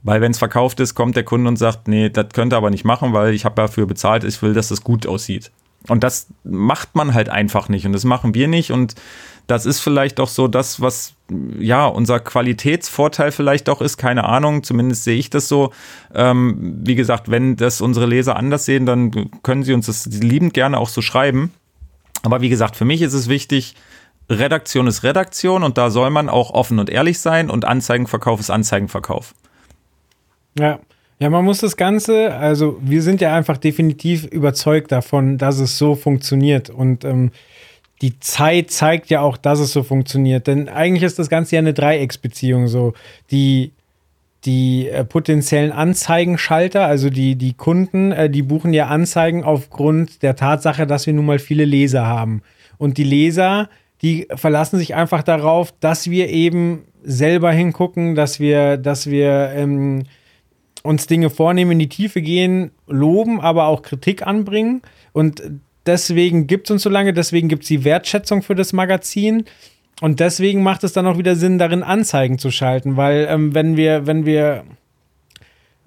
Weil 0.02 0.20
wenn 0.20 0.32
es 0.32 0.38
verkauft 0.38 0.80
ist, 0.80 0.94
kommt 0.94 1.14
der 1.14 1.22
Kunde 1.22 1.48
und 1.48 1.56
sagt, 1.56 1.86
nee, 1.86 2.10
das 2.10 2.30
könnte 2.32 2.56
aber 2.56 2.70
nicht 2.70 2.84
machen, 2.84 3.12
weil 3.12 3.34
ich 3.34 3.44
habe 3.44 3.54
dafür 3.54 3.86
bezahlt, 3.86 4.24
ich 4.24 4.42
will, 4.42 4.52
dass 4.52 4.68
das 4.68 4.82
gut 4.82 5.06
aussieht. 5.06 5.52
Und 5.88 6.04
das 6.04 6.28
macht 6.44 6.94
man 6.94 7.14
halt 7.14 7.28
einfach 7.28 7.68
nicht 7.68 7.86
und 7.86 7.92
das 7.92 8.04
machen 8.04 8.34
wir 8.34 8.46
nicht 8.48 8.70
und 8.70 8.94
das 9.48 9.66
ist 9.66 9.80
vielleicht 9.80 10.20
auch 10.20 10.28
so 10.28 10.46
das, 10.46 10.80
was 10.80 11.14
ja 11.58 11.86
unser 11.86 12.20
Qualitätsvorteil 12.20 13.32
vielleicht 13.32 13.68
auch 13.68 13.80
ist, 13.80 13.96
keine 13.96 14.24
Ahnung, 14.24 14.62
zumindest 14.62 15.02
sehe 15.02 15.18
ich 15.18 15.30
das 15.30 15.48
so. 15.48 15.72
Ähm, 16.14 16.78
wie 16.84 16.94
gesagt, 16.94 17.30
wenn 17.30 17.56
das 17.56 17.80
unsere 17.80 18.06
Leser 18.06 18.36
anders 18.36 18.64
sehen, 18.64 18.86
dann 18.86 19.30
können 19.42 19.64
sie 19.64 19.74
uns 19.74 19.86
das 19.86 20.06
liebend 20.06 20.54
gerne 20.54 20.78
auch 20.78 20.88
so 20.88 21.02
schreiben. 21.02 21.52
Aber 22.22 22.40
wie 22.40 22.48
gesagt, 22.48 22.76
für 22.76 22.84
mich 22.84 23.02
ist 23.02 23.12
es 23.12 23.28
wichtig, 23.28 23.74
Redaktion 24.30 24.86
ist 24.86 25.02
Redaktion 25.02 25.62
und 25.62 25.78
da 25.78 25.90
soll 25.90 26.10
man 26.10 26.28
auch 26.28 26.50
offen 26.50 26.78
und 26.78 26.88
ehrlich 26.88 27.18
sein 27.18 27.50
und 27.50 27.64
Anzeigenverkauf 27.64 28.40
ist 28.40 28.50
Anzeigenverkauf. 28.50 29.34
Ja. 30.58 30.80
Ja, 31.18 31.30
man 31.30 31.44
muss 31.44 31.58
das 31.58 31.76
Ganze, 31.76 32.34
also 32.34 32.80
wir 32.82 33.00
sind 33.00 33.20
ja 33.20 33.32
einfach 33.32 33.56
definitiv 33.56 34.24
überzeugt 34.24 34.90
davon, 34.90 35.38
dass 35.38 35.60
es 35.60 35.78
so 35.78 35.94
funktioniert. 35.94 36.68
Und 36.68 37.04
ähm, 37.04 37.30
die 38.00 38.18
Zeit 38.18 38.72
zeigt 38.72 39.08
ja 39.08 39.20
auch, 39.20 39.36
dass 39.36 39.60
es 39.60 39.72
so 39.72 39.84
funktioniert. 39.84 40.48
Denn 40.48 40.68
eigentlich 40.68 41.04
ist 41.04 41.20
das 41.20 41.28
Ganze 41.28 41.54
ja 41.54 41.60
eine 41.60 41.74
Dreiecksbeziehung. 41.74 42.66
So 42.66 42.94
die 43.30 43.70
die 44.44 44.88
äh, 44.88 45.04
potenziellen 45.04 45.72
Anzeigenschalter, 45.72 46.86
also 46.86 47.10
die, 47.10 47.36
die 47.36 47.54
Kunden, 47.54 48.12
äh, 48.12 48.28
die 48.28 48.42
buchen 48.42 48.72
ja 48.74 48.88
Anzeigen 48.88 49.44
aufgrund 49.44 50.22
der 50.22 50.36
Tatsache, 50.36 50.86
dass 50.86 51.06
wir 51.06 51.14
nun 51.14 51.26
mal 51.26 51.38
viele 51.38 51.64
Leser 51.64 52.06
haben. 52.06 52.42
Und 52.78 52.98
die 52.98 53.04
Leser, 53.04 53.68
die 54.02 54.26
verlassen 54.34 54.78
sich 54.78 54.94
einfach 54.94 55.22
darauf, 55.22 55.72
dass 55.78 56.10
wir 56.10 56.28
eben 56.28 56.84
selber 57.04 57.52
hingucken, 57.52 58.14
dass 58.14 58.40
wir, 58.40 58.76
dass 58.76 59.08
wir 59.08 59.52
ähm, 59.54 60.04
uns 60.82 61.06
Dinge 61.06 61.30
vornehmen, 61.30 61.72
in 61.72 61.78
die 61.78 61.88
Tiefe 61.88 62.20
gehen, 62.20 62.72
loben, 62.88 63.40
aber 63.40 63.66
auch 63.66 63.82
Kritik 63.82 64.26
anbringen. 64.26 64.82
Und 65.12 65.42
deswegen 65.86 66.48
gibt 66.48 66.66
es 66.66 66.72
uns 66.72 66.82
so 66.82 66.90
lange, 66.90 67.12
deswegen 67.12 67.48
gibt 67.48 67.62
es 67.62 67.68
die 67.68 67.84
Wertschätzung 67.84 68.42
für 68.42 68.56
das 68.56 68.72
Magazin. 68.72 69.44
Und 70.02 70.18
deswegen 70.18 70.64
macht 70.64 70.82
es 70.82 70.92
dann 70.92 71.06
auch 71.06 71.16
wieder 71.16 71.36
Sinn, 71.36 71.58
darin 71.58 71.84
Anzeigen 71.84 72.36
zu 72.36 72.50
schalten, 72.50 72.96
weil 72.96 73.28
ähm, 73.30 73.54
wenn 73.54 73.76
wir, 73.76 74.04
wenn 74.04 74.26
wir 74.26 74.64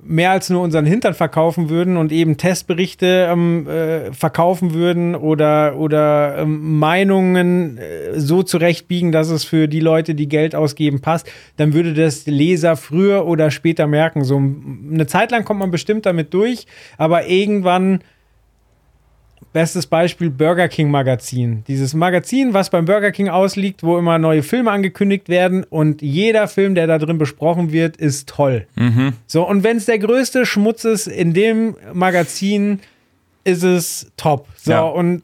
mehr 0.01 0.32
als 0.32 0.49
nur 0.49 0.62
unseren 0.62 0.86
Hintern 0.86 1.13
verkaufen 1.13 1.69
würden 1.69 1.97
und 1.97 2.13
eben 2.13 2.38
Testberichte 2.38 3.28
ähm, 3.30 3.67
äh, 3.67 4.13
verkaufen 4.13 4.73
würden 4.73 5.15
oder, 5.15 5.75
oder 5.78 6.38
ähm, 6.38 6.80
Meinungen 6.80 7.78
äh, 7.78 8.17
so 8.17 8.41
zurechtbiegen, 8.41 9.12
dass 9.12 9.30
es 9.30 9.43
für 9.43 9.67
die 9.67 9.82
Leute, 9.82 10.15
die 10.15 10.30
Geld 10.30 10.56
ausgeben, 10.56 11.01
passt, 11.01 11.30
dann 11.58 11.73
würde 11.73 11.93
das 11.93 12.25
Leser 12.25 12.78
früher 12.78 13.25
oder 13.25 13.51
später 13.51 13.86
merken. 13.86 14.23
So 14.23 14.38
eine 14.38 15.08
Zeit 15.08 15.32
lang 15.32 15.43
kommt 15.43 15.60
man 15.60 15.71
bestimmt 15.71 16.06
damit 16.06 16.34
durch, 16.34 16.67
aber 16.97 17.28
irgendwann 17.28 17.99
Bestes 19.56 19.88
Beispiel 19.88 20.30
Burger 20.30 20.68
King 20.68 20.91
Magazin. 20.91 21.63
Dieses 21.70 21.94
Magazin, 21.94 22.54
was 22.54 22.70
beim 22.70 22.84
Burger 22.84 23.13
King 23.13 23.30
ausliegt, 23.30 23.84
wo 23.84 23.98
immer 23.98 24.20
neue 24.20 24.44
Filme 24.44 24.70
angekündigt 24.70 25.30
werden 25.30 25.63
und 25.63 26.02
jeder 26.02 26.50
Film, 26.50 26.76
der 26.76 26.88
da 26.88 26.98
drin 26.98 27.18
besprochen 27.18 27.72
wird, 27.72 27.96
ist 27.96 28.28
toll. 28.28 28.68
Mhm. 28.76 29.13
So, 29.28 29.48
und 29.48 29.63
wenn 29.63 29.78
es 29.78 29.86
der 29.86 29.98
größte 29.98 30.46
Schmutz 30.46 30.84
ist 30.84 31.08
in 31.08 31.34
dem 31.34 31.78
Magazin, 31.94 32.82
ist 33.46 33.63
es 33.63 34.12
top. 34.18 34.50
So, 34.58 34.72
ja. 34.72 34.82
und 34.82 35.24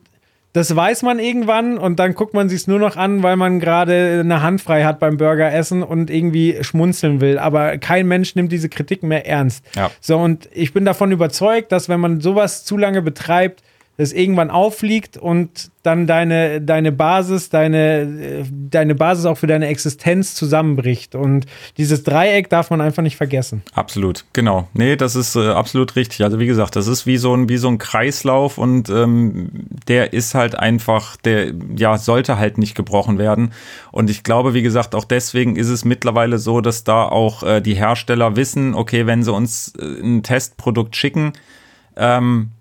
das 0.54 0.74
weiß 0.74 1.02
man 1.02 1.20
irgendwann 1.20 1.78
und 1.78 2.00
dann 2.00 2.14
guckt 2.14 2.34
man 2.34 2.48
sich 2.48 2.68
nur 2.68 2.80
noch 2.80 2.96
an, 2.96 3.24
weil 3.24 3.36
man 3.36 3.60
gerade 3.60 4.22
eine 4.22 4.42
Hand 4.42 4.62
frei 4.62 4.86
hat 4.86 5.00
beim 5.00 5.18
Burgeressen 5.18 5.84
und 5.84 6.10
irgendwie 6.10 6.58
schmunzeln 6.62 7.20
will. 7.20 7.38
Aber 7.38 7.78
kein 7.80 8.08
Mensch 8.08 8.34
nimmt 8.36 8.54
diese 8.54 8.70
Kritik 8.70 9.04
mehr 9.04 9.28
ernst. 9.28 9.66
Ja. 9.76 9.92
So, 10.00 10.18
und 10.18 10.48
ich 10.54 10.72
bin 10.72 10.86
davon 10.86 11.12
überzeugt, 11.12 11.74
dass 11.74 11.90
wenn 11.90 12.00
man 12.00 12.22
sowas 12.22 12.64
zu 12.64 12.78
lange 12.78 13.02
betreibt, 13.02 13.62
es 13.98 14.14
irgendwann 14.14 14.50
auffliegt 14.50 15.18
und 15.18 15.70
dann 15.84 16.08
deine, 16.08 16.62
deine 16.62 16.92
Basis, 16.92 17.50
deine, 17.50 18.46
deine 18.50 18.96
Basis 18.96 19.26
auch 19.26 19.38
für 19.38 19.48
deine 19.48 19.68
Existenz 19.68 20.36
zusammenbricht. 20.36 21.16
Und 21.16 21.46
dieses 21.78 22.04
Dreieck 22.04 22.50
darf 22.50 22.70
man 22.70 22.82
einfach 22.82 23.04
nicht 23.04 23.18
vergessen. 23.18 23.64
Absolut, 23.74 24.26
genau. 24.34 24.68
Nee, 24.74 24.96
das 24.96 25.16
ist 25.16 25.36
äh, 25.36 25.50
absolut 25.50 25.96
richtig. 25.96 26.24
Also 26.24 26.40
wie 26.40 26.46
gesagt, 26.46 26.76
das 26.76 26.88
ist 26.88 27.06
wie 27.06 27.18
so 27.18 27.36
ein, 27.36 27.50
wie 27.50 27.58
so 27.58 27.68
ein 27.68 27.80
Kreislauf 27.80 28.58
und 28.58 28.90
ähm, 28.90 29.50
der 29.88 30.14
ist 30.14 30.36
halt 30.36 30.56
einfach, 30.56 31.18
der 31.18 31.54
ja, 31.76 31.98
sollte 31.98 32.38
halt 32.38 32.58
nicht 32.58 32.76
gebrochen 32.76 33.18
werden. 33.18 33.52
Und 33.92 34.10
ich 34.10 34.24
glaube, 34.24 34.54
wie 34.54 34.62
gesagt, 34.62 34.96
auch 34.96 35.06
deswegen 35.06 35.56
ist 35.56 35.70
es 35.70 35.84
mittlerweile 35.84 36.38
so, 36.38 36.62
dass 36.62 36.84
da 36.84 37.04
auch 37.04 37.44
äh, 37.44 37.62
die 37.62 37.76
Hersteller 37.76 38.36
wissen, 38.36 38.76
okay, 38.76 39.06
wenn 39.06 39.24
sie 39.24 39.34
uns 39.34 39.74
äh, 39.80 39.84
ein 39.84 40.24
Testprodukt 40.24 40.96
schicken, 40.96 41.34
ähm, 41.98 42.52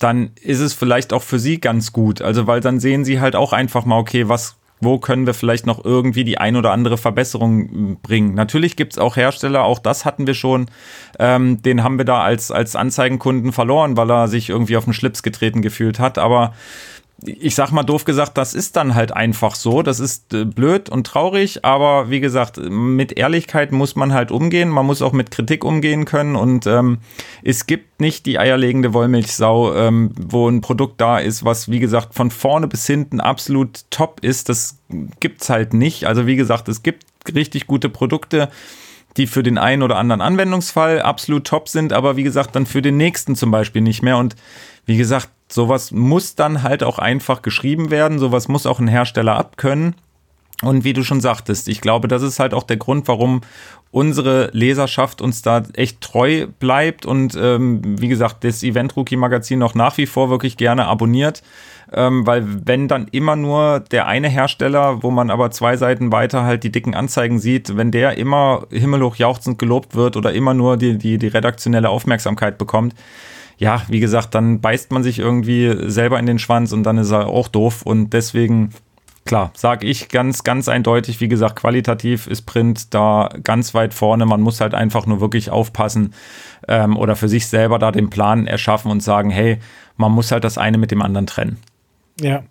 dann 0.00 0.30
ist 0.40 0.60
es 0.60 0.72
vielleicht 0.74 1.12
auch 1.12 1.22
für 1.22 1.38
sie 1.38 1.60
ganz 1.60 1.92
gut. 1.92 2.22
Also, 2.22 2.46
weil 2.46 2.60
dann 2.60 2.80
sehen 2.80 3.04
sie 3.04 3.20
halt 3.20 3.36
auch 3.36 3.52
einfach 3.52 3.84
mal, 3.84 3.98
okay, 3.98 4.28
was, 4.28 4.56
wo 4.80 4.98
können 4.98 5.26
wir 5.26 5.34
vielleicht 5.34 5.66
noch 5.66 5.84
irgendwie 5.84 6.24
die 6.24 6.38
ein 6.38 6.56
oder 6.56 6.72
andere 6.72 6.96
Verbesserung 6.96 7.68
hm, 7.68 7.96
bringen. 8.02 8.34
Natürlich 8.34 8.76
gibt's 8.76 8.98
auch 8.98 9.16
Hersteller, 9.16 9.62
auch 9.62 9.78
das 9.78 10.06
hatten 10.06 10.26
wir 10.26 10.34
schon, 10.34 10.66
ähm, 11.18 11.60
den 11.62 11.84
haben 11.84 11.98
wir 11.98 12.06
da 12.06 12.22
als, 12.22 12.50
als 12.50 12.76
Anzeigenkunden 12.76 13.52
verloren, 13.52 13.96
weil 13.98 14.10
er 14.10 14.26
sich 14.26 14.48
irgendwie 14.48 14.78
auf 14.78 14.84
den 14.84 14.94
Schlips 14.94 15.22
getreten 15.22 15.60
gefühlt 15.60 16.00
hat. 16.00 16.16
Aber 16.16 16.54
ich 17.24 17.54
sag 17.54 17.70
mal 17.70 17.82
doof 17.82 18.04
gesagt, 18.04 18.38
das 18.38 18.54
ist 18.54 18.76
dann 18.76 18.94
halt 18.94 19.12
einfach 19.12 19.54
so. 19.54 19.82
Das 19.82 20.00
ist 20.00 20.32
äh, 20.32 20.44
blöd 20.44 20.88
und 20.88 21.06
traurig, 21.06 21.64
aber 21.64 22.10
wie 22.10 22.20
gesagt, 22.20 22.58
mit 22.58 23.12
Ehrlichkeit 23.12 23.72
muss 23.72 23.96
man 23.96 24.12
halt 24.12 24.30
umgehen. 24.30 24.68
Man 24.68 24.86
muss 24.86 25.02
auch 25.02 25.12
mit 25.12 25.30
Kritik 25.30 25.64
umgehen 25.64 26.04
können 26.04 26.36
und 26.36 26.66
ähm, 26.66 26.98
es 27.42 27.66
gibt 27.66 28.00
nicht 28.00 28.26
die 28.26 28.38
eierlegende 28.38 28.94
Wollmilchsau, 28.94 29.74
ähm, 29.74 30.12
wo 30.18 30.48
ein 30.48 30.60
Produkt 30.60 31.00
da 31.00 31.18
ist, 31.18 31.44
was 31.44 31.70
wie 31.70 31.80
gesagt 31.80 32.14
von 32.14 32.30
vorne 32.30 32.68
bis 32.68 32.86
hinten 32.86 33.20
absolut 33.20 33.84
top 33.90 34.20
ist. 34.22 34.48
Das 34.48 34.78
gibt's 35.20 35.50
halt 35.50 35.74
nicht. 35.74 36.06
Also 36.06 36.26
wie 36.26 36.36
gesagt, 36.36 36.68
es 36.68 36.82
gibt 36.82 37.04
richtig 37.34 37.66
gute 37.66 37.88
Produkte 37.88 38.48
die 39.16 39.26
für 39.26 39.42
den 39.42 39.58
einen 39.58 39.82
oder 39.82 39.96
anderen 39.96 40.20
Anwendungsfall 40.20 41.02
absolut 41.02 41.44
top 41.44 41.68
sind, 41.68 41.92
aber 41.92 42.16
wie 42.16 42.22
gesagt, 42.22 42.54
dann 42.54 42.64
für 42.64 42.80
den 42.80 42.96
nächsten 42.96 43.34
zum 43.34 43.50
Beispiel 43.50 43.82
nicht 43.82 44.02
mehr. 44.02 44.16
Und 44.16 44.36
wie 44.86 44.96
gesagt, 44.96 45.30
sowas 45.50 45.90
muss 45.90 46.34
dann 46.34 46.62
halt 46.62 46.82
auch 46.82 46.98
einfach 46.98 47.42
geschrieben 47.42 47.90
werden, 47.90 48.18
sowas 48.18 48.48
muss 48.48 48.66
auch 48.66 48.78
ein 48.78 48.88
Hersteller 48.88 49.36
abkönnen. 49.36 49.94
Und 50.62 50.84
wie 50.84 50.92
du 50.92 51.02
schon 51.04 51.22
sagtest, 51.22 51.68
ich 51.68 51.80
glaube, 51.80 52.06
das 52.06 52.22
ist 52.22 52.38
halt 52.38 52.52
auch 52.52 52.64
der 52.64 52.76
Grund, 52.76 53.08
warum 53.08 53.40
unsere 53.92 54.50
Leserschaft 54.52 55.20
uns 55.20 55.42
da 55.42 55.62
echt 55.74 56.00
treu 56.00 56.46
bleibt 56.58 57.06
und 57.06 57.36
ähm, 57.40 57.80
wie 57.82 58.08
gesagt, 58.08 58.44
das 58.44 58.62
Event 58.62 58.94
Rookie 58.96 59.16
Magazin 59.16 59.62
auch 59.62 59.74
nach 59.74 59.96
wie 59.96 60.06
vor 60.06 60.30
wirklich 60.30 60.56
gerne 60.56 60.86
abonniert, 60.86 61.42
ähm, 61.92 62.24
weil 62.26 62.44
wenn 62.66 62.86
dann 62.86 63.08
immer 63.10 63.34
nur 63.34 63.80
der 63.80 64.06
eine 64.06 64.28
Hersteller, 64.28 65.02
wo 65.02 65.10
man 65.10 65.30
aber 65.30 65.50
zwei 65.50 65.76
Seiten 65.76 66.12
weiter 66.12 66.44
halt 66.44 66.62
die 66.62 66.70
dicken 66.70 66.94
Anzeigen 66.94 67.40
sieht, 67.40 67.76
wenn 67.76 67.90
der 67.90 68.16
immer 68.16 68.66
himmelhoch 68.70 69.16
jauchzend 69.16 69.58
gelobt 69.58 69.96
wird 69.96 70.16
oder 70.16 70.32
immer 70.32 70.54
nur 70.54 70.76
die, 70.76 70.96
die, 70.96 71.18
die 71.18 71.28
redaktionelle 71.28 71.88
Aufmerksamkeit 71.88 72.58
bekommt, 72.58 72.94
ja, 73.60 73.82
wie 73.88 74.00
gesagt, 74.00 74.34
dann 74.34 74.62
beißt 74.62 74.90
man 74.90 75.02
sich 75.02 75.18
irgendwie 75.18 75.90
selber 75.90 76.18
in 76.18 76.24
den 76.24 76.38
Schwanz 76.38 76.72
und 76.72 76.82
dann 76.82 76.96
ist 76.96 77.10
er 77.10 77.28
auch 77.28 77.46
doof. 77.46 77.82
Und 77.82 78.14
deswegen, 78.14 78.70
klar, 79.26 79.52
sage 79.54 79.86
ich 79.86 80.08
ganz, 80.08 80.44
ganz 80.44 80.66
eindeutig, 80.66 81.20
wie 81.20 81.28
gesagt, 81.28 81.56
qualitativ 81.56 82.26
ist 82.26 82.46
Print 82.46 82.94
da 82.94 83.28
ganz 83.44 83.74
weit 83.74 83.92
vorne. 83.92 84.24
Man 84.24 84.40
muss 84.40 84.62
halt 84.62 84.72
einfach 84.72 85.04
nur 85.04 85.20
wirklich 85.20 85.50
aufpassen 85.50 86.14
ähm, 86.68 86.96
oder 86.96 87.16
für 87.16 87.28
sich 87.28 87.48
selber 87.48 87.78
da 87.78 87.92
den 87.92 88.08
Plan 88.08 88.46
erschaffen 88.46 88.90
und 88.90 89.02
sagen, 89.02 89.28
hey, 89.28 89.58
man 89.98 90.10
muss 90.10 90.32
halt 90.32 90.44
das 90.44 90.56
eine 90.56 90.78
mit 90.78 90.90
dem 90.90 91.02
anderen 91.02 91.26
trennen. 91.26 91.58
Ja. 92.18 92.42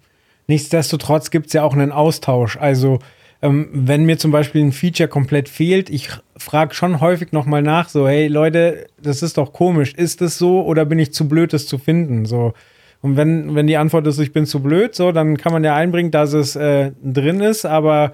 Nichtsdestotrotz 0.46 1.32
gibt 1.32 1.48
es 1.48 1.54
ja 1.54 1.64
auch 1.64 1.74
einen 1.74 1.92
Austausch. 1.92 2.56
Also 2.56 3.00
ähm, 3.42 3.70
wenn 3.72 4.06
mir 4.06 4.18
zum 4.18 4.32
Beispiel 4.32 4.64
ein 4.64 4.72
Feature 4.72 5.08
komplett 5.08 5.48
fehlt, 5.48 5.90
ich 5.90 6.10
frage 6.36 6.74
schon 6.74 7.00
häufig 7.00 7.32
nochmal 7.32 7.62
nach, 7.62 7.90
so, 7.90 8.08
hey 8.08 8.28
Leute, 8.28 8.88
das 9.02 9.24
ist 9.24 9.38
doch 9.38 9.54
komisch, 9.54 9.94
ist 9.94 10.22
es 10.22 10.38
so 10.38 10.64
oder 10.66 10.86
bin 10.86 11.00
ich 11.00 11.14
zu 11.14 11.28
blöd, 11.28 11.54
das 11.54 11.66
zu 11.66 11.78
finden? 11.78 12.26
So. 12.26 12.54
Und 13.02 13.16
wenn, 13.16 13.56
wenn 13.56 13.68
die 13.68 13.78
Antwort 13.78 14.08
ist, 14.08 14.20
ich 14.20 14.34
bin 14.34 14.46
zu 14.46 14.62
blöd, 14.62 14.94
so, 14.94 15.14
dann 15.14 15.38
kann 15.38 15.54
man 15.54 15.64
ja 15.64 15.76
einbringen, 15.76 16.12
dass 16.12 16.34
es 16.34 16.56
äh, 16.58 16.92
drin 17.02 17.40
ist, 17.40 17.66
aber 17.66 18.14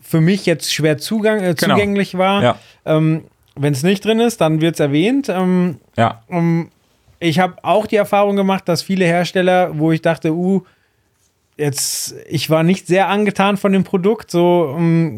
für 0.00 0.20
mich 0.20 0.46
jetzt 0.46 0.72
schwer 0.72 0.96
Zugang, 0.96 1.40
äh, 1.40 1.54
genau. 1.54 1.74
zugänglich 1.74 2.16
war. 2.16 2.42
Ja. 2.42 2.58
Ähm, 2.86 3.24
wenn 3.54 3.72
es 3.72 3.82
nicht 3.82 4.04
drin 4.04 4.20
ist, 4.20 4.40
dann 4.40 4.60
wird 4.60 4.74
es 4.74 4.80
erwähnt. 4.80 5.28
Ähm, 5.28 5.78
ja. 5.96 6.22
Um, 6.28 6.70
ich 7.20 7.38
habe 7.40 7.56
auch 7.62 7.86
die 7.86 7.96
Erfahrung 7.96 8.36
gemacht, 8.36 8.68
dass 8.68 8.82
viele 8.82 9.04
Hersteller, 9.04 9.78
wo 9.78 9.92
ich 9.92 10.00
dachte, 10.00 10.32
uh, 10.32 10.62
jetzt, 11.58 12.14
ich 12.28 12.48
war 12.48 12.62
nicht 12.62 12.86
sehr 12.86 13.08
angetan 13.08 13.56
von 13.56 13.72
dem 13.72 13.84
Produkt, 13.84 14.30
so 14.30 14.72
um, 14.74 15.16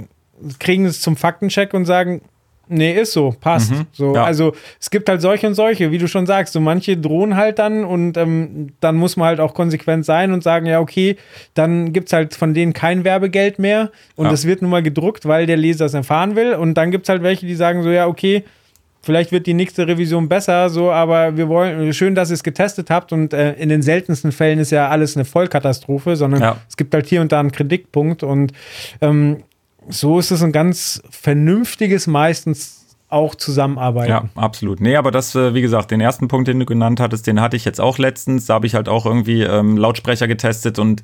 kriegen 0.59 0.87
es 0.87 1.01
zum 1.01 1.17
Faktencheck 1.17 1.75
und 1.75 1.85
sagen, 1.85 2.23
nee, 2.71 2.93
ist 2.93 3.13
so, 3.13 3.35
passt. 3.39 3.73
Mhm, 3.73 3.87
so, 3.93 4.15
ja. 4.15 4.25
Also 4.25 4.55
es 4.81 4.91
gibt 4.91 5.09
halt 5.09 5.21
solche 5.21 5.47
und 5.47 5.55
solche, 5.55 5.91
wie 5.91 5.99
du 5.99 6.09
schon 6.09 6.25
sagst, 6.27 6.53
so 6.53 6.61
manche 6.61 6.97
drohen 6.97 7.37
halt 7.37 7.59
dann 7.59 7.85
und 7.85 8.17
ähm, 8.17 8.69
dann 8.81 8.97
muss 8.97 9.17
man 9.17 9.29
halt 9.29 9.41
auch 9.41 9.55
konsequent 9.55 10.07
sein 10.07 10.33
und 10.33 10.43
sagen, 10.43 10.67
ja, 10.67 10.81
okay, 10.81 11.17
dann 11.55 11.93
gibt 11.93 12.09
es 12.09 12.13
halt 12.13 12.35
von 12.35 12.55
denen 12.55 12.73
kein 12.73 13.05
Werbegeld 13.05 13.59
mehr 13.59 13.91
und 14.17 14.33
es 14.33 14.45
ja. 14.45 14.49
wird 14.49 14.63
nun 14.63 14.71
mal 14.71 14.83
gedruckt, 14.83 15.27
weil 15.27 15.47
der 15.47 15.57
Leser 15.57 15.85
es 15.85 15.95
erfahren 15.95 16.37
will. 16.37 16.55
Und 16.55 16.75
dann 16.75 16.91
gibt 16.91 17.05
es 17.05 17.09
halt 17.09 17.23
welche, 17.23 17.45
die 17.45 17.57
sagen 17.57 17.83
so, 17.83 17.91
ja, 17.91 18.07
okay, 18.07 18.45
Vielleicht 19.03 19.33
wird 19.33 19.47
die 19.47 19.55
nächste 19.55 19.89
Revision 19.89 20.29
besser, 20.29 20.69
so, 20.69 20.91
aber 20.91 21.37
wir 21.37 21.49
wollen, 21.49 21.93
schön, 21.95 22.15
dass 22.15 22.31
ihr 22.31 22.35
es 22.35 22.43
getestet 22.43 22.91
habt 22.91 23.13
und 23.13 23.33
äh, 23.33 23.55
in 23.55 23.71
den 23.71 23.81
seltensten 23.81 24.31
Fällen 24.31 24.59
ist 24.59 24.71
ja 24.71 24.89
alles 24.89 25.17
eine 25.17 25.25
Vollkatastrophe, 25.25 26.17
sondern 26.17 26.43
ja. 26.43 26.57
es 26.69 26.77
gibt 26.77 26.93
halt 26.93 27.07
hier 27.07 27.23
und 27.23 27.33
da 27.33 27.41
einen 27.41 27.51
Kritikpunkt 27.51 28.23
und 28.23 28.53
ähm, 29.01 29.43
so 29.89 30.19
ist 30.19 30.31
es 30.31 30.43
ein 30.43 30.53
ganz 30.53 31.03
vernünftiges 31.09 32.07
meistens 32.07 32.80
auch 33.11 33.35
zusammenarbeiten. 33.35 34.11
Ja, 34.11 34.25
absolut. 34.35 34.81
Nee, 34.81 34.97
aber 34.97 35.11
das, 35.11 35.35
äh, 35.35 35.55
wie 35.55 35.61
gesagt, 35.61 35.91
den 35.91 36.01
ersten 36.01 36.29
Punkt, 36.29 36.49
den 36.49 36.61
du 36.61 36.67
genannt 36.67 37.01
hattest, 37.01 37.27
den 37.27 37.41
hatte 37.41 37.57
ich 37.57 37.65
jetzt 37.65 37.81
auch 37.81 37.99
letztens. 37.99 38.47
Da 38.47 38.55
habe 38.55 38.67
ich 38.67 38.75
halt 38.75 38.89
auch 38.89 39.05
irgendwie 39.05 39.43
ähm, 39.43 39.77
Lautsprecher 39.77 40.29
getestet 40.29 40.79
und 40.79 41.03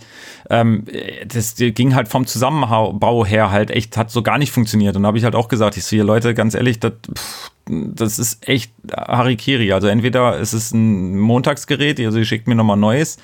ähm, 0.48 0.84
das 1.26 1.56
ging 1.56 1.94
halt 1.94 2.08
vom 2.08 2.26
Zusammenbau 2.26 3.26
her 3.26 3.50
halt 3.50 3.70
echt, 3.70 3.96
hat 3.96 4.10
so 4.10 4.22
gar 4.22 4.38
nicht 4.38 4.52
funktioniert. 4.52 4.96
Und 4.96 5.02
da 5.02 5.08
habe 5.08 5.18
ich 5.18 5.24
halt 5.24 5.34
auch 5.34 5.48
gesagt, 5.48 5.76
ich 5.76 5.84
sehe, 5.84 6.02
Leute, 6.02 6.34
ganz 6.34 6.54
ehrlich, 6.54 6.80
das, 6.80 6.92
das 7.66 8.18
ist 8.18 8.48
echt 8.48 8.72
Harikiri. 8.90 9.72
Also 9.72 9.88
entweder 9.88 10.38
ist 10.38 10.52
es 10.52 10.72
ein 10.72 11.18
Montagsgerät, 11.18 11.98
also 12.00 12.18
ihr 12.18 12.24
schickt 12.24 12.46
mir 12.46 12.54
nochmal 12.54 12.76
Neues 12.76 13.18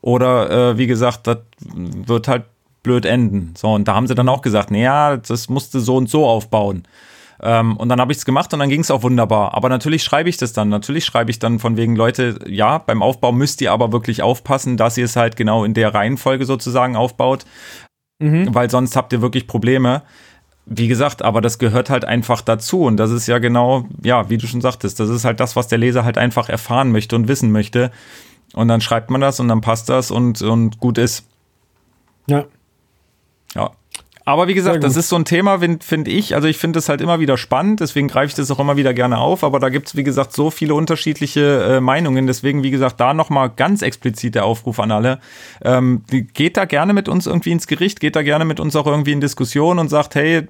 Oder 0.00 0.50
äh, 0.70 0.78
wie 0.78 0.86
gesagt, 0.86 1.26
das 1.26 1.38
wird 1.74 2.28
halt 2.28 2.44
blöd 2.82 3.04
enden. 3.04 3.54
So, 3.56 3.74
und 3.74 3.88
da 3.88 3.94
haben 3.94 4.06
sie 4.06 4.14
dann 4.14 4.28
auch 4.28 4.42
gesagt, 4.42 4.70
naja, 4.70 5.16
das 5.16 5.48
musste 5.48 5.80
so 5.80 5.96
und 5.96 6.08
so 6.08 6.26
aufbauen. 6.26 6.84
Ähm, 7.42 7.76
und 7.76 7.88
dann 7.88 8.00
habe 8.00 8.12
ich 8.12 8.18
es 8.18 8.24
gemacht 8.24 8.52
und 8.52 8.58
dann 8.58 8.68
ging 8.68 8.80
es 8.80 8.90
auch 8.90 9.02
wunderbar. 9.02 9.54
Aber 9.54 9.68
natürlich 9.68 10.02
schreibe 10.02 10.28
ich 10.28 10.36
das 10.36 10.52
dann. 10.52 10.68
Natürlich 10.68 11.04
schreibe 11.04 11.30
ich 11.30 11.38
dann 11.38 11.58
von 11.58 11.76
wegen, 11.76 11.96
Leute, 11.96 12.38
ja, 12.46 12.78
beim 12.78 13.02
Aufbau 13.02 13.32
müsst 13.32 13.60
ihr 13.60 13.72
aber 13.72 13.92
wirklich 13.92 14.22
aufpassen, 14.22 14.76
dass 14.76 14.98
ihr 14.98 15.06
es 15.06 15.16
halt 15.16 15.36
genau 15.36 15.64
in 15.64 15.74
der 15.74 15.94
Reihenfolge 15.94 16.44
sozusagen 16.44 16.96
aufbaut. 16.96 17.46
Mhm. 18.18 18.54
Weil 18.54 18.70
sonst 18.70 18.94
habt 18.94 19.12
ihr 19.12 19.22
wirklich 19.22 19.46
Probleme. 19.46 20.02
Wie 20.66 20.88
gesagt, 20.88 21.22
aber 21.22 21.40
das 21.40 21.58
gehört 21.58 21.88
halt 21.88 22.04
einfach 22.04 22.42
dazu. 22.42 22.82
Und 22.82 22.98
das 22.98 23.10
ist 23.10 23.26
ja 23.26 23.38
genau, 23.38 23.86
ja, 24.02 24.28
wie 24.28 24.36
du 24.36 24.46
schon 24.46 24.60
sagtest, 24.60 25.00
das 25.00 25.08
ist 25.08 25.24
halt 25.24 25.40
das, 25.40 25.56
was 25.56 25.68
der 25.68 25.78
Leser 25.78 26.04
halt 26.04 26.18
einfach 26.18 26.48
erfahren 26.48 26.92
möchte 26.92 27.16
und 27.16 27.26
wissen 27.26 27.50
möchte. 27.50 27.90
Und 28.52 28.68
dann 28.68 28.80
schreibt 28.80 29.10
man 29.10 29.20
das 29.20 29.40
und 29.40 29.48
dann 29.48 29.62
passt 29.62 29.88
das 29.88 30.10
und, 30.10 30.42
und 30.42 30.78
gut 30.78 30.98
ist. 30.98 31.26
Ja. 32.26 32.44
Ja. 33.54 33.70
Aber 34.24 34.48
wie 34.48 34.54
gesagt, 34.54 34.84
das 34.84 34.96
ist 34.96 35.08
so 35.08 35.16
ein 35.16 35.24
Thema, 35.24 35.60
finde 35.60 35.84
find 35.84 36.06
ich. 36.06 36.34
Also 36.34 36.46
ich 36.46 36.58
finde 36.58 36.78
es 36.78 36.88
halt 36.88 37.00
immer 37.00 37.20
wieder 37.20 37.38
spannend, 37.38 37.80
deswegen 37.80 38.08
greife 38.08 38.26
ich 38.26 38.34
das 38.34 38.50
auch 38.50 38.58
immer 38.58 38.76
wieder 38.76 38.92
gerne 38.92 39.18
auf. 39.18 39.42
Aber 39.44 39.58
da 39.58 39.70
gibt 39.70 39.88
es, 39.88 39.96
wie 39.96 40.02
gesagt, 40.02 40.32
so 40.32 40.50
viele 40.50 40.74
unterschiedliche 40.74 41.64
äh, 41.64 41.80
Meinungen. 41.80 42.26
Deswegen, 42.26 42.62
wie 42.62 42.70
gesagt, 42.70 43.00
da 43.00 43.14
nochmal 43.14 43.50
ganz 43.50 43.82
explizit 43.82 44.34
der 44.34 44.44
Aufruf 44.44 44.78
an 44.78 44.90
alle. 44.90 45.20
Ähm, 45.62 46.02
geht 46.34 46.56
da 46.56 46.66
gerne 46.66 46.92
mit 46.92 47.08
uns 47.08 47.26
irgendwie 47.26 47.50
ins 47.50 47.66
Gericht, 47.66 48.00
geht 48.00 48.14
da 48.14 48.22
gerne 48.22 48.44
mit 48.44 48.60
uns 48.60 48.76
auch 48.76 48.86
irgendwie 48.86 49.12
in 49.12 49.20
Diskussion 49.20 49.78
und 49.78 49.88
sagt, 49.88 50.14
hey, 50.14 50.46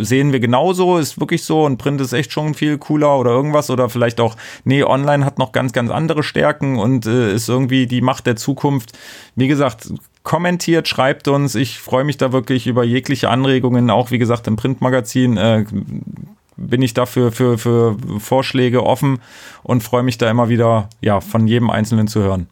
sehen 0.00 0.32
wir 0.32 0.40
genauso, 0.40 0.96
ist 0.98 1.20
wirklich 1.20 1.44
so 1.44 1.64
und 1.64 1.76
Print 1.76 2.00
ist 2.00 2.12
echt 2.14 2.32
schon 2.32 2.54
viel 2.54 2.78
cooler 2.78 3.18
oder 3.18 3.30
irgendwas. 3.30 3.68
Oder 3.70 3.90
vielleicht 3.90 4.20
auch, 4.20 4.36
nee, 4.64 4.82
online 4.82 5.24
hat 5.24 5.38
noch 5.38 5.52
ganz, 5.52 5.72
ganz 5.72 5.90
andere 5.90 6.22
Stärken 6.22 6.78
und 6.78 7.06
äh, 7.06 7.34
ist 7.34 7.48
irgendwie 7.48 7.86
die 7.86 8.00
Macht 8.00 8.26
der 8.26 8.36
Zukunft. 8.36 8.98
Wie 9.36 9.48
gesagt, 9.48 9.88
kommentiert, 10.22 10.88
schreibt 10.88 11.28
uns. 11.28 11.54
Ich 11.54 11.78
freue 11.78 12.04
mich 12.04 12.16
da 12.16 12.32
wirklich 12.32 12.66
über 12.66 12.84
jegliche 12.84 13.28
Anregungen. 13.28 13.90
Auch 13.90 14.10
wie 14.10 14.18
gesagt 14.18 14.46
im 14.46 14.56
Printmagazin 14.56 15.36
äh, 15.36 15.64
bin 16.56 16.82
ich 16.82 16.94
dafür 16.94 17.32
für, 17.32 17.58
für 17.58 17.96
Vorschläge 18.18 18.84
offen 18.84 19.20
und 19.62 19.82
freue 19.82 20.02
mich 20.02 20.18
da 20.18 20.30
immer 20.30 20.48
wieder 20.48 20.88
ja, 21.00 21.20
von 21.20 21.46
jedem 21.46 21.70
Einzelnen 21.70 22.08
zu 22.08 22.20
hören. 22.20 22.46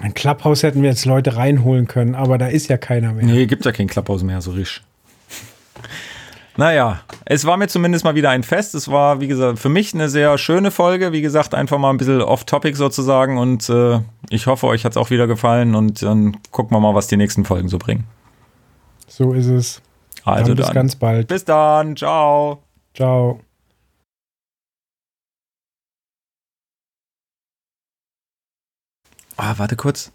Ein 0.00 0.14
Clubhouse 0.14 0.62
hätten 0.62 0.82
wir 0.82 0.90
jetzt 0.90 1.04
Leute 1.04 1.36
reinholen 1.36 1.88
können, 1.88 2.14
aber 2.14 2.38
da 2.38 2.46
ist 2.46 2.68
ja 2.68 2.76
keiner 2.76 3.12
mehr. 3.12 3.24
Nee, 3.24 3.46
gibt 3.46 3.64
ja 3.64 3.72
kein 3.72 3.88
Clubhouse 3.88 4.22
mehr, 4.22 4.40
so 4.40 4.52
risch. 4.52 4.82
Naja, 6.58 7.02
es 7.24 7.44
war 7.44 7.56
mir 7.56 7.68
zumindest 7.68 8.04
mal 8.04 8.16
wieder 8.16 8.30
ein 8.30 8.42
Fest. 8.42 8.74
Es 8.74 8.90
war, 8.90 9.20
wie 9.20 9.28
gesagt, 9.28 9.60
für 9.60 9.68
mich 9.68 9.94
eine 9.94 10.08
sehr 10.08 10.36
schöne 10.38 10.72
Folge. 10.72 11.12
Wie 11.12 11.20
gesagt, 11.20 11.54
einfach 11.54 11.78
mal 11.78 11.90
ein 11.90 11.98
bisschen 11.98 12.20
off-topic 12.20 12.76
sozusagen. 12.76 13.38
Und 13.38 13.68
äh, 13.70 14.00
ich 14.28 14.48
hoffe, 14.48 14.66
euch 14.66 14.84
hat 14.84 14.90
es 14.90 14.96
auch 14.96 15.10
wieder 15.10 15.28
gefallen. 15.28 15.76
Und 15.76 16.02
dann 16.02 16.36
gucken 16.50 16.76
wir 16.76 16.80
mal, 16.80 16.96
was 16.96 17.06
die 17.06 17.16
nächsten 17.16 17.44
Folgen 17.44 17.68
so 17.68 17.78
bringen. 17.78 18.08
So 19.06 19.34
ist 19.34 19.46
es. 19.46 19.82
Also 20.24 20.52
dann, 20.54 20.66
bis 20.66 20.74
ganz 20.74 20.96
bald. 20.96 21.28
Bis 21.28 21.44
dann. 21.44 21.96
Ciao. 21.96 22.64
Ciao. 22.92 23.38
Ah, 29.36 29.54
warte 29.58 29.76
kurz. 29.76 30.10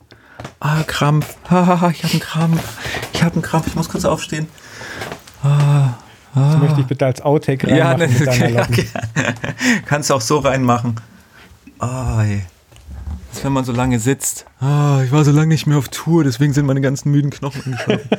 Ah, 0.60 0.84
Krampf. 0.86 1.38
Ah, 1.50 1.89
ich 1.89 2.04
habe 2.04 2.12
einen 2.12 2.20
Krampf. 2.20 2.80
Ich 3.14 3.24
habe 3.24 3.36
einen 3.36 3.44
Krampf. 3.44 3.68
Ich 3.68 3.76
muss 3.76 3.88
kurz 3.88 4.04
aufstehen. 4.04 4.50
Ah. 5.41 5.94
Das 6.36 6.58
möchte 6.58 6.82
ich 6.82 6.88
bitte 6.88 7.06
als 7.06 7.22
Outtake 7.22 7.68
reinmachen. 7.68 8.02
Ja, 8.02 8.08
ne, 8.08 8.28
okay, 8.28 8.60
okay. 8.60 8.88
Kannst 9.86 10.10
du 10.10 10.16
auch 10.16 10.22
so 10.22 10.40
reinmachen. 10.40 10.96
Oh, 11.80 12.20
ey. 12.22 12.44
Das, 13.32 13.44
wenn 13.44 13.54
man 13.54 13.66
so 13.66 13.72
lange 13.72 14.00
sitzt. 14.00 14.46
Oh, 14.62 15.02
ich 15.04 15.12
war 15.12 15.24
so 15.24 15.32
lange 15.32 15.48
nicht 15.48 15.68
mehr 15.68 15.78
auf 15.78 15.90
Tour, 15.90 16.24
deswegen 16.24 16.54
sind 16.54 16.66
meine 16.66 16.82
ganzen 16.82 17.12
müden 17.12 17.30
Knochen 17.32 17.62
angeschaut. 17.64 18.02